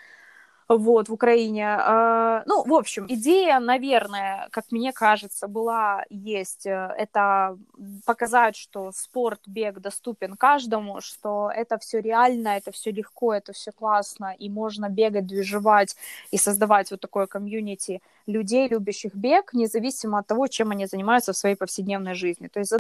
[0.70, 1.65] вот, в Украине.
[1.80, 7.57] А, ну, в общем, идея, наверное, как мне кажется, была, есть, э, это
[8.05, 13.72] показать, что спорт, бег доступен каждому, что это все реально, это все легко, это все
[13.72, 15.95] классно, и можно бегать, движевать
[16.32, 21.38] и создавать вот такое комьюнити людей, любящих бег, независимо от того, чем они занимаются в
[21.38, 22.47] своей повседневной жизни.
[22.47, 22.74] То есть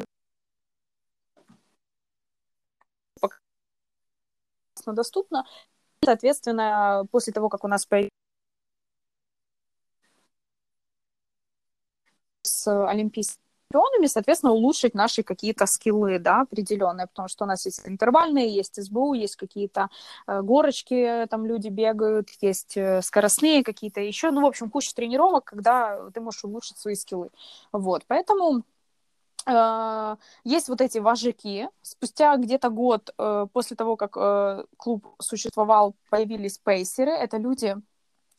[4.93, 5.45] доступно,
[6.03, 8.11] Соответственно, после того, как у нас появилась
[12.43, 17.81] с олимпийскими чемпионами, соответственно, улучшить наши какие-то скиллы, да, определенные, потому что у нас есть
[17.85, 19.89] интервальные, есть СБУ, есть какие-то
[20.25, 25.43] э, горочки, там люди бегают, есть э, скоростные какие-то еще, ну, в общем, куча тренировок,
[25.45, 27.29] когда ты можешь улучшить свои скиллы,
[27.73, 28.63] вот, поэтому
[30.43, 31.69] есть вот эти вожаки.
[31.81, 37.11] Спустя где-то год э, после того, как э, клуб существовал, появились пейсеры.
[37.11, 37.75] Это люди,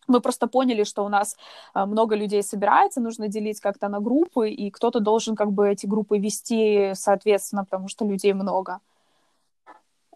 [0.07, 1.37] мы просто поняли, что у нас
[1.75, 6.19] много людей собирается, нужно делить как-то на группы, и кто-то должен как бы эти группы
[6.19, 8.81] вести соответственно, потому что людей много.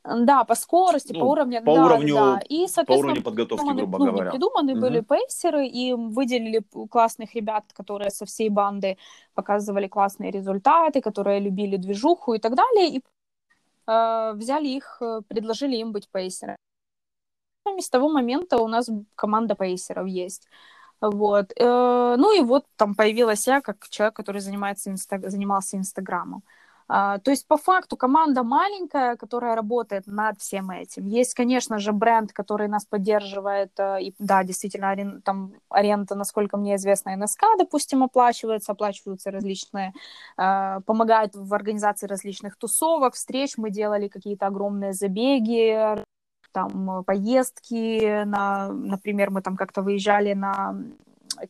[0.05, 2.41] Да, по скорости, ну, по уровню, по да, уровню, да.
[2.49, 4.31] И, по уровню подготовки, придуманы, грубо ну, говоря.
[4.31, 4.81] придуманы угу.
[4.81, 8.99] были пейсеры, и выделили классных ребят, которые со всей банды
[9.35, 13.03] показывали классные результаты, которые любили движуху и так далее, и
[13.87, 16.57] э, взяли их, э, предложили им быть пейсерами.
[17.79, 20.49] С того момента у нас команда пейсеров есть.
[21.01, 21.53] Вот.
[21.57, 25.19] Э, ну и вот там появилась я как человек, который занимается инста...
[25.31, 26.43] занимался Инстаграмом.
[26.89, 31.07] А, то есть по факту команда маленькая, которая работает над всем этим.
[31.07, 36.57] Есть, конечно же, бренд, который нас поддерживает, э, и да, действительно, арен, там аренда, насколько
[36.57, 39.93] мне известно, НСК, допустим, оплачивается, оплачиваются различные,
[40.39, 45.97] э, помогают в организации различных тусовок, встреч, мы делали какие-то огромные забеги,
[46.53, 50.77] там поездки, на, например, мы там как-то выезжали на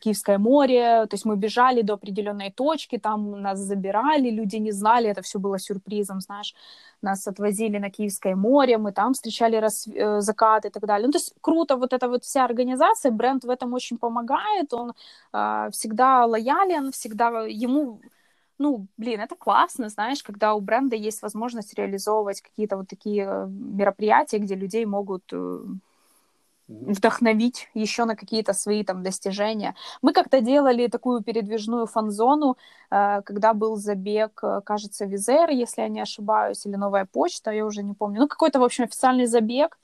[0.01, 5.09] Киевское море, то есть мы бежали до определенной точки, там нас забирали, люди не знали,
[5.09, 6.55] это все было сюрпризом, знаешь,
[7.03, 9.88] нас отвозили на Киевское море, мы там встречали рас...
[9.88, 11.07] Э, закат и так далее.
[11.07, 14.93] Ну, то есть круто вот эта вот вся организация, бренд в этом очень помогает, он
[15.32, 18.01] э, всегда лоялен, всегда ему
[18.59, 23.47] ну, блин, это классно, знаешь, когда у бренда есть возможность реализовывать какие-то вот такие э,
[23.49, 25.59] мероприятия, где людей могут э,
[26.68, 29.74] вдохновить еще на какие-то свои там достижения.
[30.02, 32.56] Мы как-то делали такую передвижную фан-зону,
[32.90, 37.64] э, когда был забег, э, кажется, Визер, если я не ошибаюсь, или Новая почта, я
[37.66, 38.20] уже не помню.
[38.20, 39.78] Ну, какой-то, в общем, официальный забег,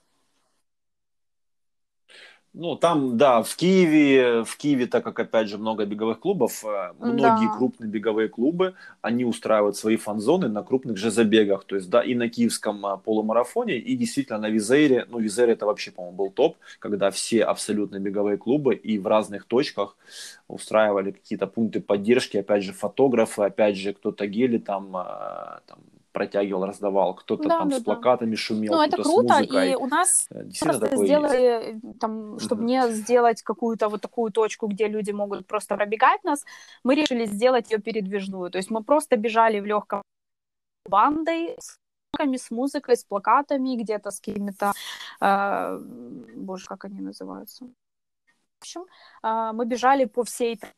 [2.59, 6.93] ну, там, да, в Киеве, в Киеве, так как, опять же, много беговых клубов, э,
[6.99, 7.57] многие да.
[7.57, 12.17] крупные беговые клубы, они устраивают свои фан-зоны на крупных же забегах, то есть, да, и
[12.17, 16.57] на киевском а, полумарафоне, и действительно на Визере, ну, Визере это вообще, по-моему, был топ,
[16.81, 19.97] когда все абсолютно беговые клубы и в разных точках
[20.49, 25.79] устраивали какие-то пункты поддержки, опять же, фотографы, опять же, кто-то гели там, а, там
[26.13, 28.37] протягивал, раздавал, кто-то да, там да, с плакатами да.
[28.37, 31.99] шумел, Ну, это круто, и у нас э, просто сделали, есть.
[32.01, 32.69] там, чтобы угу.
[32.69, 36.45] не сделать какую-то вот такую точку, где люди могут просто пробегать нас,
[36.85, 40.03] мы решили сделать ее передвижную, то есть мы просто бежали в легком
[40.87, 41.77] бандой, с
[42.19, 44.73] с музыкой, с плакатами, где-то с какими-то,
[45.21, 45.79] э,
[46.37, 47.65] боже, как они называются?
[47.65, 48.87] В общем,
[49.23, 50.78] э, мы бежали по всей Э,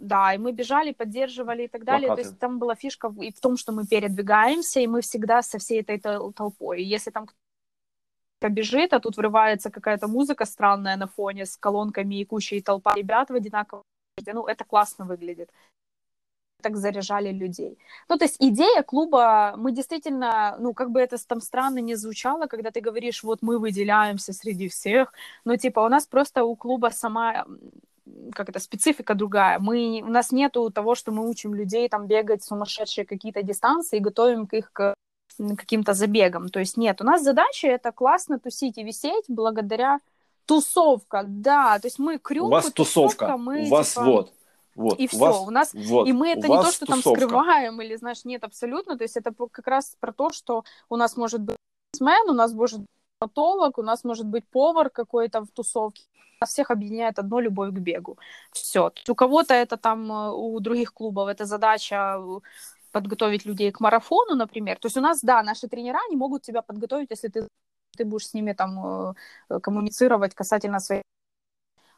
[0.00, 2.08] да, и мы бежали, поддерживали и так далее.
[2.08, 2.22] Плакаты.
[2.22, 5.58] То есть там была фишка и в том, что мы передвигаемся, и мы всегда со
[5.58, 6.82] всей этой толпой.
[6.82, 12.20] И если там кто-то бежит, а тут врывается какая-то музыка странная на фоне с колонками
[12.20, 13.82] и кучей толпа ребят в одинаковом
[14.32, 15.50] ну, это классно выглядит.
[16.62, 17.78] так заряжали людей.
[18.08, 22.46] Ну, то есть идея клуба, мы действительно, ну, как бы это там странно не звучало,
[22.46, 25.12] когда ты говоришь, вот мы выделяемся среди всех,
[25.44, 27.44] но типа у нас просто у клуба сама
[28.32, 29.58] как это, специфика другая.
[29.58, 34.00] Мы, у нас нету того, что мы учим людей там бегать сумасшедшие какие-то дистанции и
[34.00, 34.94] готовим их к
[35.36, 36.48] каким-то забегам.
[36.48, 39.98] То есть нет, у нас задача это классно тусить и висеть благодаря
[40.46, 41.78] тусовка, да.
[41.78, 44.04] То есть мы крюк, У вас тусовка, мы, у вас типа...
[44.04, 44.32] вот.
[44.76, 46.84] Вот, и у все, вас, у нас, вот, и мы это у не то, что
[46.84, 47.20] там тусовка.
[47.20, 51.16] скрываем или, знаешь, нет, абсолютно, то есть это как раз про то, что у нас
[51.16, 51.56] может быть
[51.94, 52.88] спортсмен, у нас может быть
[53.24, 56.02] фотолог, у нас может быть повар какой-то в тусовке,
[56.40, 58.16] нас всех объединяет одно любовь к бегу.
[58.52, 58.90] Все.
[59.08, 62.40] У кого-то это там, э, у других клубов, это задача э,
[62.92, 64.76] подготовить людей к марафону, например.
[64.78, 67.48] То есть у нас, да, наши тренера не могут тебя подготовить, если ты,
[67.96, 69.14] ты будешь с ними там
[69.50, 71.02] э, коммуницировать касательно своей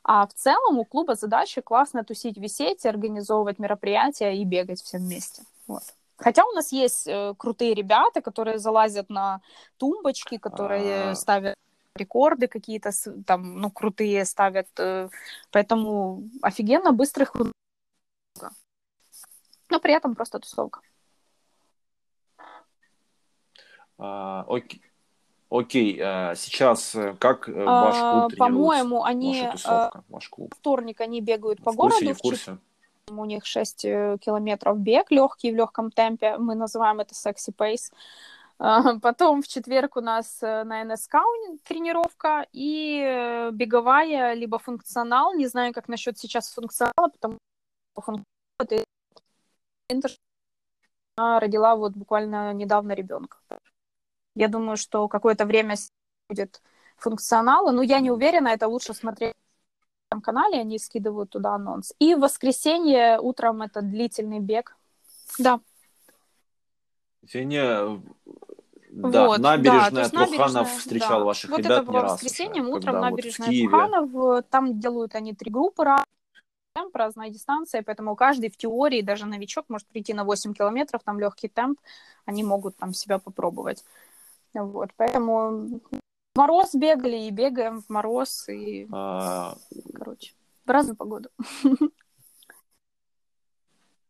[0.09, 5.43] а в целом у клуба задача классно тусить, висеть, организовывать мероприятия и бегать всем вместе.
[5.67, 5.83] Вот.
[6.19, 9.41] Хотя у нас есть э, крутые ребята, которые залазят на
[9.77, 11.15] тумбочки, которые А.
[11.15, 11.57] ставят
[11.95, 12.91] рекорды какие-то,
[13.27, 14.69] там, ну, крутые ставят.
[14.79, 15.09] э,
[15.51, 17.35] поэтому офигенно быстрых.
[19.69, 20.81] Но при этом просто тусовка.
[23.99, 24.83] А, окей,
[25.51, 28.37] окей, а, сейчас э, как э, ваш А, клуб тренируется?
[28.39, 30.55] По-моему, они э, ваш клуб.
[30.55, 32.59] вторник они бегают по в курсе, городу, в в курсе?
[33.11, 36.39] У них 6 э, километров бег легкий в легком темпе.
[36.39, 37.93] Мы называем это секси пейс.
[38.59, 41.17] А, Потом в четверг у нас э, на НСК
[41.65, 45.35] тренировка и э, беговая, либо функционал.
[45.35, 47.39] Не знаю, как насчет сейчас функционала, потому
[47.95, 48.85] что
[49.89, 50.19] функционал
[51.17, 53.39] родила вот буквально недавно ребенка.
[54.35, 55.77] Я думаю, что какое-то время
[56.29, 56.61] будет
[56.97, 59.35] функционала, но я не уверена, это лучше смотреть
[60.17, 61.93] на канале, они скидывают туда анонс.
[61.99, 64.77] И в воскресенье утром это длительный бег.
[65.39, 65.61] Да,
[67.23, 67.59] Извини,
[68.97, 71.25] да, вот, набережная да, есть Труханов набережная, встречал да.
[71.25, 73.69] ваших вот ребят это не раз воскресенье уже, утром когда вот набережная Киеве.
[73.69, 76.07] Труханов, э, там делают они три группы разные,
[76.75, 81.19] темп, разная дистанция, поэтому каждый в теории, даже новичок может прийти на 8 километров, там
[81.19, 81.81] легкий темп,
[82.27, 83.85] они могут там себя попробовать.
[84.55, 85.81] Вот, поэтому
[86.37, 89.57] мороз бегали и бегаем в мороз, и, А,
[89.95, 90.35] короче,
[90.65, 91.31] в разную погоду.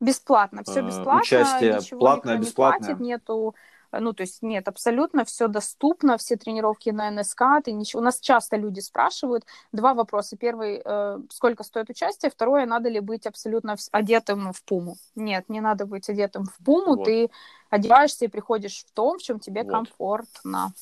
[0.01, 2.97] Бесплатно, все Э, бесплатно, участие платное, не бесплатное?
[2.97, 3.55] нету,
[3.93, 8.21] ну, то есть нет, абсолютно все доступно, все тренировки на НСК, ты ничего, у нас
[8.21, 13.77] часто люди спрашивают, два вопроса, первый, э, сколько стоит участие, второе, надо ли быть абсолютно
[13.93, 17.05] одетым в пуму, нет, не надо быть одетым в пуму, Вот.
[17.05, 17.31] ты
[17.71, 19.71] одеваешься и приходишь в том, в чем тебе Вот.
[19.71, 20.73] комфортно,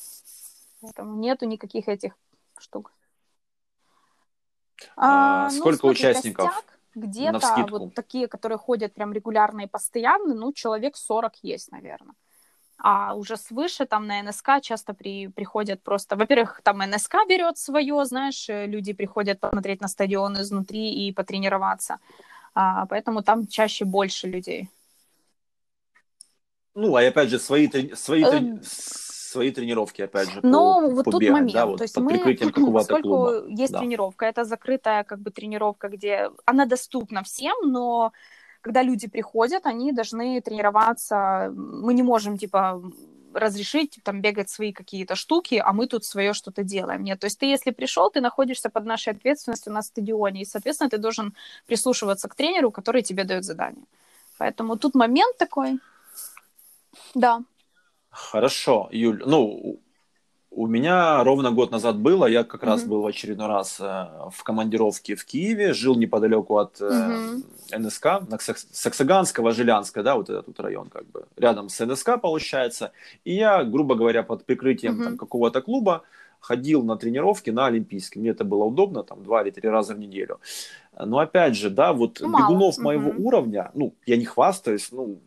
[0.85, 2.13] поэтому нету никаких этих
[2.57, 2.91] штук.
[4.95, 10.33] А, ну, сколько смотри, участников костяк Где-то вот такие, которые ходят прям регулярно и постоянно,
[10.33, 12.15] ну, человек 40 есть, наверное.
[12.77, 16.15] А уже свыше там на НСК часто при, приходят просто...
[16.17, 21.99] Во-первых, там НСК берет свое, знаешь, э, люди приходят посмотреть на стадион изнутри и потренироваться.
[22.53, 24.69] А, поэтому там чаще больше людей.
[26.73, 28.61] Ну, а опять же, свои, трени- свои, Э, трени-
[29.35, 32.09] свои тренировки, опять же, Но по, вот тут момент, да, вот то есть под мы,
[32.11, 33.45] прикрытием какого-то поскольку клуба.
[33.49, 33.79] есть Да.
[33.79, 38.11] тренировка, это закрытая как бы тренировка, где она доступна всем, но
[38.61, 42.81] когда люди приходят, они должны тренироваться, мы не можем типа
[43.33, 47.03] разрешить там бегать свои какие-то штуки, а мы тут свое что-то делаем.
[47.03, 50.89] Нет, то есть ты, если пришел, ты находишься под нашей ответственностью на стадионе, и, соответственно,
[50.89, 51.33] ты должен
[51.67, 53.83] прислушиваться к тренеру, который тебе дает задание.
[54.37, 55.79] Поэтому тут момент такой.
[57.13, 57.41] Да.
[58.15, 59.21] Хорошо, Юль.
[59.25, 59.79] Ну,
[60.51, 62.89] у- меня ровно год назад было, я как раз Мгм.
[62.89, 63.83] был в очередной раз э,
[64.31, 67.43] в командировке в Киеве, жил неподалеку от Мгм.
[67.77, 68.21] НСК,
[68.71, 72.91] Саксаганского, Жилянска, да, вот этот вот район как бы, рядом с НСК получается.
[73.25, 76.03] И я, грубо говоря, под прикрытием там, какого-то клуба
[76.39, 78.19] ходил на тренировки на Олимпийский.
[78.19, 80.39] Мне это было удобно, там, два или три раза в неделю.
[80.97, 85.19] Но опять же, да, вот Ну, бегунов моего уровня, ну, я не хвастаюсь, ну,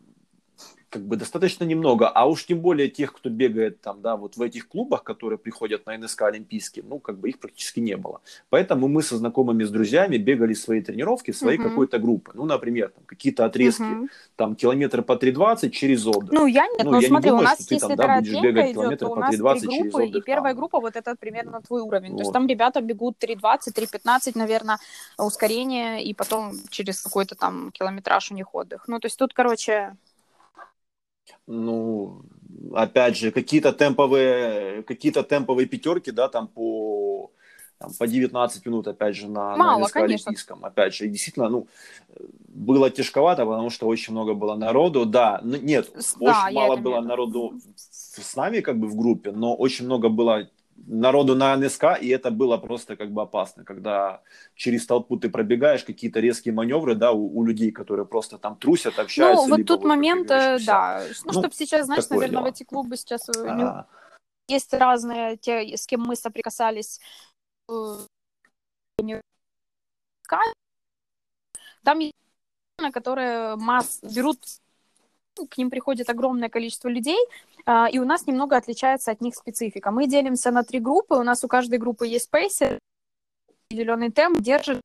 [0.89, 4.41] как бы достаточно немного, а уж тем более тех, кто бегает там, да, вот в
[4.41, 8.21] этих клубах, которые приходят на НСК Олимпийские, ну, как бы их практически не было.
[8.49, 11.69] Поэтому мы со знакомыми, с друзьями бегали свои тренировки, своей Мгм.
[11.69, 12.31] какой-то группы.
[12.33, 14.09] Ну, например, там, какие-то отрезки, Мгм.
[14.35, 16.29] там, километры по 3,20 через Одер.
[16.31, 17.95] Ну, я нет, Ну, но я не смотри, думаю, у нас, что ты если там,
[17.97, 20.53] да, будешь бегать идет, то у по нас три 3,20 через группы, и отдых первая
[20.53, 20.59] там.
[20.59, 22.11] группа вот это примерно твой уровень.
[22.13, 22.33] То есть Вот.
[22.33, 24.79] там ребята бегут 3.20, 3.15, наверное,
[25.17, 28.85] ускорение, и потом через какой-то там километраж у них отдых.
[28.87, 29.95] Ну, то есть тут, короче,
[31.47, 32.21] Ну,
[32.73, 37.31] опять же, какие-то темповые, какие-то темповые пятерки, да, там по,
[37.77, 40.29] там, по 19 минут, опять же, на, на Мало, конечно.
[40.29, 40.65] Олимпийском.
[40.65, 41.67] Опять же, и действительно, ну,
[42.47, 45.05] было тяжковато, потому что очень много было народу.
[45.05, 49.31] Да, нет, очень да, я мало было имею народу с нами как бы в группе,
[49.31, 50.49] но очень много было
[50.87, 54.21] народу на НСК, и это было просто как бы опасно, когда
[54.55, 58.99] через толпу ты пробегаешь, какие-то резкие маневры, да, у, у людей, которые просто там трусят,
[58.99, 59.47] общаются.
[59.49, 61.03] Ну, вот тут ты момент, э, да.
[61.25, 62.47] Ну, Ну, чтобы сейчас, знаешь, наверное, в дело.
[62.47, 63.87] эти клубы сейчас э, А,
[64.47, 66.99] есть разные, те, с кем мы соприкасались.
[67.69, 67.95] э,
[71.83, 72.13] Там есть,
[72.93, 74.68] которые масс берут, ну,
[75.47, 77.19] к ним приходит огромное количество людей,
[77.65, 79.91] а, и у нас немного отличается от них специфика.
[79.91, 82.79] Мы делимся на три группы, у нас у каждой группы есть спейсер,
[83.67, 84.81] определенный темп, держит.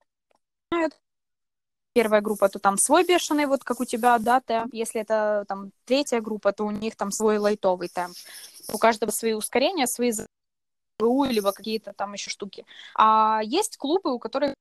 [1.94, 4.74] Первая группа, то там свой бешеный, вот как у тебя, да, темп.
[4.74, 8.16] Если это там третья группа, то у них там свой лайтовый темп.
[8.72, 12.66] У каждого свои ускорения, свои ЗУ, либо какие-то там еще штуки.
[12.96, 14.54] А есть клубы, у которых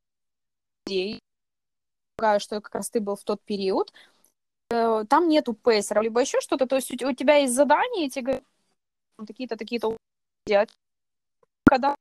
[0.85, 1.19] людей,
[2.37, 3.91] что как раз ты был в тот период,
[5.09, 8.09] там нету пейсера, либо еще что-то, то есть у, те- у тебя есть задания, и
[8.09, 8.43] тебе говорят,
[9.17, 9.97] «Ну, такие-то.
[11.65, 11.95] Когда,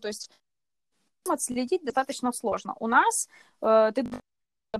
[0.00, 0.30] то есть
[1.28, 2.74] отследить достаточно сложно.
[2.80, 3.28] У нас
[3.60, 4.06] э, ты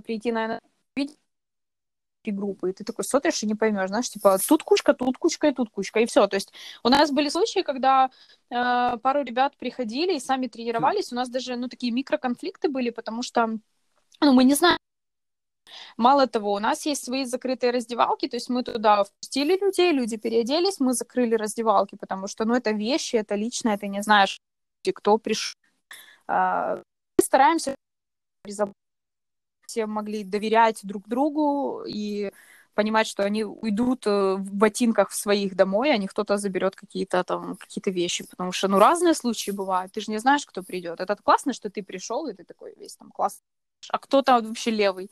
[0.03, 0.61] прийти, наверное,
[0.95, 5.47] три группы, и ты такой смотришь и не поймешь, знаешь, типа тут кучка, тут кучка
[5.47, 6.27] и тут кучка, и все.
[6.27, 6.51] То есть
[6.83, 8.09] у нас были случаи, когда
[8.49, 13.23] э, пару ребят приходили и сами тренировались, у нас даже, ну, такие микроконфликты были, потому
[13.23, 13.47] что,
[14.21, 14.77] ну, мы не знаем,
[15.97, 20.17] Мало того, у нас есть свои закрытые раздевалки, то есть мы туда впустили людей, люди
[20.17, 24.39] переоделись, мы закрыли раздевалки, потому что, ну, это вещи, это личное, ты не знаешь,
[24.95, 25.55] кто пришел.
[26.27, 27.75] А, Мы стараемся
[28.45, 28.75] безопасно,
[29.67, 32.31] все могли доверять друг другу и
[32.75, 37.23] понимать, что они уйдут э, в ботинках в своих домой, а не кто-то заберет какие-то
[37.23, 40.99] там какие-то вещи, потому что, ну, разные случаи бывают, ты же не знаешь, кто придет.
[41.01, 43.41] Это классно, что ты пришел, и ты такой весь там класс.
[43.89, 45.11] А кто там вообще левый?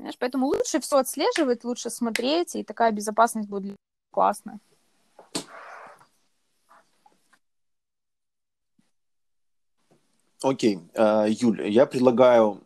[0.00, 0.16] Понимаешь?
[0.18, 3.76] Поэтому лучше все отслеживать, лучше смотреть, и такая безопасность будет
[4.10, 4.58] классная.
[10.42, 12.62] Окей, Э, Юль, я предлагаю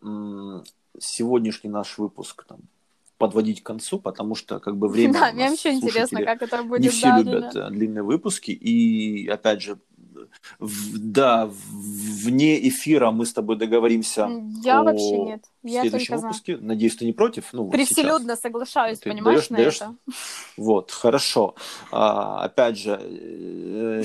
[1.01, 2.61] сегодняшний наш выпуск там,
[3.19, 6.83] подводить к концу, потому что как бы время Да, мне вообще интересно, как это будет.
[6.83, 7.67] не все да, да, любят да.
[7.67, 9.81] э, длинные выпуски, и опять же,
[10.59, 14.29] в- да, вне эфира мы с тобой договоримся
[14.63, 15.45] Я о вообще нет.
[15.63, 16.27] в Я следующем только за.
[16.29, 16.57] выпуске.
[16.59, 17.53] Надеюсь, ты не против?
[17.53, 17.73] Ну, вот.
[17.73, 19.95] Превселюдно соглашаюсь, Ты понимаешь, даешь- на даешь- это.
[20.57, 21.55] Вот, хорошо.
[21.91, 24.03] А, опять же, э,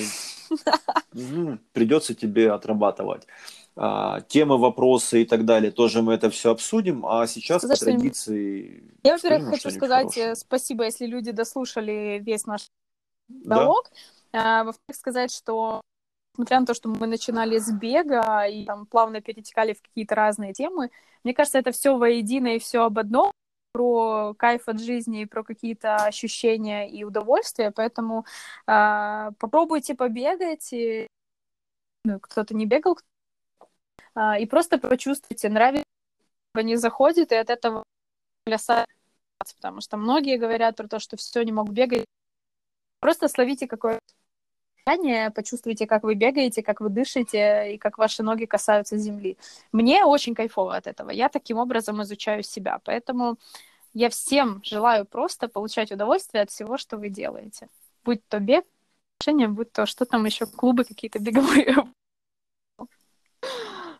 [1.13, 3.27] ну, придется тебе отрабатывать.
[3.81, 7.05] А, темы, вопросы и так далее, тоже мы это все обсудим.
[7.05, 8.83] А сейчас Сказать по традиции...
[9.03, 10.31] Я, во-первых, хочу сказать хорошее.
[10.31, 12.67] э, спасибо, если люди дослушали весь наш
[13.29, 13.55] Да?
[13.59, 13.89] диалог.
[14.33, 15.81] А, Во-вторых, сказать, что
[16.39, 20.53] несмотря на то, что мы начинали с бега и там плавно перетекали в какие-то разные
[20.53, 20.89] темы,
[21.25, 23.33] мне кажется, это все воедино и все об одном
[23.73, 28.25] про кайф от жизни и про какие-то ощущения и удовольствия, поэтому
[28.65, 31.07] а, попробуйте побегать, и,
[32.05, 32.97] ну, кто-то не бегал,
[34.15, 35.83] а, и просто почувствуйте, нравится,
[36.55, 37.83] не заходит, и от этого
[38.45, 38.87] плясать,
[39.57, 42.05] потому что многие говорят про то, что все не могут бегать.
[43.01, 43.99] Просто словите какое-то
[44.89, 49.37] дыхание, почувствуйте, как вы бегаете, как вы дышите и как ваши ноги касаются земли.
[49.71, 51.11] Мне очень кайфово от этого.
[51.11, 52.79] Я таким образом изучаю себя.
[52.83, 53.37] Поэтому
[53.93, 57.67] я всем желаю просто получать удовольствие от всего, что вы делаете.
[58.03, 58.65] Будь то бег,
[59.49, 61.75] будь то что там еще, клубы какие-то беговые.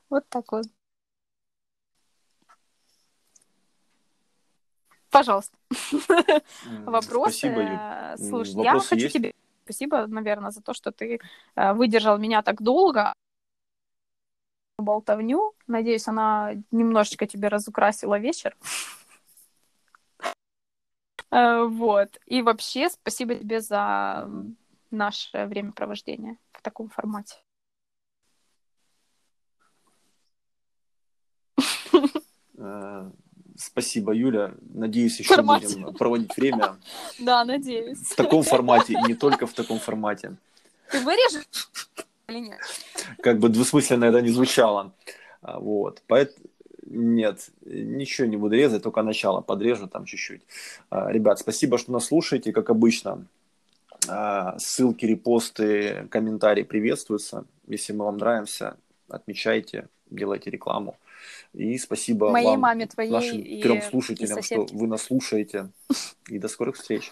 [0.09, 0.65] Вот так вот.
[5.11, 5.55] Пожалуйста.
[6.85, 7.37] Вопросы?
[7.37, 7.77] Спасибо, Юль.
[7.79, 9.13] Э, Слушай, я вопросы хочу есть?
[9.13, 9.33] тебе
[9.69, 11.19] спасибо, наверное, за то, что ты
[11.55, 13.13] э, выдержал меня так долго.
[14.79, 15.53] Болтовню.
[15.67, 18.55] Надеюсь, она немножечко тебе разукрасила вечер.
[21.31, 22.19] Э, Вот.
[22.25, 24.27] И вообще спасибо тебе за
[24.91, 27.35] наше времяпровождение в таком формате.
[33.69, 34.53] Спасибо, Юля.
[34.73, 35.67] Надеюсь, еще Формате.
[35.67, 36.77] будем проводить время
[37.19, 37.97] Да, надеюсь.
[37.99, 40.37] в таком формате и не только в таком формате.
[40.89, 41.43] Ты вырежешь
[42.29, 42.59] или нет?
[43.21, 44.93] Как бы двусмысленно это не звучало.
[45.41, 46.01] А, Вот.
[46.07, 46.35] Поэт...
[46.91, 50.41] Нет, ничего не буду резать, только начало подрежу там чуть-чуть.
[50.89, 53.25] А, Ребят, спасибо, что нас слушаете, как обычно.
[54.07, 57.43] А, Ссылки, репосты, комментарии приветствуются.
[57.67, 58.77] Если мы вам нравимся,
[59.09, 60.95] отмечайте, делайте рекламу.
[61.53, 64.75] И спасибо Моей вам, маме, твоей нашим и- трем и слушателям, что соседке.
[64.75, 65.69] вы нас слушаете.
[66.27, 67.11] И до скорых встреч.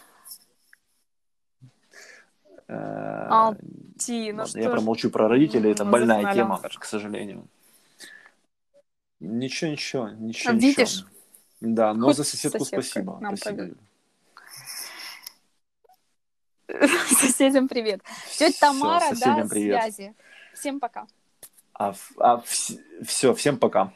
[2.67, 2.73] Э,
[3.29, 3.55] А,
[3.97, 7.47] Ти, ну Ладно, что я промолчу про родителей, это больная тема, к сожалению.
[9.19, 10.77] Ничего, ничего, ничего, Видишь?
[10.77, 11.07] ничего.
[11.59, 13.19] Да, но Хоть за соседку спасибо.
[13.35, 13.73] спасибо.
[17.19, 18.01] Соседям привет.
[18.37, 19.81] Тетя Тамара, соседям да, привет.
[19.81, 20.13] связи.
[20.53, 21.07] Всем пока.
[21.73, 22.43] А, а
[23.03, 23.93] все, всем пока.